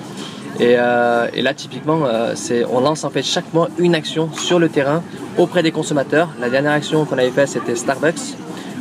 Et, 0.58 0.74
euh, 0.78 1.26
là, 1.34 1.54
typiquement, 1.54 2.00
euh, 2.04 2.34
on 2.70 2.80
lance 2.80 3.04
en 3.04 3.10
fait 3.10 3.22
chaque 3.22 3.52
mois 3.54 3.68
une 3.78 3.94
action 3.94 4.30
sur 4.32 4.58
le 4.58 4.68
terrain 4.68 5.02
auprès 5.38 5.62
des 5.62 5.72
consommateurs. 5.72 6.28
La 6.40 6.50
dernière 6.50 6.72
action 6.72 7.04
qu'on 7.04 7.18
avait 7.18 7.30
faite, 7.30 7.48
c'était 7.48 7.76
Starbucks. 7.76 8.36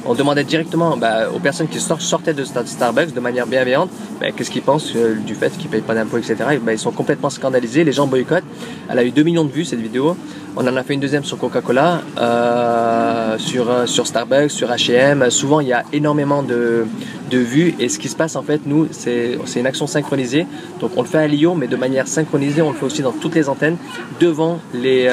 On 0.06 0.14
demandait 0.14 0.44
directement 0.44 0.98
bah, 0.98 1.30
aux 1.34 1.40
personnes 1.40 1.68
qui 1.68 1.80
sortaient 1.80 2.34
de 2.34 2.44
Starbucks 2.44 3.14
de 3.14 3.20
manière 3.20 3.46
bienveillante 3.48 3.90
bah, 4.20 4.28
qu'est-ce 4.36 4.52
qu'ils 4.52 4.62
pensent 4.62 4.94
euh, 4.96 5.16
du 5.16 5.34
fait 5.34 5.50
qu'ils 5.52 5.68
ne 5.68 5.72
payent 5.72 5.82
pas 5.82 5.94
d'impôts, 5.94 6.18
etc. 6.18 6.36
Bah, 6.62 6.74
ils 6.74 6.80
sont 6.80 6.92
complètement 6.92 7.30
scandalisés, 7.30 7.84
les 7.84 7.92
gens 7.92 8.08
boycottent. 8.08 8.44
Elle 8.90 9.00
a 9.00 9.04
eu 9.04 9.12
2 9.12 9.24
millions 9.24 9.46
de 9.46 9.52
vues 9.52 9.66
cette 9.66 9.80
vidéo. 9.80 10.16
On 10.56 10.68
en 10.68 10.76
a 10.76 10.84
fait 10.84 10.94
une 10.94 11.00
deuxième 11.00 11.24
sur 11.24 11.38
Coca-Cola, 11.38 12.02
euh, 12.18 13.38
sur, 13.38 13.70
euh, 13.70 13.86
sur 13.86 14.08
Starbucks, 14.08 14.52
sur 14.52 14.70
H&M. 14.70 15.30
Souvent, 15.30 15.62
il 15.62 15.68
y 15.68 15.74
a 15.74 15.84
énormément 15.94 16.44
de, 16.44 16.86
vues. 17.32 17.76
Et 17.80 17.88
ce 17.88 18.00
qui 18.00 18.10
se 18.10 18.16
passe, 18.16 18.36
en 18.36 18.42
fait, 18.42 18.62
nous, 18.66 18.88
c'est 18.92 19.38
une 19.56 19.68
action 19.68 19.88
synchronisée. 19.88 20.48
Donc, 20.82 20.92
on 20.98 21.02
le 21.02 21.08
fait 21.08 21.20
à 21.20 21.28
Lyon, 21.28 21.56
mais 21.56 21.68
de 21.68 21.76
manière 21.76 22.08
synchronisée. 22.08 22.62
On 22.62 22.72
le 22.72 22.76
fait 22.76 22.86
aussi 22.86 23.02
dans 23.02 23.14
toutes 23.14 23.36
les 23.36 23.48
antennes, 23.48 23.78
devant 24.20 24.60
les, 24.74 25.10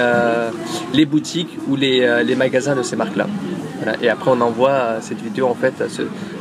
boutiques 1.05 1.59
ou 1.69 1.77
les 1.77 2.35
magasins 2.37 2.75
de 2.75 2.83
ces 2.83 2.97
marques-là. 2.97 3.27
Et 4.03 4.09
après, 4.09 4.31
on 4.31 4.41
envoie 4.41 5.01
cette 5.01 5.21
vidéo, 5.21 5.47
en 5.47 5.55
fait, 5.55 5.75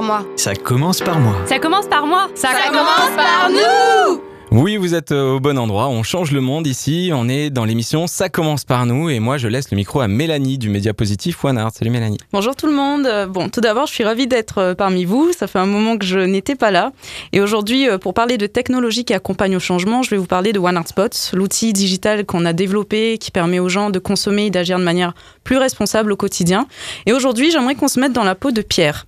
Par 0.00 0.06
moi. 0.06 0.24
Ça 0.36 0.54
commence 0.54 1.00
par 1.00 1.18
moi. 1.20 1.34
Ça 1.46 1.58
commence 1.58 1.86
par 1.86 2.06
moi. 2.06 2.28
Ça, 2.34 2.48
commence 2.68 3.16
par 3.16 3.50
nous 3.50 4.20
Oui, 4.50 4.78
vous 4.78 4.94
êtes 4.94 5.12
euh, 5.12 5.34
au 5.34 5.40
bon 5.40 5.58
endroit. 5.58 5.88
On 5.88 6.02
change 6.02 6.32
le 6.32 6.40
monde 6.40 6.66
ici. 6.66 7.10
On 7.12 7.28
est 7.28 7.50
dans 7.50 7.66
l'émission 7.66 8.06
Ça 8.06 8.30
commence 8.30 8.64
par 8.64 8.86
nous. 8.86 9.10
Et 9.10 9.18
moi, 9.20 9.36
je 9.36 9.46
laisse 9.46 9.70
le 9.70 9.76
micro 9.76 10.00
à 10.00 10.08
Mélanie 10.08 10.56
du 10.56 10.70
Média 10.70 10.94
Positif 10.94 11.44
One 11.44 11.58
Art. 11.58 11.72
Salut 11.74 11.90
Mélanie. 11.90 12.16
Bonjour 12.32 12.56
tout 12.56 12.66
le 12.66 12.72
monde. 12.72 13.04
Euh, 13.04 13.26
Bon, 13.26 13.50
tout 13.50 13.60
d'abord, 13.60 13.86
je 13.86 13.92
suis 13.92 14.02
ravie 14.04 14.26
d'être 14.26 14.58
euh, 14.58 14.74
parmi 14.74 15.04
vous. 15.04 15.32
Ça 15.36 15.46
fait 15.46 15.58
un 15.58 15.66
moment 15.66 15.98
que 15.98 16.06
je 16.06 16.18
n'étais 16.18 16.54
pas 16.54 16.70
là. 16.70 16.92
Et 17.32 17.42
aujourd'hui, 17.42 17.86
pour 18.00 18.14
parler 18.14 18.38
de 18.38 18.46
technologie 18.46 19.04
qui 19.04 19.12
accompagne 19.12 19.54
au 19.56 19.60
changement, 19.60 20.02
je 20.02 20.08
vais 20.08 20.16
vous 20.16 20.26
parler 20.26 20.54
de 20.54 20.58
One 20.58 20.78
Art 20.78 20.88
Spot, 20.88 21.30
l'outil 21.34 21.74
digital 21.74 22.24
qu'on 22.24 22.46
a 22.46 22.54
développé 22.54 23.18
qui 23.18 23.30
permet 23.30 23.58
aux 23.58 23.68
gens 23.68 23.90
de 23.90 23.98
consommer 23.98 24.46
et 24.46 24.50
d'agir 24.50 24.78
de 24.78 24.84
manière 24.84 25.12
plus 25.44 25.58
responsable 25.58 26.10
au 26.10 26.16
quotidien. 26.16 26.66
Et 27.04 27.12
aujourd'hui, 27.12 27.50
j'aimerais 27.50 27.74
qu'on 27.74 27.88
se 27.88 28.00
mette 28.00 28.14
dans 28.14 28.24
la 28.24 28.34
peau 28.34 28.50
de 28.50 28.62
Pierre. 28.62 29.04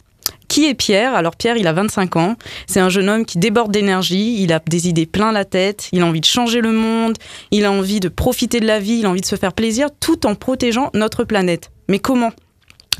Qui 0.53 0.66
est 0.66 0.74
Pierre? 0.74 1.14
Alors 1.14 1.34
Pierre, 1.34 1.57
il 1.57 1.66
a 1.66 1.72
25 1.72 2.16
ans. 2.16 2.36
C'est 2.66 2.78
un 2.78 2.90
jeune 2.90 3.09
homme 3.09 3.24
qui 3.24 3.38
déborde 3.38 3.72
d'énergie. 3.72 4.36
Il 4.38 4.53
a 4.53 4.61
des 4.68 4.86
idées 4.86 5.07
plein 5.07 5.32
la 5.32 5.46
tête. 5.46 5.88
Il 5.92 6.03
a 6.03 6.07
envie 6.07 6.20
de 6.20 6.26
changer 6.26 6.61
le 6.61 6.72
monde. 6.72 7.16
Il 7.53 7.64
a 7.64 7.72
envie 7.72 8.00
de 8.00 8.11
profiter 8.11 8.61
de 8.61 8.66
la 8.66 8.78
vie. 8.78 8.98
Il 8.98 9.07
a 9.07 9.09
envie 9.09 9.22
de 9.22 9.26
se 9.26 9.36
faire 9.36 9.55
plaisir 9.55 9.88
tout 9.98 10.26
en 10.26 10.34
protégeant 10.34 10.90
notre 10.92 11.24
planète. 11.24 11.70
Mais 11.88 12.00
comment? 12.00 12.32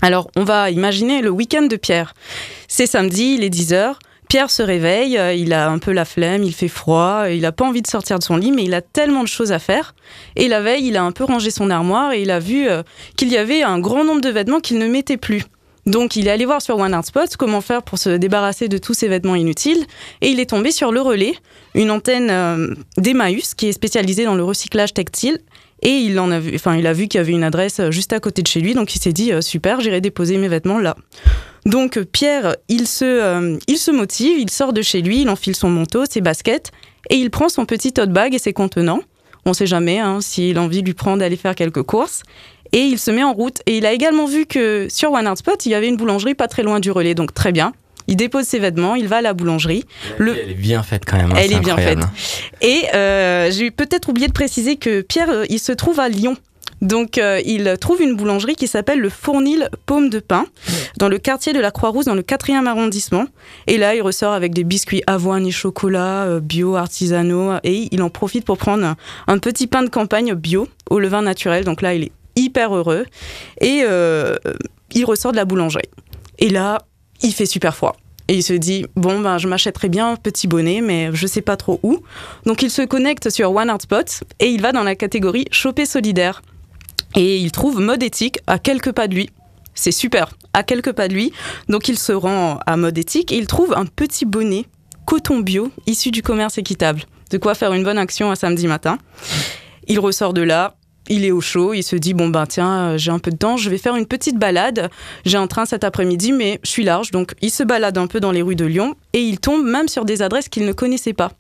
Alors, 0.01 0.31
on 0.35 0.45
va 0.45 0.71
imaginer 0.71 1.21
le 1.21 1.29
week-end 1.29 1.65
de 1.65 1.77
Pierre. 1.77 2.15
C'est 2.69 2.87
samedi, 2.87 3.35
il 3.37 3.45
est 3.45 3.55
10h. 3.55 3.97
Pierre 4.31 4.51
se 4.51 4.63
réveille, 4.63 5.19
euh, 5.19 5.35
il 5.35 5.53
a 5.53 5.69
un 5.69 5.79
peu 5.79 5.93
la 5.93 6.07
flemme, 6.07 6.45
il 6.45 6.55
fait 6.55 6.69
froid, 6.69 7.25
il 7.29 7.43
n'a 7.43 7.53
pas 7.53 7.67
envie 7.67 7.83
de 7.83 7.87
sortir 7.87 8.19
de 8.19 8.25
son 8.25 8.39
lit, 8.39 8.51
mais 8.51 8.65
il 8.65 8.73
a 8.73 8.81
tellement 8.81 9.25
de 9.25 9.29
choses 9.29 9.53
à 9.53 9.59
faire. 9.59 9.95
Et 10.37 10.49
la 10.49 10.63
veille, 10.63 10.87
il 10.87 10.97
a 10.97 11.03
un 11.03 11.13
peu 11.13 11.25
rangé 11.25 11.51
son 11.51 11.69
armoire 11.69 12.13
et 12.13 12.23
il 12.23 12.31
a 12.31 12.39
vu 12.39 12.67
euh, 12.67 12.83
qu'il 13.19 13.29
y 13.29 13.37
avait 13.37 13.63
un 13.63 13.79
grand 13.79 14.05
nombre 14.05 14.23
de 14.23 14.31
vêtements 14.31 14.61
qu'il 14.61 14.79
ne 14.79 14.87
mettait 14.87 15.19
plus. 15.19 15.45
Donc 15.87 16.15
il 16.17 16.29
est 16.29 16.31
allé 16.31 16.45
voir 16.45 16.63
sur 16.63 16.79
One 16.79 16.95
Art 16.95 17.05
Spot 17.05 17.37
comment 17.37 17.61
faire 17.61 17.83
pour 17.83 17.99
se 17.99 18.11
débarrasser 18.11 18.69
de 18.69 18.79
tous 18.79 18.95
ces 18.95 19.09
vêtements 19.09 19.35
inutiles 19.35 19.85
et 20.21 20.29
il 20.29 20.39
est 20.39 20.51
tombé 20.51 20.71
sur 20.71 20.93
Le 20.93 21.01
Relais, 21.01 21.35
une 21.75 21.91
antenne 21.91 22.31
euh, 22.31 22.75
d'Emmaüs 22.99 23.55
qui 23.55 23.67
est 23.67 23.73
spécialisée 23.73 24.25
dans 24.25 24.37
le 24.37 24.45
recyclage 24.45 24.95
textile 24.95 25.41
et 25.83 25.91
il 25.91 26.19
en 26.21 26.31
a 26.31 26.39
vu 26.39 26.53
enfin 26.55 26.77
il 26.77 26.87
a 26.87 26.93
vu 26.93 27.09
qu'il 27.09 27.19
y 27.19 27.21
avait 27.21 27.33
une 27.33 27.45
adresse 27.45 27.81
euh, 27.81 27.91
juste 27.91 28.13
à 28.13 28.21
côté 28.21 28.43
de 28.43 28.47
chez 28.47 28.61
lui 28.61 28.75
donc 28.75 28.95
il 28.95 29.01
s'est 29.01 29.13
dit 29.13 29.33
euh, 29.33 29.41
super, 29.41 29.81
j'irai 29.81 30.01
déposer 30.01 30.39
mes 30.39 30.49
vêtements 30.49 30.79
là. 30.79 30.97
Donc 31.67 31.97
euh, 31.97 32.05
Pierre, 32.05 32.57
il 32.69 32.87
se 32.87 33.59
il 33.67 33.77
se 33.77 33.91
motive, 33.91 34.39
il 34.39 34.51
sort 34.51 34.73
de 34.73 34.83
chez 34.83 35.03
lui, 35.03 35.23
il 35.23 35.29
enfile 35.29 35.57
son 35.57 35.69
manteau, 35.69 36.05
ses 36.09 36.21
baskets 36.21 36.71
et 37.11 37.17
il 37.17 37.31
prend 37.31 37.49
son 37.49 37.67
petit 37.67 37.93
tote 37.93 38.11
bag 38.11 38.35
et 38.35 38.39
ses 38.39 38.53
contenants. 38.53 39.01
On 39.45 39.55
sait 39.55 39.67
jamais 39.67 39.99
hein, 39.99 40.21
s'il 40.21 40.57
a 40.57 40.63
envie 40.63 40.83
de 40.83 40.87
lui 40.87 40.95
prendre 40.95 41.19
d'aller 41.19 41.37
faire 41.37 41.57
quelques 41.57 41.83
courses 41.83 42.23
et 42.73 42.79
il 42.81 42.99
se 42.99 43.11
met 43.11 43.23
en 43.23 43.33
route. 43.33 43.61
Et 43.67 43.77
il 43.79 43.87
a 43.87 43.93
également 43.93 44.27
vu 44.27 44.47
que 44.47 44.87
sur 44.91 45.13
One 45.13 45.27
Art 45.27 45.39
Spot, 45.39 45.65
il 45.67 45.71
y 45.71 45.75
avait 45.75 45.89
une 45.89 45.97
boulangerie 45.97 46.35
pas 46.35 46.49
très 46.49 46.63
loin 46.63 46.81
du 46.81 46.91
relais, 46.91 47.15
donc 47.15 47.35
très 47.35 47.53
bien. 47.53 47.73
Il 48.09 48.17
dépose 48.17 48.45
ses 48.47 48.59
vêtements, 48.59 48.95
il 48.97 49.07
va 49.07 49.19
à 49.19 49.23
la 49.23 49.33
boulangerie. 49.33 49.85
Le- 50.19 50.37
Elle 50.37 50.51
est 50.51 50.55
bien 50.55 50.83
faite 50.83 51.05
quand 51.07 51.17
même. 51.17 51.31
hein, 51.31 51.37
Elle 51.39 51.53
est 51.53 51.61
bien 51.61 51.75
incroyable. 51.75 52.03
Et 52.61 52.83
euh, 52.95 53.51
j'ai 53.53 53.71
peut-être 53.71 54.09
oublié 54.09 54.27
de 54.27 54.33
préciser 54.33 54.77
que 54.77 55.03
Pierre, 55.03 55.31
euh, 55.31 55.45
il 55.49 55.61
se 55.61 55.71
trouve 55.73 56.01
à 56.01 56.09
Lyon. 56.09 56.37
Donc, 56.81 57.17
euh, 57.17 57.41
il 57.47 57.77
trouve 57.81 58.03
une 58.03 58.17
boulangerie 58.17 58.57
qui 58.57 58.67
s'appelle 58.67 58.99
le 58.99 59.09
Fournil 59.09 59.69
Paume 59.87 60.11
de 60.11 60.19
Pain, 60.19 60.47
dans 60.99 61.09
le 61.09 61.19
quartier 61.19 61.53
de 61.53 61.61
la 61.61 61.71
Croix-Rousse, 61.71 62.07
dans 62.07 62.17
le 62.17 62.23
4e 62.23 62.67
arrondissement. 62.67 63.27
Et 63.69 63.79
là, 63.79 63.95
il 63.95 64.03
ressort 64.03 64.33
avec 64.33 64.53
des 64.53 64.65
biscuits 64.65 65.05
avoine 65.07 65.47
et 65.47 65.53
chocolat, 65.53 66.25
euh, 66.25 66.41
bio, 66.41 66.75
artisanaux. 66.75 67.53
Et 67.63 67.87
il 67.93 68.03
en 68.03 68.11
profite 68.11 68.45
pour 68.45 68.59
prendre 68.59 68.85
un, 68.85 68.97
un 69.29 69.39
petit 69.39 69.69
pain 69.69 69.85
de 69.85 69.89
campagne 69.91 70.35
bio 70.35 70.67
au 70.91 70.99
levain 70.99 71.23
naturel. 71.23 71.63
Donc 71.65 71.83
là, 71.83 71.95
il 71.95 72.03
est 72.03 72.13
hyper 72.37 72.75
heureux. 72.75 73.07
Et 73.61 73.83
euh, 73.85 74.37
il 74.93 75.05
ressort 75.05 75.33
de 75.33 75.37
la 75.37 75.45
boulangerie. 75.45 75.89
Et 76.39 76.51
là, 76.51 76.79
il 77.23 77.33
fait 77.33 77.47
super 77.47 77.75
froid. 77.75 77.97
Et 78.29 78.37
il 78.37 78.43
se 78.43 78.53
dit, 78.53 78.87
bon, 78.97 79.21
ben, 79.21 79.39
je 79.39 79.49
m'achèterais 79.49 79.89
bien 79.89 80.13
un 80.13 80.17
petit 80.17 80.47
bonnet, 80.47 80.81
mais 80.81 81.11
je 81.13 81.27
sais 81.27 81.43
pas 81.43 81.57
trop 81.57 81.81
où. 81.83 81.99
Donc 82.47 82.63
il 82.63 82.71
se 82.71 82.83
connecte 82.83 83.31
sur 83.31 83.55
One 83.55 83.69
Art 83.69 83.83
Spot 83.83 84.25
et 84.41 84.49
il 84.49 84.63
va 84.63 84.73
dans 84.73 84.85
la 84.85 84.95
catégorie 84.95 85.47
Choper 85.51 85.87
solidaire. 85.87 86.43
Et 87.15 87.39
il 87.39 87.53
trouve 87.53 87.81
mode 87.81 88.03
éthique 88.03 88.39
à 88.47 88.59
quelques 88.59 88.93
pas 88.93 89.09
de 89.09 89.15
lui. 89.15 89.31
C'est 89.75 89.93
super, 89.93 90.31
à 90.53 90.63
quelques 90.63 90.93
pas 90.93 91.09
de 91.09 91.15
lui. 91.15 91.33
Donc 91.69 91.89
il 91.89 91.99
se 91.99 92.13
rend 92.13 92.59
à 92.67 92.77
mode 92.77 92.97
éthique 92.97 93.33
et 93.33 93.37
il 93.37 93.47
trouve 93.47 93.75
un 93.75 93.87
petit 93.87 94.25
bonnet 94.25 94.67
coton 95.05 95.41
bio 95.41 95.71
issu 95.87 96.11
du 96.11 96.23
commerce 96.23 96.59
équitable. 96.59 97.03
De 97.31 97.39
quoi 97.39 97.55
faire 97.55 97.73
une 97.73 97.83
bonne 97.83 97.99
action 97.99 98.31
un 98.31 98.35
samedi 98.35 98.67
matin. 98.67 98.99
Il 99.89 99.99
ressort 99.99 100.33
de 100.33 100.43
là, 100.43 100.77
il 101.09 101.25
est 101.25 101.31
au 101.31 101.41
chaud, 101.41 101.75
il 101.75 101.83
se 101.83 101.97
dit 101.97 102.15
bon 102.15 102.29
ben 102.29 102.47
tiens, 102.47 102.73
euh, 102.73 102.99
j'ai 102.99 103.11
un 103.11 103.19
peu 103.19 103.31
de 103.31 103.37
temps, 103.37 103.57
je 103.57 103.71
vais 103.71 103.79
faire 103.79 103.97
une 103.97 104.07
petite 104.07 104.39
balade. 104.39 104.91
J'ai 105.25 105.39
un 105.39 105.47
train 105.47 105.67
cet 105.67 105.85
après-midi, 105.85 106.33
mais 106.33 106.61
je 106.63 106.71
suis 106.71 106.85
large, 106.85 107.11
donc 107.11 107.35
il 107.43 107.51
se 107.51 107.63
balade 107.63 107.99
un 107.99 108.07
peu 108.07 108.21
dans 108.21 108.33
les 108.33 108.43
rues 108.43 108.57
de 108.57 108.65
Lyon 108.65 108.95
et 109.13 109.21
il 109.21 109.41
tombe 109.41 109.65
même 109.65 109.89
sur 109.89 110.05
des 110.05 110.23
adresses 110.23 110.49
qu'il 110.49 110.65
ne 110.65 110.73
connaissait 110.73 111.13
pas. 111.13 111.33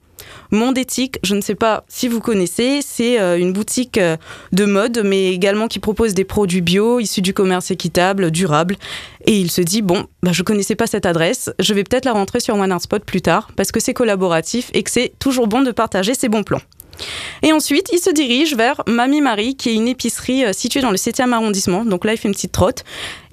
Monde 0.50 0.78
éthique, 0.78 1.18
je 1.22 1.34
ne 1.34 1.40
sais 1.40 1.54
pas 1.54 1.84
si 1.88 2.08
vous 2.08 2.20
connaissez, 2.20 2.80
c'est 2.82 3.20
euh, 3.20 3.38
une 3.38 3.52
boutique 3.52 3.98
euh, 3.98 4.16
de 4.52 4.64
mode, 4.64 5.02
mais 5.04 5.32
également 5.32 5.68
qui 5.68 5.78
propose 5.78 6.14
des 6.14 6.24
produits 6.24 6.60
bio, 6.60 7.00
issus 7.00 7.22
du 7.22 7.34
commerce 7.34 7.70
équitable, 7.70 8.30
durable. 8.30 8.76
Et 9.26 9.38
il 9.38 9.50
se 9.50 9.60
dit, 9.60 9.82
bon, 9.82 10.06
bah, 10.22 10.32
je 10.32 10.42
connaissais 10.42 10.74
pas 10.76 10.86
cette 10.86 11.06
adresse, 11.06 11.50
je 11.58 11.74
vais 11.74 11.84
peut-être 11.84 12.04
la 12.04 12.12
rentrer 12.12 12.40
sur 12.40 12.54
One 12.54 12.78
Spot 12.78 13.04
plus 13.04 13.22
tard, 13.22 13.50
parce 13.56 13.72
que 13.72 13.80
c'est 13.80 13.94
collaboratif 13.94 14.70
et 14.74 14.82
que 14.82 14.90
c'est 14.90 15.12
toujours 15.18 15.48
bon 15.48 15.62
de 15.62 15.70
partager 15.70 16.14
ses 16.14 16.28
bons 16.28 16.42
plans. 16.42 16.62
Et 17.42 17.52
ensuite, 17.52 17.88
il 17.92 17.98
se 17.98 18.10
dirige 18.10 18.54
vers 18.56 18.82
Mamie 18.86 19.20
Marie, 19.20 19.56
qui 19.56 19.70
est 19.70 19.74
une 19.74 19.88
épicerie 19.88 20.44
euh, 20.44 20.52
située 20.52 20.80
dans 20.80 20.90
le 20.90 20.96
7e 20.96 21.32
arrondissement. 21.32 21.84
Donc 21.84 22.04
là, 22.04 22.12
il 22.12 22.18
fait 22.18 22.28
une 22.28 22.34
petite 22.34 22.52
trotte. 22.52 22.84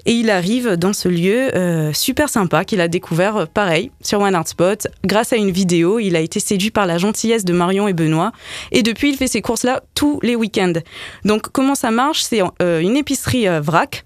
Et 0.06 0.12
il 0.12 0.30
arrive 0.30 0.76
dans 0.76 0.94
ce 0.94 1.08
lieu 1.08 1.54
euh, 1.54 1.92
super 1.92 2.30
sympa 2.30 2.64
qu'il 2.64 2.80
a 2.80 2.88
découvert, 2.88 3.36
euh, 3.36 3.46
pareil, 3.46 3.90
sur 4.02 4.20
One 4.20 4.34
Art 4.34 4.48
Spot. 4.48 4.86
Grâce 5.04 5.32
à 5.32 5.36
une 5.36 5.50
vidéo, 5.50 5.98
il 5.98 6.16
a 6.16 6.20
été 6.20 6.40
séduit 6.40 6.70
par 6.70 6.86
la 6.86 6.96
gentillesse 6.96 7.44
de 7.44 7.52
Marion 7.52 7.86
et 7.86 7.92
Benoît. 7.92 8.32
Et 8.72 8.82
depuis, 8.82 9.10
il 9.10 9.16
fait 9.16 9.26
ces 9.26 9.42
courses-là 9.42 9.82
tous 9.94 10.18
les 10.22 10.36
week-ends. 10.36 10.72
Donc, 11.24 11.48
comment 11.52 11.74
ça 11.74 11.90
marche? 11.90 12.22
C'est 12.22 12.40
une 12.60 12.96
épicerie 12.96 13.46
vrac 13.60 14.04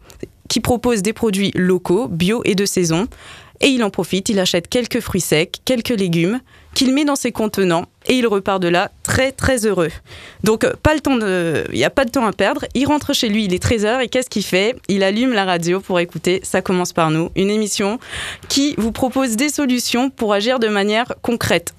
qui 0.48 0.60
propose 0.60 1.02
des 1.02 1.12
produits 1.12 1.52
locaux, 1.54 2.08
bio 2.08 2.42
et 2.44 2.54
de 2.54 2.66
saison. 2.66 3.06
Et 3.60 3.68
il 3.68 3.82
en 3.84 3.90
profite, 3.90 4.28
il 4.28 4.38
achète 4.40 4.68
quelques 4.68 5.00
fruits 5.00 5.20
secs, 5.20 5.60
quelques 5.64 5.88
légumes, 5.90 6.40
qu'il 6.74 6.92
met 6.92 7.04
dans 7.04 7.16
ses 7.16 7.32
contenants 7.32 7.86
et 8.06 8.14
il 8.14 8.26
repart 8.26 8.60
de 8.60 8.68
là 8.68 8.90
très 9.02 9.32
très 9.32 9.64
heureux. 9.64 9.90
Donc 10.42 10.64
euh, 10.64 10.72
pas 10.82 10.94
le 10.94 11.00
temps 11.00 11.16
de 11.16 11.64
il 11.72 11.78
y 11.78 11.84
a 11.84 11.90
pas 11.90 12.04
de 12.04 12.10
temps 12.10 12.26
à 12.26 12.32
perdre, 12.32 12.66
il 12.74 12.86
rentre 12.86 13.14
chez 13.14 13.28
lui, 13.28 13.44
il 13.44 13.54
est 13.54 13.64
13h 13.64 14.02
et 14.02 14.08
qu'est-ce 14.08 14.28
qu'il 14.28 14.44
fait? 14.44 14.76
Il 14.88 15.02
allume 15.02 15.32
la 15.32 15.44
radio 15.44 15.80
pour 15.80 16.00
écouter 16.00 16.40
Ça 16.42 16.62
commence 16.62 16.92
par 16.92 17.10
nous, 17.10 17.30
une 17.36 17.50
émission 17.50 17.98
qui 18.48 18.74
vous 18.76 18.92
propose 18.92 19.36
des 19.36 19.48
solutions 19.48 20.10
pour 20.10 20.32
agir 20.34 20.58
de 20.58 20.68
manière 20.68 21.14
concrète. 21.22 21.74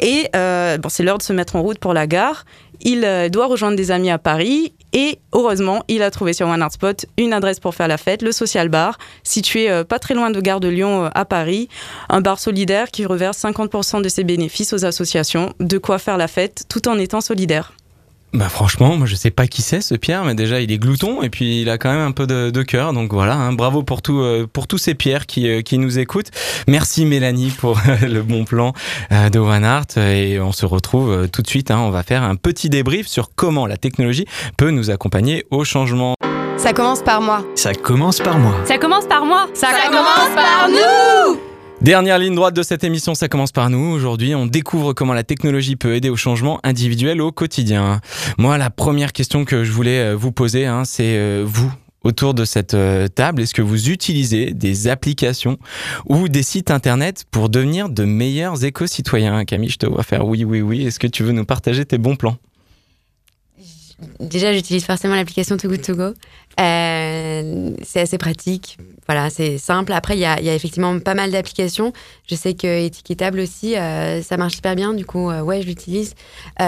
Et 0.00 0.28
euh, 0.36 0.78
bon, 0.78 0.88
c'est 0.88 1.02
l'heure 1.02 1.18
de 1.18 1.22
se 1.22 1.32
mettre 1.32 1.56
en 1.56 1.62
route 1.62 1.78
pour 1.78 1.92
la 1.92 2.06
gare. 2.06 2.44
Il 2.80 3.04
euh, 3.04 3.28
doit 3.28 3.46
rejoindre 3.46 3.76
des 3.76 3.90
amis 3.90 4.10
à 4.10 4.18
Paris 4.18 4.72
et 4.92 5.18
heureusement, 5.32 5.82
il 5.88 6.02
a 6.02 6.10
trouvé 6.10 6.32
sur 6.32 6.48
One 6.48 6.62
Art 6.62 6.72
Spot 6.72 7.06
une 7.16 7.32
adresse 7.32 7.60
pour 7.60 7.74
faire 7.74 7.88
la 7.88 7.98
fête, 7.98 8.22
le 8.22 8.32
Social 8.32 8.68
Bar, 8.68 8.98
situé 9.22 9.70
euh, 9.70 9.84
pas 9.84 9.98
très 9.98 10.14
loin 10.14 10.30
de 10.30 10.40
Gare 10.40 10.60
de 10.60 10.68
Lyon 10.68 11.04
euh, 11.04 11.08
à 11.14 11.24
Paris. 11.24 11.68
Un 12.08 12.20
bar 12.20 12.38
solidaire 12.38 12.90
qui 12.90 13.04
reverse 13.04 13.38
50% 13.38 14.02
de 14.02 14.08
ses 14.08 14.24
bénéfices 14.24 14.72
aux 14.72 14.84
associations. 14.84 15.52
De 15.60 15.78
quoi 15.78 15.98
faire 15.98 16.16
la 16.16 16.28
fête 16.28 16.64
tout 16.68 16.88
en 16.88 16.98
étant 16.98 17.20
solidaire. 17.20 17.72
Bah 18.34 18.50
franchement, 18.50 18.96
moi 18.96 19.06
je 19.06 19.14
sais 19.14 19.30
pas 19.30 19.46
qui 19.46 19.62
c'est 19.62 19.80
ce 19.80 19.94
Pierre, 19.94 20.22
mais 20.24 20.34
déjà 20.34 20.60
il 20.60 20.70
est 20.70 20.76
glouton 20.78 21.22
et 21.22 21.30
puis 21.30 21.62
il 21.62 21.70
a 21.70 21.78
quand 21.78 21.90
même 21.90 22.06
un 22.06 22.12
peu 22.12 22.26
de, 22.26 22.50
de 22.50 22.62
cœur. 22.62 22.92
Donc 22.92 23.12
voilà, 23.12 23.34
hein, 23.34 23.52
bravo 23.54 23.82
pour 23.82 24.02
tout, 24.02 24.20
euh, 24.20 24.46
pour 24.52 24.66
tous 24.66 24.76
ces 24.76 24.94
Pierres 24.94 25.26
qui, 25.26 25.48
euh, 25.48 25.62
qui 25.62 25.78
nous 25.78 25.98
écoutent. 25.98 26.30
Merci 26.66 27.06
Mélanie 27.06 27.50
pour 27.50 27.78
euh, 27.78 28.06
le 28.06 28.22
bon 28.22 28.44
plan 28.44 28.74
euh, 29.12 29.30
de 29.30 29.38
One 29.38 29.64
Art 29.64 29.86
et 29.96 30.38
on 30.40 30.52
se 30.52 30.66
retrouve 30.66 31.28
tout 31.28 31.40
de 31.40 31.48
suite. 31.48 31.70
hein. 31.70 31.78
on 31.80 31.90
va 31.90 32.02
faire 32.02 32.22
un 32.22 32.36
petit 32.36 32.68
débrief 32.68 33.06
sur 33.08 33.30
comment 33.34 33.66
la 33.66 33.78
technologie 33.78 34.26
peut 34.58 34.70
nous 34.70 34.90
accompagner 34.90 35.46
au 35.50 35.64
changement. 35.64 36.14
Ça 36.58 36.72
commence 36.74 37.02
par 37.02 37.22
moi. 37.22 37.44
Ça 37.54 37.72
commence 37.72 38.18
par 38.18 38.38
moi. 38.38 38.54
Ça 38.66 38.76
commence 38.78 39.06
par 39.06 39.24
moi. 39.24 39.46
Ça, 39.54 39.68
commence 39.88 40.34
par 40.34 40.68
nous 40.68 41.47
Dernière 41.80 42.18
ligne 42.18 42.34
droite 42.34 42.54
de 42.54 42.64
cette 42.64 42.82
émission, 42.82 43.14
ça 43.14 43.28
commence 43.28 43.52
par 43.52 43.70
nous. 43.70 43.78
Aujourd'hui, 43.78 44.34
on 44.34 44.46
découvre 44.46 44.92
comment 44.94 45.14
la 45.14 45.22
technologie 45.22 45.76
peut 45.76 45.94
aider 45.94 46.10
au 46.10 46.16
changement 46.16 46.58
individuel 46.64 47.20
au 47.20 47.30
quotidien. 47.30 48.00
Moi, 48.36 48.58
la 48.58 48.68
première 48.68 49.12
question 49.12 49.44
que 49.44 49.62
je 49.62 49.70
voulais 49.70 50.00
euh, 50.00 50.16
vous 50.16 50.32
poser, 50.32 50.66
hein, 50.66 50.84
c'est 50.84 51.16
euh, 51.16 51.44
vous. 51.46 51.72
Autour 52.04 52.34
de 52.34 52.44
cette 52.44 52.74
euh, 52.74 53.06
table, 53.08 53.42
est-ce 53.42 53.54
que 53.54 53.62
vous 53.62 53.90
utilisez 53.90 54.52
des 54.54 54.88
applications 54.88 55.58
ou 56.06 56.28
des 56.28 56.42
sites 56.42 56.70
internet 56.70 57.24
pour 57.30 57.48
devenir 57.48 57.88
de 57.88 58.04
meilleurs 58.04 58.64
éco-citoyens? 58.64 59.44
Camille, 59.44 59.70
je 59.70 59.78
te 59.78 59.86
vois 59.86 60.02
faire 60.02 60.26
oui, 60.26 60.44
oui, 60.44 60.60
oui. 60.60 60.86
Est-ce 60.86 60.98
que 60.98 61.08
tu 61.08 61.22
veux 61.22 61.32
nous 61.32 61.44
partager 61.44 61.84
tes 61.84 61.98
bons 61.98 62.16
plans? 62.16 62.36
Déjà, 64.20 64.52
j'utilise 64.52 64.84
forcément 64.84 65.16
l'application 65.16 65.56
Too 65.56 65.68
Good 65.68 65.82
To 65.82 65.94
Go. 65.94 66.14
Euh, 66.60 67.70
c'est 67.82 68.00
assez 68.00 68.18
pratique. 68.18 68.76
Voilà, 69.06 69.30
c'est 69.30 69.58
simple. 69.58 69.92
Après, 69.92 70.16
il 70.16 70.20
y 70.20 70.24
a, 70.24 70.38
effectivement 70.54 70.98
pas 71.00 71.14
mal 71.14 71.30
d'applications. 71.30 71.92
Je 72.28 72.34
sais 72.34 72.54
que 72.54 72.84
Étiquetable 72.84 73.40
aussi, 73.40 73.76
euh, 73.76 74.22
ça 74.22 74.36
marche 74.36 74.54
super 74.54 74.76
bien. 74.76 74.94
Du 74.94 75.04
coup, 75.04 75.30
euh, 75.30 75.40
ouais, 75.40 75.62
je 75.62 75.66
l'utilise. 75.66 76.14
Il 76.60 76.64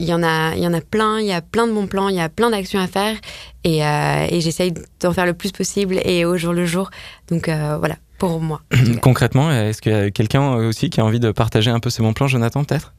y, 0.00 0.12
en 0.12 0.22
a- 0.22 0.54
il 0.56 0.62
y 0.62 0.66
en 0.66 0.74
a 0.74 0.80
plein. 0.80 1.20
Il 1.20 1.26
y 1.26 1.32
a 1.32 1.40
plein 1.40 1.66
de 1.66 1.72
bons 1.72 1.86
plans. 1.86 2.08
Il 2.08 2.16
y 2.16 2.20
a 2.20 2.28
plein 2.28 2.50
d'actions 2.50 2.80
à 2.80 2.86
faire. 2.86 3.16
Et, 3.64 3.78
et 3.78 4.40
j'essaye 4.40 4.72
d'en 5.00 5.12
faire 5.12 5.26
le 5.26 5.34
plus 5.34 5.52
possible 5.52 5.98
et 6.04 6.24
au 6.24 6.36
jour 6.36 6.52
le 6.52 6.66
jour. 6.66 6.90
Donc, 7.28 7.48
voilà. 7.48 7.96
pour 8.18 8.40
moi. 8.40 8.62
Concrètement, 9.02 9.50
est-ce 9.52 9.82
qu'il 9.82 9.92
y 9.92 9.94
a 9.94 10.10
quelqu'un 10.10 10.54
aussi 10.54 10.90
qui 10.90 11.00
a 11.00 11.04
envie 11.04 11.20
de 11.20 11.30
partager 11.30 11.70
un 11.70 11.80
peu 11.80 11.90
ses 11.90 12.02
bons 12.02 12.12
plans, 12.12 12.26
Jonathan, 12.28 12.64
peut-être? 12.64 12.92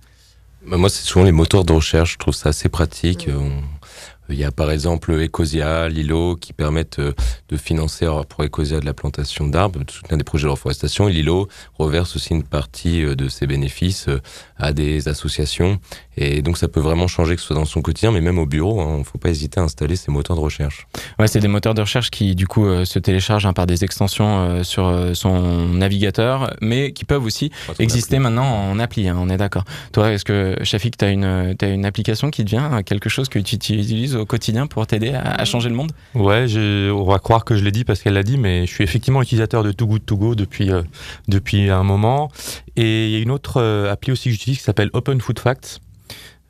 Bah, 0.67 0.77
Moi, 0.77 0.89
c'est 0.89 1.03
souvent 1.03 1.25
les 1.25 1.31
moteurs 1.31 1.63
de 1.63 1.73
recherche. 1.73 2.13
Je 2.13 2.17
trouve 2.17 2.35
ça 2.35 2.49
assez 2.49 2.69
pratique. 2.69 3.29
Il 4.29 4.35
y 4.35 4.43
a 4.43 4.51
par 4.51 4.71
exemple 4.71 5.13
Ecosia, 5.13 5.87
Lilo, 5.87 6.35
qui 6.35 6.51
permettent 6.51 6.99
euh, 6.99 7.13
de 7.47 7.55
financer 7.55 8.05
pour 8.27 8.43
Ecosia 8.43 8.79
de 8.79 8.85
la 8.85 8.93
plantation 8.93 9.47
d'arbres, 9.47 9.83
de 9.83 9.89
soutenir 9.89 10.17
des 10.17 10.23
projets 10.25 10.47
de 10.47 10.51
reforestation. 10.51 11.07
Et 11.07 11.13
Lilo 11.13 11.47
reverse 11.75 12.15
aussi 12.15 12.33
une 12.33 12.43
partie 12.43 13.03
euh, 13.03 13.15
de 13.15 13.29
ses 13.29 13.47
bénéfices 13.47 14.09
euh, 14.09 14.19
à 14.57 14.73
des 14.73 15.07
associations. 15.07 15.79
Et 16.17 16.41
donc 16.41 16.57
ça 16.57 16.67
peut 16.67 16.79
vraiment 16.79 17.07
changer, 17.07 17.35
que 17.35 17.41
ce 17.41 17.47
soit 17.47 17.55
dans 17.55 17.65
son 17.65 17.81
quotidien, 17.81 18.11
mais 18.11 18.21
même 18.21 18.39
au 18.39 18.45
bureau. 18.45 18.81
Il 18.81 18.83
hein, 18.83 18.97
ne 18.99 19.03
faut 19.03 19.17
pas 19.17 19.29
hésiter 19.29 19.59
à 19.59 19.63
installer 19.63 19.95
ces 19.95 20.11
moteurs 20.11 20.35
de 20.35 20.41
recherche. 20.41 20.87
Ouais, 21.19 21.27
c'est 21.27 21.39
des 21.39 21.47
moteurs 21.47 21.73
de 21.73 21.81
recherche 21.81 22.09
qui 22.09 22.35
du 22.35 22.47
coup 22.47 22.65
se 22.85 22.99
téléchargent 22.99 23.45
hein, 23.45 23.53
par 23.53 23.67
des 23.67 23.83
extensions 23.83 24.63
sur 24.63 25.11
son 25.13 25.67
navigateur, 25.67 26.53
mais 26.61 26.91
qui 26.91 27.05
peuvent 27.05 27.23
aussi 27.23 27.51
exister 27.79 28.19
maintenant 28.19 28.45
en 28.45 28.79
appli. 28.79 29.07
Hein, 29.07 29.17
on 29.19 29.29
est 29.29 29.37
d'accord. 29.37 29.63
Toi, 29.93 30.11
est-ce 30.13 30.25
que 30.25 30.55
Shafik, 30.63 30.97
tu 30.97 31.05
as 31.05 31.09
une, 31.09 31.55
as 31.59 31.65
une 31.65 31.85
application 31.85 32.31
qui 32.31 32.43
devient 32.43 32.81
quelque 32.85 33.09
chose 33.09 33.29
que 33.29 33.39
tu 33.39 33.55
utilises 33.55 34.15
au 34.15 34.25
quotidien 34.25 34.67
pour 34.67 34.85
t'aider 34.87 35.13
à, 35.13 35.45
changer 35.45 35.69
le 35.69 35.75
monde? 35.75 35.91
Ouais, 36.15 36.45
on 36.91 37.03
va 37.03 37.19
croire 37.19 37.45
que 37.45 37.55
je 37.55 37.63
l'ai 37.63 37.71
dit 37.71 37.83
parce 37.83 38.01
qu'elle 38.01 38.13
l'a 38.13 38.23
dit, 38.23 38.37
mais 38.37 38.65
je 38.65 38.73
suis 38.73 38.83
effectivement 38.83 39.21
utilisateur 39.21 39.63
de 39.63 39.71
Too 39.71 39.87
Good 39.87 40.05
To 40.05 40.17
Go 40.17 40.35
depuis, 40.35 40.71
euh, 40.71 40.83
depuis 41.27 41.69
un 41.69 41.83
moment. 41.83 42.29
Et 42.75 43.07
il 43.07 43.11
y 43.11 43.15
a 43.15 43.19
une 43.19 43.31
autre 43.31 43.61
euh, 43.61 43.91
appli 43.91 44.11
aussi 44.11 44.25
que 44.25 44.31
j'utilise 44.31 44.59
qui 44.59 44.63
s'appelle 44.63 44.89
Open 44.93 45.19
Food 45.19 45.39
Facts. 45.39 45.79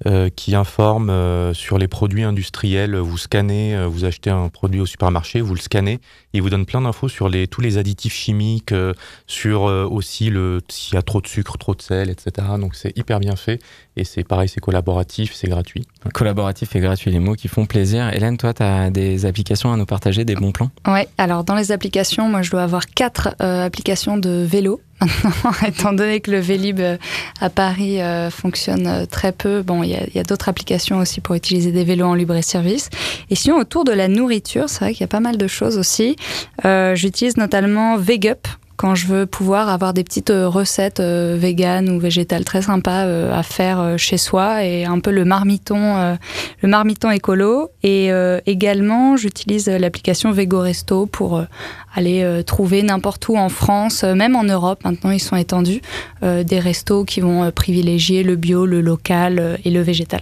Euh, 0.05 0.29
qui 0.29 0.53
informe 0.53 1.11
sur 1.55 1.79
les 1.79 1.87
produits 1.87 2.23
industriels. 2.23 2.95
Vous 2.97 3.17
scannez, 3.17 3.83
vous 3.87 4.05
achetez 4.05 4.29
un 4.29 4.47
produit 4.49 4.79
au 4.79 4.85
supermarché, 4.85 5.41
vous 5.41 5.55
le 5.55 5.59
scannez, 5.59 5.99
il 6.37 6.41
vous 6.41 6.49
donne 6.49 6.65
plein 6.65 6.81
d'infos 6.81 7.09
sur 7.09 7.29
les, 7.29 7.47
tous 7.47 7.61
les 7.61 7.77
additifs 7.77 8.13
chimiques, 8.13 8.73
sur 9.27 9.61
aussi 9.61 10.29
le 10.29 10.61
s'il 10.69 10.95
y 10.95 10.97
a 10.97 11.01
trop 11.01 11.21
de 11.21 11.27
sucre, 11.27 11.57
trop 11.57 11.75
de 11.75 11.81
sel, 11.81 12.09
etc. 12.09 12.47
Donc 12.59 12.75
c'est 12.75 12.97
hyper 12.97 13.19
bien 13.19 13.35
fait 13.35 13.59
et 13.97 14.03
c'est 14.03 14.23
pareil, 14.23 14.47
c'est 14.47 14.59
collaboratif, 14.59 15.33
c'est 15.33 15.47
gratuit. 15.47 15.83
Collaboratif 16.13 16.75
et 16.75 16.79
gratuit, 16.79 17.09
les 17.09 17.19
mots 17.19 17.33
qui 17.33 17.47
font 17.47 17.65
plaisir. 17.65 18.13
Hélène, 18.13 18.37
toi, 18.37 18.53
tu 18.53 18.61
as 18.61 18.91
des 18.91 19.25
applications 19.25 19.73
à 19.73 19.77
nous 19.77 19.87
partager, 19.87 20.23
des 20.23 20.35
bons 20.35 20.51
plans? 20.51 20.69
Ouais, 20.87 21.07
alors 21.17 21.43
dans 21.43 21.55
les 21.55 21.71
applications, 21.71 22.29
moi 22.29 22.43
je 22.43 22.51
dois 22.51 22.61
avoir 22.61 22.85
quatre 22.85 23.35
euh, 23.41 23.65
applications 23.65 24.17
de 24.17 24.45
vélo. 24.47 24.81
Maintenant, 25.01 25.51
étant 25.67 25.93
donné 25.93 26.21
que 26.21 26.31
le 26.31 26.39
Vélib 26.39 26.79
euh, 26.79 26.97
à 27.39 27.51
Paris 27.51 28.01
euh, 28.01 28.31
fonctionne 28.31 29.05
très 29.05 29.31
peu, 29.31 29.61
bon, 29.61 29.83
il 29.83 29.91
y 29.91 29.95
a, 29.95 30.19
a 30.19 30.23
d'autres 30.23 30.49
applications 30.49 30.97
aussi 30.97 31.21
pour 31.21 31.35
utiliser 31.35 31.71
des 31.71 31.83
vélos 31.83 32.07
en 32.07 32.15
libre-service. 32.15 32.89
Et 33.29 33.35
sinon, 33.35 33.57
autour 33.57 33.83
de 33.83 33.91
la 33.91 34.07
nourriture, 34.07 34.69
c'est 34.69 34.79
vrai 34.79 34.93
qu'il 34.93 35.01
y 35.01 35.03
a 35.03 35.07
pas 35.07 35.19
mal 35.19 35.37
de 35.37 35.47
choses 35.47 35.77
aussi. 35.77 36.15
J'utilise 36.95 37.37
notamment 37.37 37.97
Vegup, 37.97 38.47
quand 38.77 38.93
je 38.93 39.07
veux 39.07 39.25
pouvoir 39.25 39.69
avoir 39.69 39.93
des 39.93 40.03
petites 40.03 40.29
euh, 40.29 40.47
recettes 40.47 40.99
euh, 40.99 41.35
véganes 41.37 41.89
ou 41.89 41.99
végétales 41.99 42.45
très 42.45 42.61
sympas 42.61 43.05
euh, 43.05 43.37
à 43.37 43.41
faire 43.41 43.95
chez 43.97 44.17
soi 44.17 44.63
et 44.63 44.85
un 44.85 44.99
peu 44.99 45.09
le 45.09 45.25
marmiton, 45.25 46.17
le 46.61 46.67
marmiton 46.67 47.09
écolo. 47.09 47.71
Et 47.81 48.11
également, 48.45 49.17
j'utilise 49.17 49.67
l'application 49.67 50.31
Vego 50.31 50.59
Resto 50.59 51.07
pour 51.07 51.43
aller 51.95 52.43
trouver 52.45 52.83
n'importe 52.83 53.27
où 53.29 53.37
en 53.37 53.49
France, 53.49 54.03
même 54.03 54.35
en 54.35 54.43
Europe. 54.43 54.83
Maintenant, 54.83 55.11
ils 55.11 55.19
sont 55.19 55.35
étendus 55.35 55.81
des 56.21 56.59
restos 56.59 57.05
qui 57.05 57.21
vont 57.21 57.49
privilégier 57.51 58.23
le 58.23 58.35
bio, 58.35 58.65
le 58.65 58.81
local 58.81 59.57
et 59.63 59.71
le 59.71 59.81
végétal. 59.81 60.21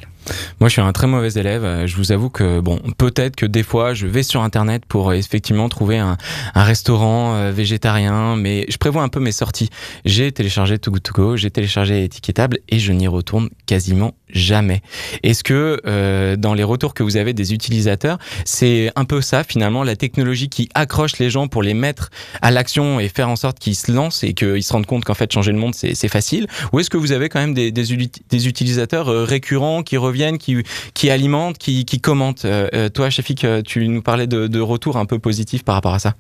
Moi, 0.60 0.70
je 0.70 0.74
suis 0.74 0.82
un 0.82 0.92
très 0.92 1.08
mauvais 1.08 1.32
élève. 1.34 1.64
Euh, 1.64 1.88
je 1.88 1.96
vous 1.96 2.12
avoue 2.12 2.30
que, 2.30 2.60
bon, 2.60 2.80
peut-être 2.98 3.36
que 3.36 3.46
des 3.46 3.64
fois, 3.64 3.94
je 3.94 4.08
vais 4.08 4.24
sur 4.24 4.42
Internet 4.42 4.84
pour 4.88 5.10
euh, 5.10 5.14
effectivement 5.14 5.70
trouver 5.70 5.98
un, 5.98 6.18
restaurant 6.56 7.36
euh, 7.36 7.52
végétarien, 7.52 8.36
mais 8.36 8.66
je 8.70 8.78
prévois 8.78 9.04
un 9.04 9.10
peu 9.10 9.20
mes 9.20 9.32
sorties. 9.32 9.70
J'ai 10.04 10.32
téléchargé 10.32 10.80
Too 10.80 10.92
Good 10.92 11.04
To 11.04 11.36
j'ai 11.38 11.52
téléchargé 11.52 12.04
Étiquetable 12.04 12.60
et 12.70 12.80
je 12.80 12.92
n'y 12.92 13.08
retourne 13.08 13.50
quasiment 13.66 14.14
jamais. 14.30 14.82
Est-ce 15.24 15.44
que 15.44 15.82
euh, 15.86 16.36
dans 16.36 16.54
les 16.54 16.64
retours 16.64 16.94
que 16.94 17.04
vous 17.04 17.18
avez 17.18 17.34
des 17.34 17.54
utilisateurs, 17.54 18.18
c'est 18.44 18.92
un 18.96 19.06
peu 19.06 19.22
ça 19.22 19.44
finalement, 19.44 19.84
la 19.84 19.96
technologie 19.96 20.50
qui 20.50 20.70
accroche 20.74 21.18
les 21.20 21.30
gens 21.30 21.48
pour 21.48 21.64
les 21.64 21.74
mettre 21.74 22.10
à 22.42 22.52
l'action 22.52 23.00
et 23.00 23.10
faire 23.10 23.30
en 23.30 23.36
sorte 23.36 23.60
qu'ils 23.60 23.76
se 23.76 23.92
lancent 23.92 24.24
et 24.24 24.34
qu'ils 24.34 24.64
se 24.64 24.74
rendent 24.74 24.86
compte 24.86 25.06
qu'en 25.06 25.14
fait 25.14 25.32
changer 25.32 25.52
le 25.52 25.58
monde 25.58 25.76
c'est 25.76 26.08
facile? 26.08 26.48
Ou 26.74 26.80
est-ce 26.80 26.90
que 26.90 26.98
vous 26.98 27.12
avez 27.12 27.30
quand 27.30 27.40
même 27.40 27.54
des, 27.54 27.72
des, 27.72 28.48
utilisateurs 28.48 29.08
récurrents 29.28 29.84
qui 29.84 29.98
reviennent 29.98 30.38
qui, 30.38 30.64
qui 30.94 31.10
alimentent, 31.10 31.58
qui, 31.58 31.86
qui 31.86 32.00
commentent? 32.00 32.46
Euh, 32.46 32.68
euh, 32.74 32.90
toi, 32.90 33.10
Shafik, 33.10 33.46
tu 33.66 33.88
nous 33.88 34.02
parlais 34.02 34.28
de, 34.28 34.48
de 34.48 34.60
retours 34.60 34.98
un 34.98 35.06
peu 35.06 35.20
positifs 35.20 35.64
par 35.64 35.76
rapport 35.76 35.94
à 35.94 36.00
ça. 36.00 36.16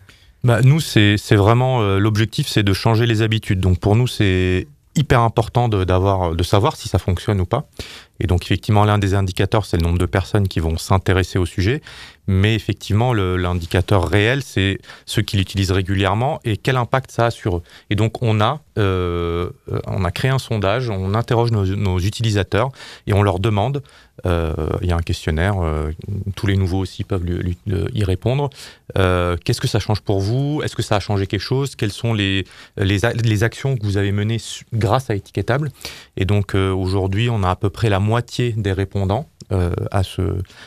Bah, 0.45 0.61
nous, 0.63 0.79
c'est 0.79 1.17
vraiment 1.31 1.81
euh, 1.81 1.97
l'objectif, 1.97 2.47
c'est 2.47 2.61
de 2.61 2.71
changer 2.71 3.07
les 3.07 3.23
habitudes. 3.23 3.59
Donc 3.59 3.79
pour 3.79 3.95
nous, 3.95 4.05
c'est 4.05 4.67
hyper 4.95 5.21
important 5.21 5.67
de, 5.69 5.83
de 5.83 6.43
savoir 6.43 6.75
si 6.75 6.87
ça 6.87 6.99
fonctionne 6.99 7.41
ou 7.41 7.45
pas. 7.45 7.67
Et 8.19 8.27
donc 8.27 8.43
effectivement, 8.43 8.85
l'un 8.85 8.97
des 8.97 9.13
indicateurs, 9.13 9.65
c'est 9.65 9.77
le 9.77 9.83
nombre 9.83 9.99
de 9.99 10.05
personnes 10.05 10.47
qui 10.47 10.59
vont 10.59 10.77
s'intéresser 10.77 11.37
au 11.37 11.45
sujet. 11.45 11.81
Mais 12.27 12.55
effectivement, 12.55 13.13
l'indicateur 13.13 14.07
réel, 14.07 14.41
c'est 14.41 14.79
ceux 15.05 15.21
qui 15.21 15.37
l'utilisent 15.37 15.71
régulièrement 15.71 16.39
et 16.43 16.57
quel 16.57 16.77
impact 16.77 17.11
ça 17.11 17.27
a 17.27 17.31
sur 17.31 17.57
eux. 17.57 17.63
Et 17.89 17.95
donc 17.95 18.21
on 18.23 18.41
a, 18.41 18.61
euh, 18.77 19.49
on 19.87 20.03
a 20.03 20.11
créé 20.11 20.31
un 20.31 20.39
sondage, 20.39 20.89
on 20.89 21.13
interroge 21.13 21.51
nos, 21.51 21.99
utilisateurs 21.99 22.71
et 23.07 23.13
on 23.13 23.21
leur 23.21 23.39
demande, 23.39 23.83
euh, 24.25 24.53
il 24.81 24.89
y 24.89 24.91
a 24.91 24.95
un 24.95 25.01
questionnaire, 25.01 25.55
euh, 25.61 25.91
tous 26.35 26.47
les 26.47 26.57
nouveaux 26.57 26.79
aussi 26.79 27.03
peuvent 27.03 27.25
y 27.67 28.03
répondre, 28.03 28.49
qu'est-ce 28.95 29.61
que 29.61 29.67
ça 29.67 29.79
change 29.79 30.01
pour 30.01 30.19
vous? 30.19 30.61
Est-ce 30.63 30.75
que 30.75 30.83
ça 30.83 30.95
a 30.95 30.99
changé 30.99 31.27
quelque 31.27 31.41
chose? 31.41 31.75
Quelles 31.75 31.91
sont 31.91 32.13
les, 32.13 32.45
les, 32.77 32.99
les, 33.23 33.43
actions 33.43 33.77
que 33.77 33.83
vous 33.83 33.97
avez 33.97 34.11
menées 34.11 34.37
grâce 34.73 35.09
à 35.09 35.15
Étiquetable 35.15 35.71
Et 36.17 36.25
donc 36.25 36.55
aujourd'hui, 36.55 37.29
on 37.29 37.43
a 37.43 37.51
à 37.51 37.55
peu 37.55 37.69
près 37.69 37.89
la 37.89 37.99
moitié 37.99 38.53
des 38.57 38.73
répondants 38.73 39.27
euh, 39.51 39.73
à 39.91 40.01
ce, 40.01 40.21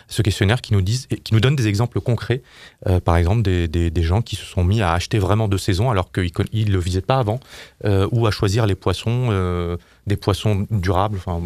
ce, 0.07 0.23
questionnaire 0.23 0.61
qui 0.61 0.73
nous, 0.73 0.83
disent, 0.83 1.09
qui 1.09 1.35
nous 1.35 1.41
donne 1.41 1.57
des 1.57 1.67
exemples 1.67 2.01
concrets, 2.01 2.43
euh, 2.87 3.01
par 3.01 3.17
exemple 3.17 3.43
des, 3.43 3.67
des, 3.67 4.03
gens 4.03 4.23
qui 4.23 4.37
se 4.37 4.45
sont 4.45 4.63
mis 4.63 4.83
à 4.83 4.93
acheter 4.93 5.19
vraiment 5.19 5.49
de 5.49 5.57
saison 5.57 5.91
alors 5.91 6.13
qu'ils 6.13 6.31
ne 6.33 6.71
le 6.71 6.79
visaient 6.79 7.01
pas 7.01 7.19
avant, 7.19 7.41
euh, 7.85 8.07
ou 8.13 8.29
à 8.29 8.31
choisir 8.31 8.67
les 8.67 8.77
poissons, 8.77 9.77
des 10.07 10.17
poissons 10.17 10.65
durables, 10.71 11.17
enfin, 11.17 11.41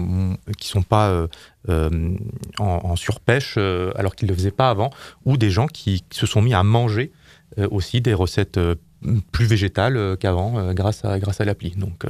qui 0.59 0.69
ne 0.69 0.73
sont 0.73 0.83
pas 0.83 1.27
en, 1.69 2.11
en, 2.59 2.97
surpêche 2.97 3.57
alors 3.57 4.15
qu'ils 4.15 4.27
ne 4.27 4.33
le 4.33 4.37
faisaient 4.37 4.51
pas 4.51 4.69
avant, 4.69 4.91
ou 5.25 5.39
des 5.39 5.51
gens 5.51 5.69
qui 5.69 6.05
se 6.11 6.27
sont 6.27 6.43
mis 6.43 6.53
à 6.53 6.63
manger 6.63 7.13
aussi 7.71 8.03
des 8.03 8.13
recettes 8.13 8.61
plus 9.33 9.47
végétales 9.47 10.19
qu'avant 10.19 10.75
grâce 10.75 11.03
à, 11.07 11.19
grâce 11.19 11.41
à 11.41 11.47
l'appli. 11.47 11.71
Donc 11.71 12.05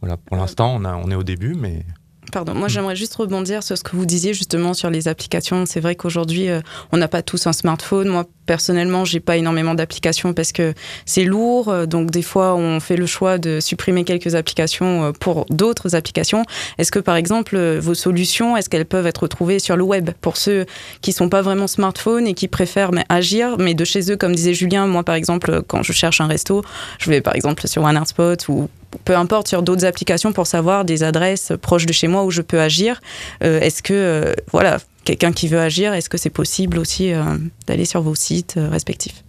voilà, 0.00 0.16
pour 0.16 0.36
l'instant, 0.36 0.76
on, 0.76 0.84
on 0.84 1.10
est 1.10 1.16
au 1.16 1.24
début, 1.24 1.54
mais... 1.54 1.84
Pardon, 2.32 2.54
moi 2.54 2.66
mm. 2.66 2.70
j'aimerais 2.70 2.96
juste 2.96 3.14
rebondir 3.14 3.62
sur 3.62 3.76
ce 3.78 3.82
que 3.82 3.96
vous 3.96 4.06
disiez 4.06 4.34
justement 4.34 4.74
sur 4.74 4.90
les 4.90 5.08
applications. 5.08 5.64
C'est 5.66 5.80
vrai 5.80 5.94
qu'aujourd'hui, 5.94 6.48
euh, 6.48 6.60
on 6.92 6.96
n'a 6.96 7.08
pas 7.08 7.22
tous 7.22 7.46
un 7.46 7.52
smartphone. 7.52 8.08
Moi, 8.08 8.26
personnellement, 8.46 9.04
j'ai 9.04 9.20
pas 9.20 9.36
énormément 9.36 9.74
d'applications 9.74 10.32
parce 10.32 10.52
que 10.52 10.74
c'est 11.06 11.24
lourd. 11.24 11.68
Euh, 11.68 11.86
donc, 11.86 12.10
des 12.10 12.22
fois, 12.22 12.54
on 12.54 12.80
fait 12.80 12.96
le 12.96 13.06
choix 13.06 13.38
de 13.38 13.60
supprimer 13.60 14.04
quelques 14.04 14.34
applications 14.34 15.04
euh, 15.04 15.12
pour 15.12 15.46
d'autres 15.50 15.94
applications. 15.94 16.44
Est-ce 16.78 16.92
que, 16.92 16.98
par 16.98 17.16
exemple, 17.16 17.58
vos 17.78 17.94
solutions, 17.94 18.56
est-ce 18.56 18.68
qu'elles 18.68 18.86
peuvent 18.86 19.06
être 19.06 19.26
trouvées 19.26 19.58
sur 19.58 19.76
le 19.76 19.82
web? 19.82 20.10
Pour 20.20 20.36
ceux 20.36 20.66
qui 21.00 21.12
sont 21.12 21.28
pas 21.28 21.42
vraiment 21.42 21.66
smartphone 21.66 22.26
et 22.26 22.34
qui 22.34 22.48
préfèrent 22.48 22.92
mais, 22.92 23.04
agir, 23.08 23.56
mais 23.58 23.74
de 23.74 23.84
chez 23.84 24.10
eux, 24.10 24.16
comme 24.16 24.34
disait 24.34 24.54
Julien, 24.54 24.86
moi, 24.86 25.02
par 25.02 25.14
exemple, 25.14 25.62
quand 25.66 25.82
je 25.82 25.92
cherche 25.92 26.20
un 26.20 26.26
resto, 26.26 26.62
je 26.98 27.10
vais 27.10 27.20
par 27.20 27.34
exemple 27.34 27.66
sur 27.66 27.82
OneAirSpot 27.82 28.48
ou 28.48 28.68
peu 29.04 29.16
importe 29.16 29.48
sur 29.48 29.62
d'autres 29.62 29.84
applications 29.84 30.32
pour 30.32 30.46
savoir 30.46 30.84
des 30.84 31.02
adresses 31.02 31.52
proches 31.60 31.86
de 31.86 31.92
chez 31.92 32.08
moi 32.08 32.24
où 32.24 32.30
je 32.30 32.42
peux 32.42 32.60
agir. 32.60 33.00
Euh, 33.42 33.60
est-ce 33.60 33.82
que, 33.82 33.94
euh, 33.94 34.34
voilà, 34.52 34.78
quelqu'un 35.04 35.32
qui 35.32 35.48
veut 35.48 35.60
agir, 35.60 35.94
est-ce 35.94 36.08
que 36.08 36.18
c'est 36.18 36.30
possible 36.30 36.78
aussi 36.78 37.12
euh, 37.12 37.22
d'aller 37.66 37.84
sur 37.84 38.02
vos 38.02 38.14
sites 38.14 38.54
respectifs? 38.56 39.24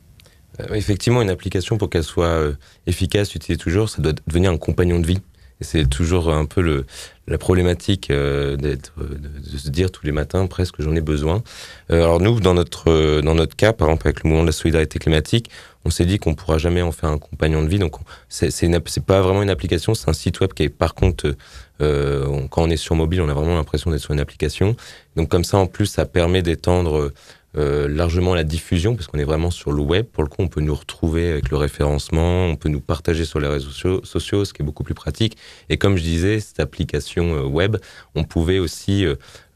Effectivement, 0.73 1.21
une 1.21 1.29
application, 1.29 1.77
pour 1.77 1.89
qu'elle 1.89 2.03
soit 2.03 2.51
efficace, 2.85 3.33
utilisée 3.33 3.57
toujours, 3.57 3.89
ça 3.89 4.01
doit 4.01 4.11
devenir 4.27 4.51
un 4.51 4.57
compagnon 4.57 4.99
de 4.99 5.07
vie. 5.07 5.19
Et 5.61 5.63
c'est 5.63 5.85
toujours 5.85 6.29
un 6.33 6.45
peu 6.45 6.61
le, 6.61 6.85
la 7.29 7.37
problématique 7.37 8.09
d'être, 8.09 8.93
de, 8.97 9.57
se 9.57 9.69
dire 9.69 9.91
tous 9.91 10.05
les 10.05 10.11
matins 10.11 10.47
presque 10.47 10.81
j'en 10.81 10.95
ai 10.95 11.01
besoin. 11.01 11.43
alors 11.89 12.19
nous, 12.19 12.39
dans 12.39 12.53
notre, 12.53 13.21
dans 13.21 13.35
notre 13.35 13.55
cas, 13.55 13.71
par 13.71 13.87
exemple 13.87 14.07
avec 14.07 14.23
le 14.23 14.29
mouvement 14.29 14.43
de 14.43 14.47
la 14.47 14.53
solidarité 14.53 14.99
climatique, 14.99 15.49
on 15.85 15.89
s'est 15.89 16.05
dit 16.05 16.17
qu'on 16.17 16.35
pourra 16.35 16.57
jamais 16.57 16.81
en 16.81 16.91
faire 16.91 17.09
un 17.09 17.17
compagnon 17.17 17.63
de 17.63 17.67
vie. 17.67 17.79
Donc 17.79 17.95
c'est 18.27 18.51
c'est 18.51 19.05
pas 19.05 19.21
vraiment 19.21 19.41
une 19.41 19.49
application, 19.49 19.93
c'est 19.93 20.09
un 20.09 20.13
site 20.13 20.39
web 20.39 20.53
qui 20.53 20.63
est 20.63 20.69
par 20.69 20.93
contre 20.93 21.35
euh, 21.81 22.47
quand 22.49 22.63
on 22.63 22.69
est 22.69 22.77
sur 22.77 22.95
mobile, 22.95 23.21
on 23.21 23.29
a 23.29 23.33
vraiment 23.33 23.55
l'impression 23.55 23.91
d'être 23.91 24.01
sur 24.01 24.13
une 24.13 24.19
application. 24.19 24.75
Donc 25.15 25.29
comme 25.29 25.43
ça 25.43 25.57
en 25.57 25.67
plus 25.67 25.85
ça 25.85 26.05
permet 26.05 26.41
d'étendre 26.41 27.11
euh, 27.57 27.87
largement 27.87 28.35
la 28.35 28.43
diffusion, 28.43 28.95
parce 28.95 29.07
qu'on 29.07 29.17
est 29.17 29.23
vraiment 29.23 29.49
sur 29.49 29.71
le 29.71 29.81
web. 29.81 30.05
Pour 30.05 30.21
le 30.21 30.29
coup, 30.29 30.37
on 30.39 30.47
peut 30.47 30.61
nous 30.61 30.75
retrouver 30.75 31.31
avec 31.31 31.49
le 31.49 31.57
référencement, 31.57 32.45
on 32.45 32.55
peut 32.55 32.69
nous 32.69 32.79
partager 32.79 33.25
sur 33.25 33.39
les 33.39 33.47
réseaux 33.47 33.71
sociaux, 34.03 34.45
ce 34.45 34.53
qui 34.53 34.61
est 34.61 34.65
beaucoup 34.65 34.83
plus 34.83 34.93
pratique. 34.93 35.35
Et 35.69 35.77
comme 35.77 35.97
je 35.97 36.03
disais, 36.03 36.39
cette 36.39 36.59
application 36.59 37.35
euh, 37.35 37.43
web, 37.43 37.77
on 38.13 38.23
pouvait 38.23 38.59
aussi 38.59 39.03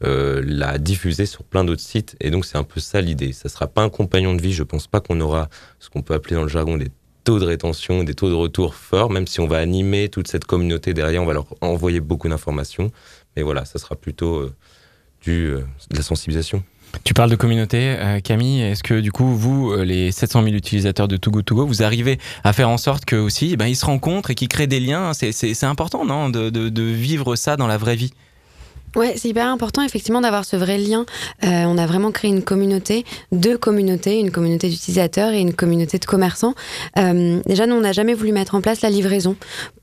euh, 0.02 0.42
la 0.44 0.78
diffuser 0.78 1.24
sur 1.24 1.44
plein 1.44 1.64
d'autres 1.64 1.82
sites. 1.82 2.16
Et 2.20 2.30
donc, 2.30 2.46
c'est 2.46 2.58
un 2.58 2.64
peu 2.64 2.80
ça 2.80 3.00
l'idée. 3.00 3.32
Ça 3.32 3.48
sera 3.48 3.68
pas 3.68 3.82
un 3.82 3.90
compagnon 3.90 4.34
de 4.34 4.42
vie. 4.42 4.52
Je 4.52 4.64
pense 4.64 4.88
pas 4.88 5.00
qu'on 5.00 5.20
aura 5.20 5.48
ce 5.78 5.88
qu'on 5.88 6.02
peut 6.02 6.14
appeler 6.14 6.34
dans 6.34 6.42
le 6.42 6.48
jargon 6.48 6.76
des 6.76 6.88
taux 7.22 7.38
de 7.38 7.44
rétention, 7.44 8.02
des 8.02 8.14
taux 8.14 8.28
de 8.28 8.34
retour 8.34 8.74
forts, 8.74 9.10
même 9.10 9.28
si 9.28 9.38
on 9.38 9.46
va 9.46 9.58
animer 9.58 10.08
toute 10.08 10.26
cette 10.26 10.46
communauté 10.46 10.94
derrière, 10.94 11.22
on 11.22 11.26
va 11.26 11.32
leur 11.32 11.46
envoyer 11.60 12.00
beaucoup 12.00 12.28
d'informations. 12.28 12.90
Mais 13.36 13.42
voilà, 13.42 13.64
ça 13.64 13.78
sera 13.78 13.94
plutôt 13.94 14.50
du, 15.22 15.52
de 15.52 15.96
la 15.96 16.02
sensibilisation. 16.02 16.64
Tu 17.02 17.12
parles 17.12 17.30
de 17.30 17.36
communauté, 17.36 17.96
euh, 17.98 18.20
Camille. 18.20 18.62
Est-ce 18.62 18.82
que 18.82 19.00
du 19.00 19.10
coup, 19.10 19.34
vous, 19.34 19.72
euh, 19.72 19.84
les 19.84 20.12
700 20.12 20.44
000 20.44 20.54
utilisateurs 20.54 21.08
de 21.08 21.16
Too 21.16 21.30
Good 21.30 21.44
To 21.44 21.54
Go, 21.56 21.66
vous 21.66 21.82
arrivez 21.82 22.18
à 22.44 22.52
faire 22.52 22.68
en 22.68 22.78
sorte 22.78 23.04
que 23.04 23.16
aussi, 23.16 23.56
ben, 23.56 23.66
ils 23.66 23.76
se 23.76 23.84
rencontrent 23.84 24.30
et 24.30 24.34
qu'ils 24.34 24.48
créent 24.48 24.66
des 24.66 24.80
liens? 24.80 25.12
C'est 25.14 25.64
important, 25.64 26.04
non, 26.04 26.28
de, 26.28 26.50
de, 26.50 26.68
de 26.68 26.82
vivre 26.82 27.36
ça 27.36 27.56
dans 27.56 27.66
la 27.66 27.78
vraie 27.78 27.96
vie? 27.96 28.12
Ouais, 28.96 29.14
c'est 29.16 29.28
hyper 29.28 29.48
important 29.48 29.82
effectivement 29.82 30.20
d'avoir 30.20 30.44
ce 30.44 30.54
vrai 30.54 30.78
lien. 30.78 31.04
Euh, 31.42 31.64
on 31.64 31.76
a 31.78 31.86
vraiment 31.86 32.12
créé 32.12 32.30
une 32.30 32.44
communauté, 32.44 33.04
deux 33.32 33.58
communautés, 33.58 34.20
une 34.20 34.30
communauté 34.30 34.68
d'utilisateurs 34.68 35.32
et 35.32 35.40
une 35.40 35.52
communauté 35.52 35.98
de 35.98 36.04
commerçants. 36.04 36.54
Euh, 36.98 37.40
déjà, 37.44 37.66
nous, 37.66 37.74
on 37.74 37.80
n'a 37.80 37.92
jamais 37.92 38.14
voulu 38.14 38.30
mettre 38.30 38.54
en 38.54 38.60
place 38.60 38.82
la 38.82 38.90
livraison. 38.90 39.34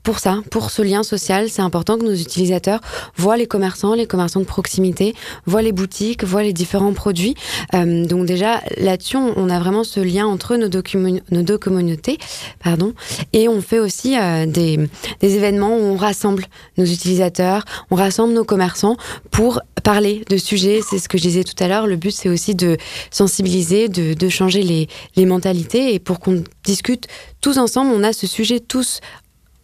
Pour 0.02 0.18
ça, 0.18 0.38
pour 0.50 0.70
ce 0.70 0.80
lien 0.80 1.02
social, 1.02 1.50
c'est 1.50 1.60
important 1.60 1.98
que 1.98 2.04
nos 2.04 2.14
utilisateurs 2.14 2.80
voient 3.16 3.36
les 3.36 3.46
commerçants, 3.46 3.94
les 3.94 4.06
commerçants 4.06 4.40
de 4.40 4.46
proximité, 4.46 5.14
voient 5.44 5.62
les 5.62 5.72
boutiques, 5.72 6.24
voient 6.24 6.42
les 6.42 6.54
différents 6.54 6.94
produits. 6.94 7.34
Euh, 7.74 8.06
donc 8.06 8.24
déjà, 8.24 8.62
là-dessus, 8.78 9.18
on 9.18 9.48
a 9.50 9.58
vraiment 9.60 9.84
ce 9.84 10.00
lien 10.00 10.26
entre 10.26 10.56
nos, 10.56 10.68
deux 10.68 11.58
communautés. 11.58 12.18
Pardon. 12.64 12.94
Et 13.34 13.46
on 13.48 13.60
fait 13.60 13.78
aussi 13.78 14.18
euh, 14.18 14.46
des, 14.46 14.78
des 15.20 15.36
événements 15.36 15.76
où 15.76 15.82
on 15.82 15.96
rassemble 15.96 16.46
nos 16.78 16.86
utilisateurs, 16.86 17.64
on 17.90 17.96
rassemble 17.96 18.32
nos 18.32 18.44
commerçants 18.44 18.96
pour 19.30 19.60
parler 19.82 20.24
de 20.28 20.36
sujets. 20.36 20.80
C'est 20.88 20.98
ce 20.98 21.08
que 21.08 21.18
je 21.18 21.22
disais 21.22 21.44
tout 21.44 21.62
à 21.62 21.68
l'heure. 21.68 21.86
Le 21.86 21.96
but, 21.96 22.12
c'est 22.12 22.28
aussi 22.28 22.54
de 22.54 22.76
sensibiliser, 23.10 23.88
de, 23.88 24.28
changer 24.28 24.62
les, 24.62 25.26
mentalités 25.26 25.94
et 25.94 25.98
pour 25.98 26.20
qu'on 26.20 26.42
discute 26.64 27.06
tous 27.40 27.58
ensemble. 27.58 27.92
On 27.94 28.02
a 28.02 28.12
ce 28.12 28.26
sujet 28.26 28.60
tous 28.60 29.00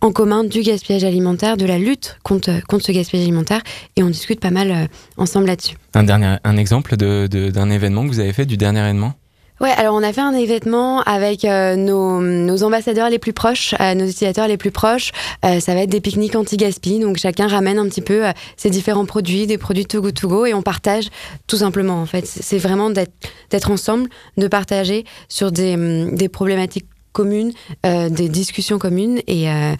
en 0.00 0.12
commun 0.12 0.44
du 0.44 0.62
gaspillage 0.62 1.02
alimentaire, 1.02 1.56
de 1.56 1.66
la 1.66 1.78
lutte 1.78 2.18
contre, 2.22 2.64
contre 2.66 2.86
ce 2.86 2.92
gaspillage 2.92 3.24
alimentaire 3.24 3.62
et 3.96 4.04
on 4.04 4.10
discute 4.10 4.38
pas 4.38 4.50
mal 4.52 4.70
euh, 4.70 4.86
ensemble 5.16 5.46
là-dessus. 5.46 5.76
Un, 5.94 6.04
dernier, 6.04 6.36
un 6.44 6.56
exemple 6.56 6.96
d'un 6.96 7.26
de, 7.26 7.72
événement 7.72 8.04
que 8.04 8.08
vous 8.08 8.20
avez 8.20 8.32
fait, 8.32 8.46
du 8.46 8.56
dernier 8.56 8.80
événement? 8.80 9.14
Ouais, 9.60 9.70
alors 9.70 9.96
on 9.96 10.04
a 10.04 10.12
fait 10.12 10.20
un 10.20 10.34
événement 10.34 11.00
avec 11.02 11.44
euh, 11.44 11.74
nos, 11.74 12.20
nos, 12.20 12.62
ambassadeurs 12.62 13.10
les 13.10 13.18
plus 13.18 13.32
proches, 13.32 13.74
euh, 13.80 13.94
nos 13.94 14.06
utilisateurs 14.06 14.46
les 14.46 14.56
plus 14.56 14.70
proches. 14.70 15.10
Euh, 15.44 15.58
ça 15.58 15.74
va 15.74 15.80
être 15.80 15.90
des 15.90 16.00
pique-niques 16.00 16.36
anti-gaspi, 16.36 17.00
donc 17.00 17.16
chacun 17.16 17.48
ramène 17.48 17.78
un 17.78 17.88
petit 17.88 18.00
peu 18.00 18.22
ses 18.56 18.70
différents 18.70 19.04
produits, 19.04 19.48
des 19.48 19.58
produits 19.58 19.84
to 19.84 20.00
go 20.00 20.12
to 20.12 20.28
go, 20.28 20.46
et 20.46 20.54
on 20.54 20.62
partage 20.62 21.08
tout 21.48 21.56
simplement. 21.56 22.00
En 22.00 22.06
fait, 22.06 22.24
c'est 22.24 22.58
vraiment 22.58 22.90
d'être 22.90 23.70
ensemble, 23.70 24.08
de 24.36 24.46
partager 24.46 25.04
sur 25.28 25.50
des, 25.50 25.76
des 26.12 26.28
problématiques 26.28 26.86
communes, 27.12 27.52
des 27.84 28.28
discussions 28.28 28.78
communes, 28.78 29.20
et, 29.26 29.46
et 29.46 29.76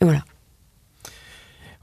voilà. 0.00 0.20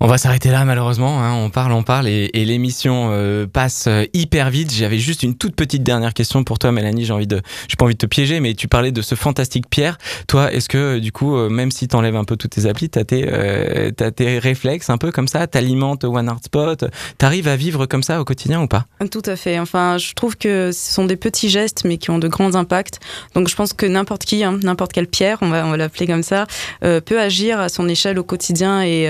On 0.02 0.08
va 0.08 0.18
s'arrêter 0.18 0.52
là 0.52 0.66
malheureusement, 0.66 1.24
hein. 1.24 1.34
on 1.36 1.50
parle, 1.50 1.72
on 1.72 1.82
parle 1.82 2.10
et, 2.10 2.30
l'émission 2.34 3.12
euh, 3.12 3.48
passe 3.48 3.86
euh, 3.88 4.04
hyper 4.14 4.50
vite. 4.50 4.74
J'avais 4.74 5.00
juste 5.00 5.24
une 5.24 5.36
toute 5.36 5.56
petite 5.56 5.84
dernière 5.84 6.14
question 6.14 6.44
pour 6.44 6.60
toi 6.60 6.74
Mélanie, 6.74 7.06
j'ai 7.06 7.14
envie 7.14 7.28
de 7.28 7.42
pas 7.78 7.86
envie 7.86 7.94
de 7.94 8.00
te 8.00 8.06
piéger 8.06 8.42
mais 8.42 8.56
tu 8.56 8.68
parlais 8.68 8.92
de 8.92 9.02
ce 9.02 9.16
fantastique 9.16 9.70
Pierre. 9.70 9.98
Toi, 10.28 10.52
est-ce 10.52 10.68
que 10.68 11.00
du 11.00 11.14
coup 11.14 11.38
euh, 11.38 11.48
même 11.48 11.72
si 11.72 11.88
tu 11.88 11.96
enlèves 11.96 12.18
un 12.18 12.26
peu 12.26 12.36
toutes 12.36 12.52
tes 12.52 12.66
applis, 12.66 12.90
tu 12.90 13.00
as 13.00 13.06
tes 13.06 13.26
euh, 13.26 13.92
réflexes 14.20 14.90
un 14.90 14.98
peu 14.98 15.14
comme 15.14 15.30
ça, 15.30 15.48
t'alimentes 15.48 16.04
One 16.04 16.28
Art 16.28 16.42
Spot, 16.44 16.84
t'arrives 17.18 17.48
à 17.48 17.56
vivre 17.56 17.86
comme 17.86 18.04
ça 18.04 18.20
au 18.20 18.26
quotidien 18.26 18.62
ou 18.62 18.68
pas? 18.68 18.88
Tout 19.10 19.24
à 19.26 19.38
fait. 19.38 19.60
Enfin, 19.60 19.98
je 19.98 20.14
trouve 20.14 20.36
que 20.36 20.72
ce 20.74 20.94
sont 20.94 21.06
des 21.06 21.16
petits 21.16 21.50
gestes 21.50 21.84
mais 21.86 21.98
qui 21.98 22.10
ont 22.10 22.20
de 22.20 22.28
grands 22.28 22.56
impacts. 22.56 23.00
Donc 23.34 23.48
je 23.48 23.56
pense 23.56 23.72
que 23.72 23.86
n'importe 23.86 24.26
qui, 24.26 24.44
hein, 24.44 24.60
n'importe 24.62 24.92
quel 24.92 25.08
Pierre, 25.08 25.38
on 25.40 25.48
va 25.48 25.66
on 25.66 25.72
va 25.72 25.78
l'appeler 25.78 26.06
comme 26.06 26.24
ça, 26.24 26.48
peut 26.82 27.20
agir 27.20 27.62
à 27.62 27.70
son 27.70 27.88
échelle 27.88 28.20
au 28.20 28.24
quotidien 28.24 28.82
et 28.82 29.08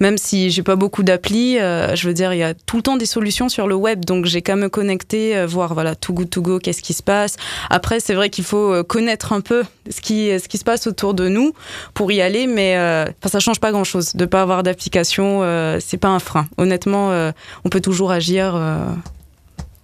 même 0.00 0.13
si 0.18 0.50
j'ai 0.50 0.62
pas 0.62 0.76
beaucoup 0.76 1.02
d'applis, 1.02 1.58
euh, 1.58 1.94
je 1.94 2.06
veux 2.08 2.14
dire, 2.14 2.32
il 2.32 2.38
y 2.38 2.42
a 2.42 2.54
tout 2.54 2.76
le 2.76 2.82
temps 2.82 2.96
des 2.96 3.06
solutions 3.06 3.48
sur 3.48 3.66
le 3.66 3.74
web, 3.74 4.04
donc 4.04 4.26
j'ai 4.26 4.42
qu'à 4.42 4.56
me 4.56 4.68
connecter, 4.68 5.36
euh, 5.36 5.46
voir 5.46 5.74
voilà, 5.74 5.94
Too 5.94 6.12
Good 6.12 6.30
To 6.30 6.42
Go, 6.42 6.58
qu'est-ce 6.58 6.82
qui 6.82 6.92
se 6.92 7.02
passe. 7.02 7.36
Après, 7.70 8.00
c'est 8.00 8.14
vrai 8.14 8.30
qu'il 8.30 8.44
faut 8.44 8.72
euh, 8.72 8.82
connaître 8.82 9.32
un 9.32 9.40
peu 9.40 9.64
ce 9.90 10.00
qui, 10.00 10.28
ce 10.38 10.48
qui 10.48 10.58
se 10.58 10.64
passe 10.64 10.86
autour 10.86 11.14
de 11.14 11.28
nous 11.28 11.52
pour 11.94 12.10
y 12.12 12.20
aller, 12.20 12.46
mais 12.46 12.76
euh, 12.76 13.06
ça 13.24 13.40
change 13.40 13.60
pas 13.60 13.72
grand-chose. 13.72 14.14
De 14.14 14.26
pas 14.26 14.42
avoir 14.42 14.62
d'application, 14.62 15.42
c'est 15.80 15.96
pas 15.98 16.08
un 16.08 16.18
frein. 16.18 16.46
Honnêtement, 16.56 17.32
on 17.64 17.68
peut 17.68 17.80
toujours 17.80 18.10
agir. 18.10 18.58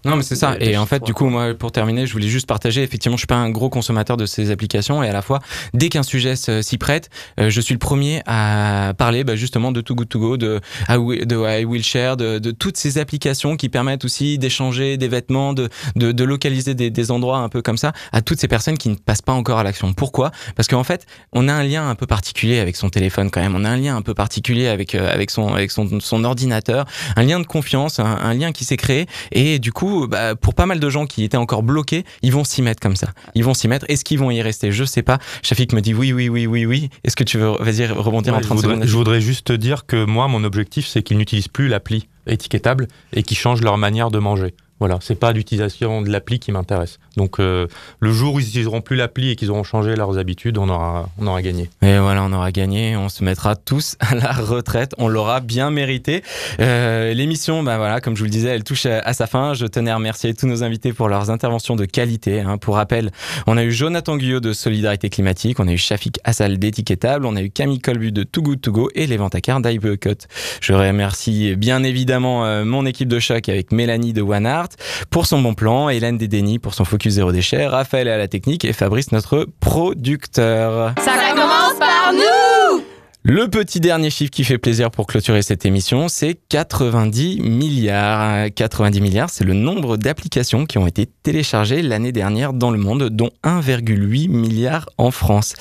Non, 0.05 0.17
mais 0.17 0.23
c'est 0.23 0.37
ça. 0.37 0.57
Et 0.61 0.77
en 0.77 0.87
fait, 0.87 1.03
du 1.03 1.13
coup, 1.13 1.27
moi, 1.27 1.53
pour 1.55 1.73
terminer, 1.73 2.07
je 2.07 2.13
voulais 2.13 2.29
juste 2.29 2.47
partager. 2.47 2.83
Effectivement, 2.83 3.17
je 3.17 3.21
suis 3.21 3.27
pas 3.27 3.37
un 3.37 3.51
gros 3.51 3.69
consommateur 3.69 4.17
de 4.17 4.27
ces 4.27 4.51
applications, 4.51 5.03
et 5.03 5.09
à 5.09 5.13
la 5.13 5.23
fois, 5.23 5.41
dès 5.75 5.89
qu'un 5.91 6.03
sujet 6.03 6.35
s'y 6.37 6.79
prête, 6.79 7.11
euh, 7.39 7.51
je 7.51 7.61
suis 7.61 7.75
le 7.75 7.79
premier 7.79 8.23
à 8.27 8.95
parler, 8.97 9.25
bah, 9.25 9.37
justement, 9.37 9.73
de 9.73 9.81
Too 9.81 9.95
Good 9.95 10.09
To 10.09 10.19
Go, 10.19 10.37
de 10.37 10.61
de 10.89 11.61
I 11.61 11.65
Will 11.65 11.85
Share, 11.85 12.17
de, 12.17 12.39
de 12.39 12.51
toutes 12.51 12.77
ces 12.77 12.99
applications 12.99 13.57
qui 13.57 13.69
permettent 13.69 14.05
aussi 14.05 14.39
d'échanger 14.39 14.97
des 14.97 15.09
vêtements, 15.09 15.53
de, 15.53 15.69
de, 15.97 16.13
de 16.13 16.25
localiser 16.25 16.75
des, 16.75 16.91
des, 16.91 17.11
endroits 17.11 17.39
un 17.39 17.49
peu 17.49 17.63
comme 17.63 17.77
ça, 17.77 17.93
à 18.13 18.23
toutes 18.23 18.41
ces 18.41 18.49
personnes 18.49 18.79
qui 18.79 18.89
ne 18.89 18.95
passent 18.95 19.23
pas 19.23 19.33
encore 19.33 19.59
à 19.59 19.65
l'action. 19.65 19.93
Pourquoi? 19.93 20.31
Parce 20.57 20.69
qu'en 20.69 20.85
fait, 20.85 21.07
on 21.33 21.49
a 21.49 21.53
un 21.53 21.63
lien 21.63 21.89
un 21.89 21.95
peu 21.95 22.07
particulier 22.07 22.59
avec 22.59 22.77
son 22.77 22.89
téléphone 22.89 23.31
quand 23.31 23.41
même. 23.41 23.55
On 23.55 23.65
a 23.65 23.71
un 23.71 23.77
lien 23.77 23.97
un 23.97 24.03
peu 24.03 24.15
particulier 24.15 24.69
avec 24.69 24.95
euh, 24.95 25.13
avec 25.13 25.31
son 25.31 25.53
avec 25.53 25.71
son, 25.71 26.01
son 26.01 26.25
ordinateur, 26.25 26.87
un 27.17 27.23
lien 27.23 27.41
de 27.41 27.47
confiance, 27.47 27.99
un, 27.99 28.05
un 28.05 28.35
lien 28.35 28.53
qui 28.53 28.65
s'est 28.65 28.77
créé, 28.77 29.07
et 29.33 29.59
du 29.59 29.73
coup 29.73 29.90
bah, 30.07 30.35
pour 30.35 30.55
pas 30.55 30.67
mal 30.67 30.81
de 30.81 30.91
gens 30.91 31.07
qui 31.07 31.25
étaient 31.25 31.37
encore 31.37 31.63
bloqués, 31.63 32.05
ils 32.23 32.33
vont 32.33 32.45
s'y 32.45 32.63
mettre 32.63 32.81
comme 32.81 32.97
ça. 32.97 33.09
Ils 33.35 33.45
vont 33.45 33.55
s'y 33.55 33.69
mettre. 33.69 33.87
Est-ce 33.89 34.05
qu'ils 34.05 34.19
vont 34.19 34.31
y 34.31 34.43
rester? 34.43 34.73
Je 34.73 34.85
sais 34.85 35.03
pas. 35.03 35.19
Shafik 35.43 35.73
me 35.73 35.81
dit 35.81 35.95
oui, 35.95 36.13
oui, 36.13 36.29
oui, 36.29 36.47
oui, 36.47 36.67
oui. 36.67 36.91
Est-ce 37.05 37.17
que 37.17 37.25
tu 37.25 37.39
veux, 37.39 37.53
vas-y, 37.61 37.87
rebondir 37.87 38.33
ouais, 38.33 38.39
en 38.39 38.43
30 38.43 38.59
je 38.59 38.63
voudrais, 38.63 38.75
secondes 38.75 38.89
Je 38.89 38.97
voudrais 38.97 39.21
juste 39.21 39.47
te 39.47 39.53
dire 39.53 39.87
que 39.87 40.05
moi, 40.05 40.29
mon 40.29 40.45
objectif, 40.45 40.87
c'est 40.87 41.03
qu'ils 41.03 41.19
n'utilisent 41.19 41.49
plus 41.49 41.69
l'appli 41.69 42.09
étiquetable 42.27 42.89
et 43.13 43.23
qu'ils 43.23 43.37
changent 43.37 43.63
leur 43.63 43.79
manière 43.79 44.11
de 44.11 44.19
manger. 44.19 44.55
Voilà, 44.81 44.99
c'est 45.03 45.15
pas 45.15 45.33
l'utilisation 45.33 46.01
de 46.01 46.11
l'appli 46.11 46.39
qui 46.39 46.53
m'intéresse. 46.53 46.99
Donc 47.19 47.39
euh, 47.39 47.67
le 48.01 48.13
jour 48.13 48.35
où 48.35 48.41
ils 48.41 48.47
n'utiliseront 48.47 48.81
plus 48.81 48.97
l'appli 48.97 49.31
et 49.31 49.37
qu'ils 49.37 49.51
auront 49.51 49.63
changé 49.63 49.95
leurs 49.95 50.17
habitudes, 50.17 50.57
on 50.57 50.71
aura, 50.71 51.11
on 51.19 51.27
aura 51.27 51.43
gagné. 51.43 51.69
Et 51.83 51.99
voilà, 51.99 52.25
on 52.25 52.33
aura 52.33 52.51
gagné. 52.51 52.97
On 52.97 53.11
se 53.11 53.23
mettra 53.23 53.57
tous 53.57 53.97
à 54.01 54.15
la 54.15 54.33
retraite. 54.33 54.95
On 54.97 55.09
l'aura 55.09 55.41
bien 55.41 55.71
mérité. 55.71 56.23
Euh, 56.61 57.13
L'émission, 57.13 57.63
bah 57.63 57.77
voilà, 57.77 58.01
comme 58.01 58.15
je 58.15 58.21
vous 58.21 58.25
le 58.25 58.31
disais, 58.31 58.49
elle 58.49 58.65
touche 58.65 58.87
à, 58.87 59.13
sa 59.13 59.27
fin. 59.27 59.53
Je 59.53 59.67
tenais 59.67 59.91
à 59.91 59.97
remercier 59.97 60.33
tous 60.33 60.47
nos 60.47 60.65
invités 60.65 60.95
pour 60.95 61.09
leurs 61.09 61.29
interventions 61.29 61.77
de 61.77 61.85
qualité. 61.85 62.41
Hein. 62.41 62.57
Pour 62.57 62.77
rappel, 62.77 63.11
on 63.47 63.59
a 63.59 63.65
eu 63.65 63.73
Jonathan 63.73 64.17
Guyot 64.17 64.41
de 64.41 64.55
Solidarité 64.55 65.11
Climatique, 65.11 65.61
on 65.61 65.69
a 65.69 65.73
eu 65.73 65.79
Shafik 65.79 66.21
Assal 66.25 66.59
d'Étiquetable, 66.59 67.27
on 67.27 67.37
a 67.37 67.43
eu 67.43 67.51
Camille 67.51 67.81
Colbu 67.81 68.13
de 68.13 68.23
Too 68.23 68.43
Good 68.43 68.61
To 68.63 68.73
Go 68.73 68.91
et 68.95 69.07
les 69.07 69.19
Ventacars 69.19 69.61
d'Iboycott. 69.61 70.27
Je 70.63 70.73
remercie 70.73 71.55
bien 71.57 71.83
évidemment 71.83 72.47
euh, 72.47 72.65
mon 72.65 72.87
équipe 72.87 73.09
de 73.09 73.19
choc 73.19 73.51
avec 73.51 73.73
Mélanie 73.73 74.15
de 74.15 74.23
One 74.23 74.47
Art 74.47 74.70
pour 75.11 75.27
son 75.27 75.41
bon 75.41 75.55
plan, 75.55 75.89
Hélène 75.89 76.19
Dédény 76.19 76.59
pour 76.59 76.75
son 76.75 76.85
focus 76.85 77.15
zéro 77.15 77.33
déchet, 77.33 77.67
Raphaël 77.67 78.09
à 78.09 78.19
la 78.19 78.29
technique 78.29 78.65
et 78.65 78.73
Fabrice 78.73 79.13
notre 79.13 79.47
producteur. 79.61 80.95
Ça 80.99 81.13
commence 81.35 81.79
par 81.79 82.13
nous 82.13 82.85
le 83.23 83.49
petit 83.49 83.81
dernier 83.81 84.09
chiffre 84.09 84.31
qui 84.31 84.45
fait 84.45 84.57
plaisir 84.57 84.91
pour 84.91 85.07
clôturer 85.07 85.43
cette 85.43 85.67
émission, 85.67 86.09
c'est 86.09 86.39
90 86.49 87.41
milliards. 87.43 88.47
90 88.55 89.01
milliards, 89.03 89.29
c'est 89.29 89.45
le 89.45 89.53
nombre 89.53 89.99
d'applications 89.99 90.65
qui 90.65 90.79
ont 90.79 90.87
été 90.87 91.07
téléchargées 91.23 91.83
l'année 91.83 92.13
dernière 92.13 92.55
dans 92.55 92.71
le 92.71 92.79
monde, 92.79 93.11
dont 93.11 93.29
1,8 93.45 94.31
milliard 94.31 94.89
en 94.97 95.11
France. 95.11 95.53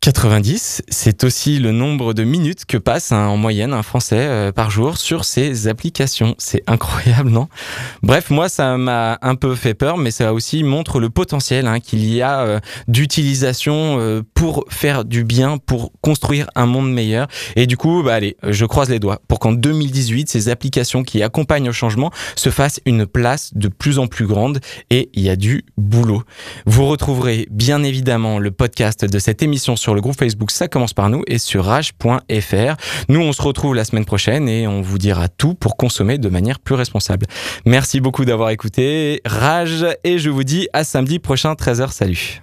90, 0.00 0.82
c'est 0.88 1.24
aussi 1.24 1.58
le 1.58 1.72
nombre 1.72 2.14
de 2.14 2.22
minutes 2.22 2.66
que 2.66 2.78
passe 2.78 3.10
en 3.10 3.36
moyenne 3.36 3.72
un 3.72 3.82
Français 3.82 4.16
euh, 4.20 4.52
par 4.52 4.70
jour 4.70 4.96
sur 4.96 5.24
ces 5.24 5.66
applications. 5.66 6.36
C'est 6.38 6.62
incroyable, 6.68 7.30
non? 7.30 7.48
Bref, 8.04 8.30
moi, 8.30 8.48
ça 8.48 8.76
m'a 8.76 9.18
un 9.22 9.34
peu 9.34 9.56
fait 9.56 9.74
peur, 9.74 9.96
mais 9.96 10.12
ça 10.12 10.32
aussi 10.32 10.62
montre 10.62 11.00
le 11.00 11.10
potentiel 11.10 11.66
hein, 11.66 11.80
qu'il 11.80 12.08
y 12.08 12.22
a 12.22 12.42
euh, 12.42 12.60
d'utilisation 12.86 13.98
euh, 13.98 14.22
pour 14.34 14.64
faire 14.68 15.04
du 15.04 15.24
bien, 15.24 15.58
pour 15.58 15.90
construire 16.00 16.46
un 16.54 16.66
monde 16.66 16.92
meilleur. 16.92 17.26
Et 17.56 17.66
du 17.66 17.76
coup, 17.76 18.04
bah, 18.04 18.14
allez, 18.14 18.36
je 18.44 18.66
croise 18.66 18.90
les 18.90 19.00
doigts 19.00 19.20
pour 19.26 19.40
qu'en 19.40 19.52
2018, 19.52 20.28
ces 20.28 20.48
applications 20.48 21.02
qui 21.02 21.24
accompagnent 21.24 21.66
le 21.66 21.72
changement 21.72 22.12
se 22.36 22.50
fassent 22.50 22.80
une 22.86 23.04
place 23.04 23.52
de 23.54 23.66
plus 23.66 23.98
en 23.98 24.06
plus 24.06 24.28
grande. 24.28 24.60
Et 24.90 25.10
il 25.14 25.24
y 25.24 25.28
a 25.28 25.36
du 25.36 25.64
boulot. 25.76 26.22
Vous 26.66 26.86
retrouverez 26.86 27.48
bien 27.50 27.82
évidemment 27.82 28.38
le 28.38 28.52
podcast 28.52 29.04
de 29.04 29.18
cette 29.18 29.42
émission 29.42 29.74
sur 29.88 29.94
le 29.94 30.02
groupe 30.02 30.18
Facebook 30.18 30.50
Ça 30.50 30.68
commence 30.68 30.92
par 30.92 31.08
nous 31.08 31.22
et 31.26 31.38
sur 31.38 31.64
rage.fr. 31.64 32.76
Nous, 33.08 33.20
on 33.20 33.32
se 33.32 33.40
retrouve 33.40 33.74
la 33.74 33.86
semaine 33.86 34.04
prochaine 34.04 34.46
et 34.46 34.66
on 34.66 34.82
vous 34.82 34.98
dira 34.98 35.28
tout 35.28 35.54
pour 35.54 35.78
consommer 35.78 36.18
de 36.18 36.28
manière 36.28 36.60
plus 36.60 36.74
responsable. 36.74 37.24
Merci 37.64 38.00
beaucoup 38.00 38.26
d'avoir 38.26 38.50
écouté 38.50 39.22
Rage 39.24 39.86
et 40.04 40.18
je 40.18 40.28
vous 40.28 40.44
dis 40.44 40.68
à 40.74 40.84
samedi 40.84 41.18
prochain 41.18 41.54
13h. 41.54 41.90
Salut. 41.90 42.42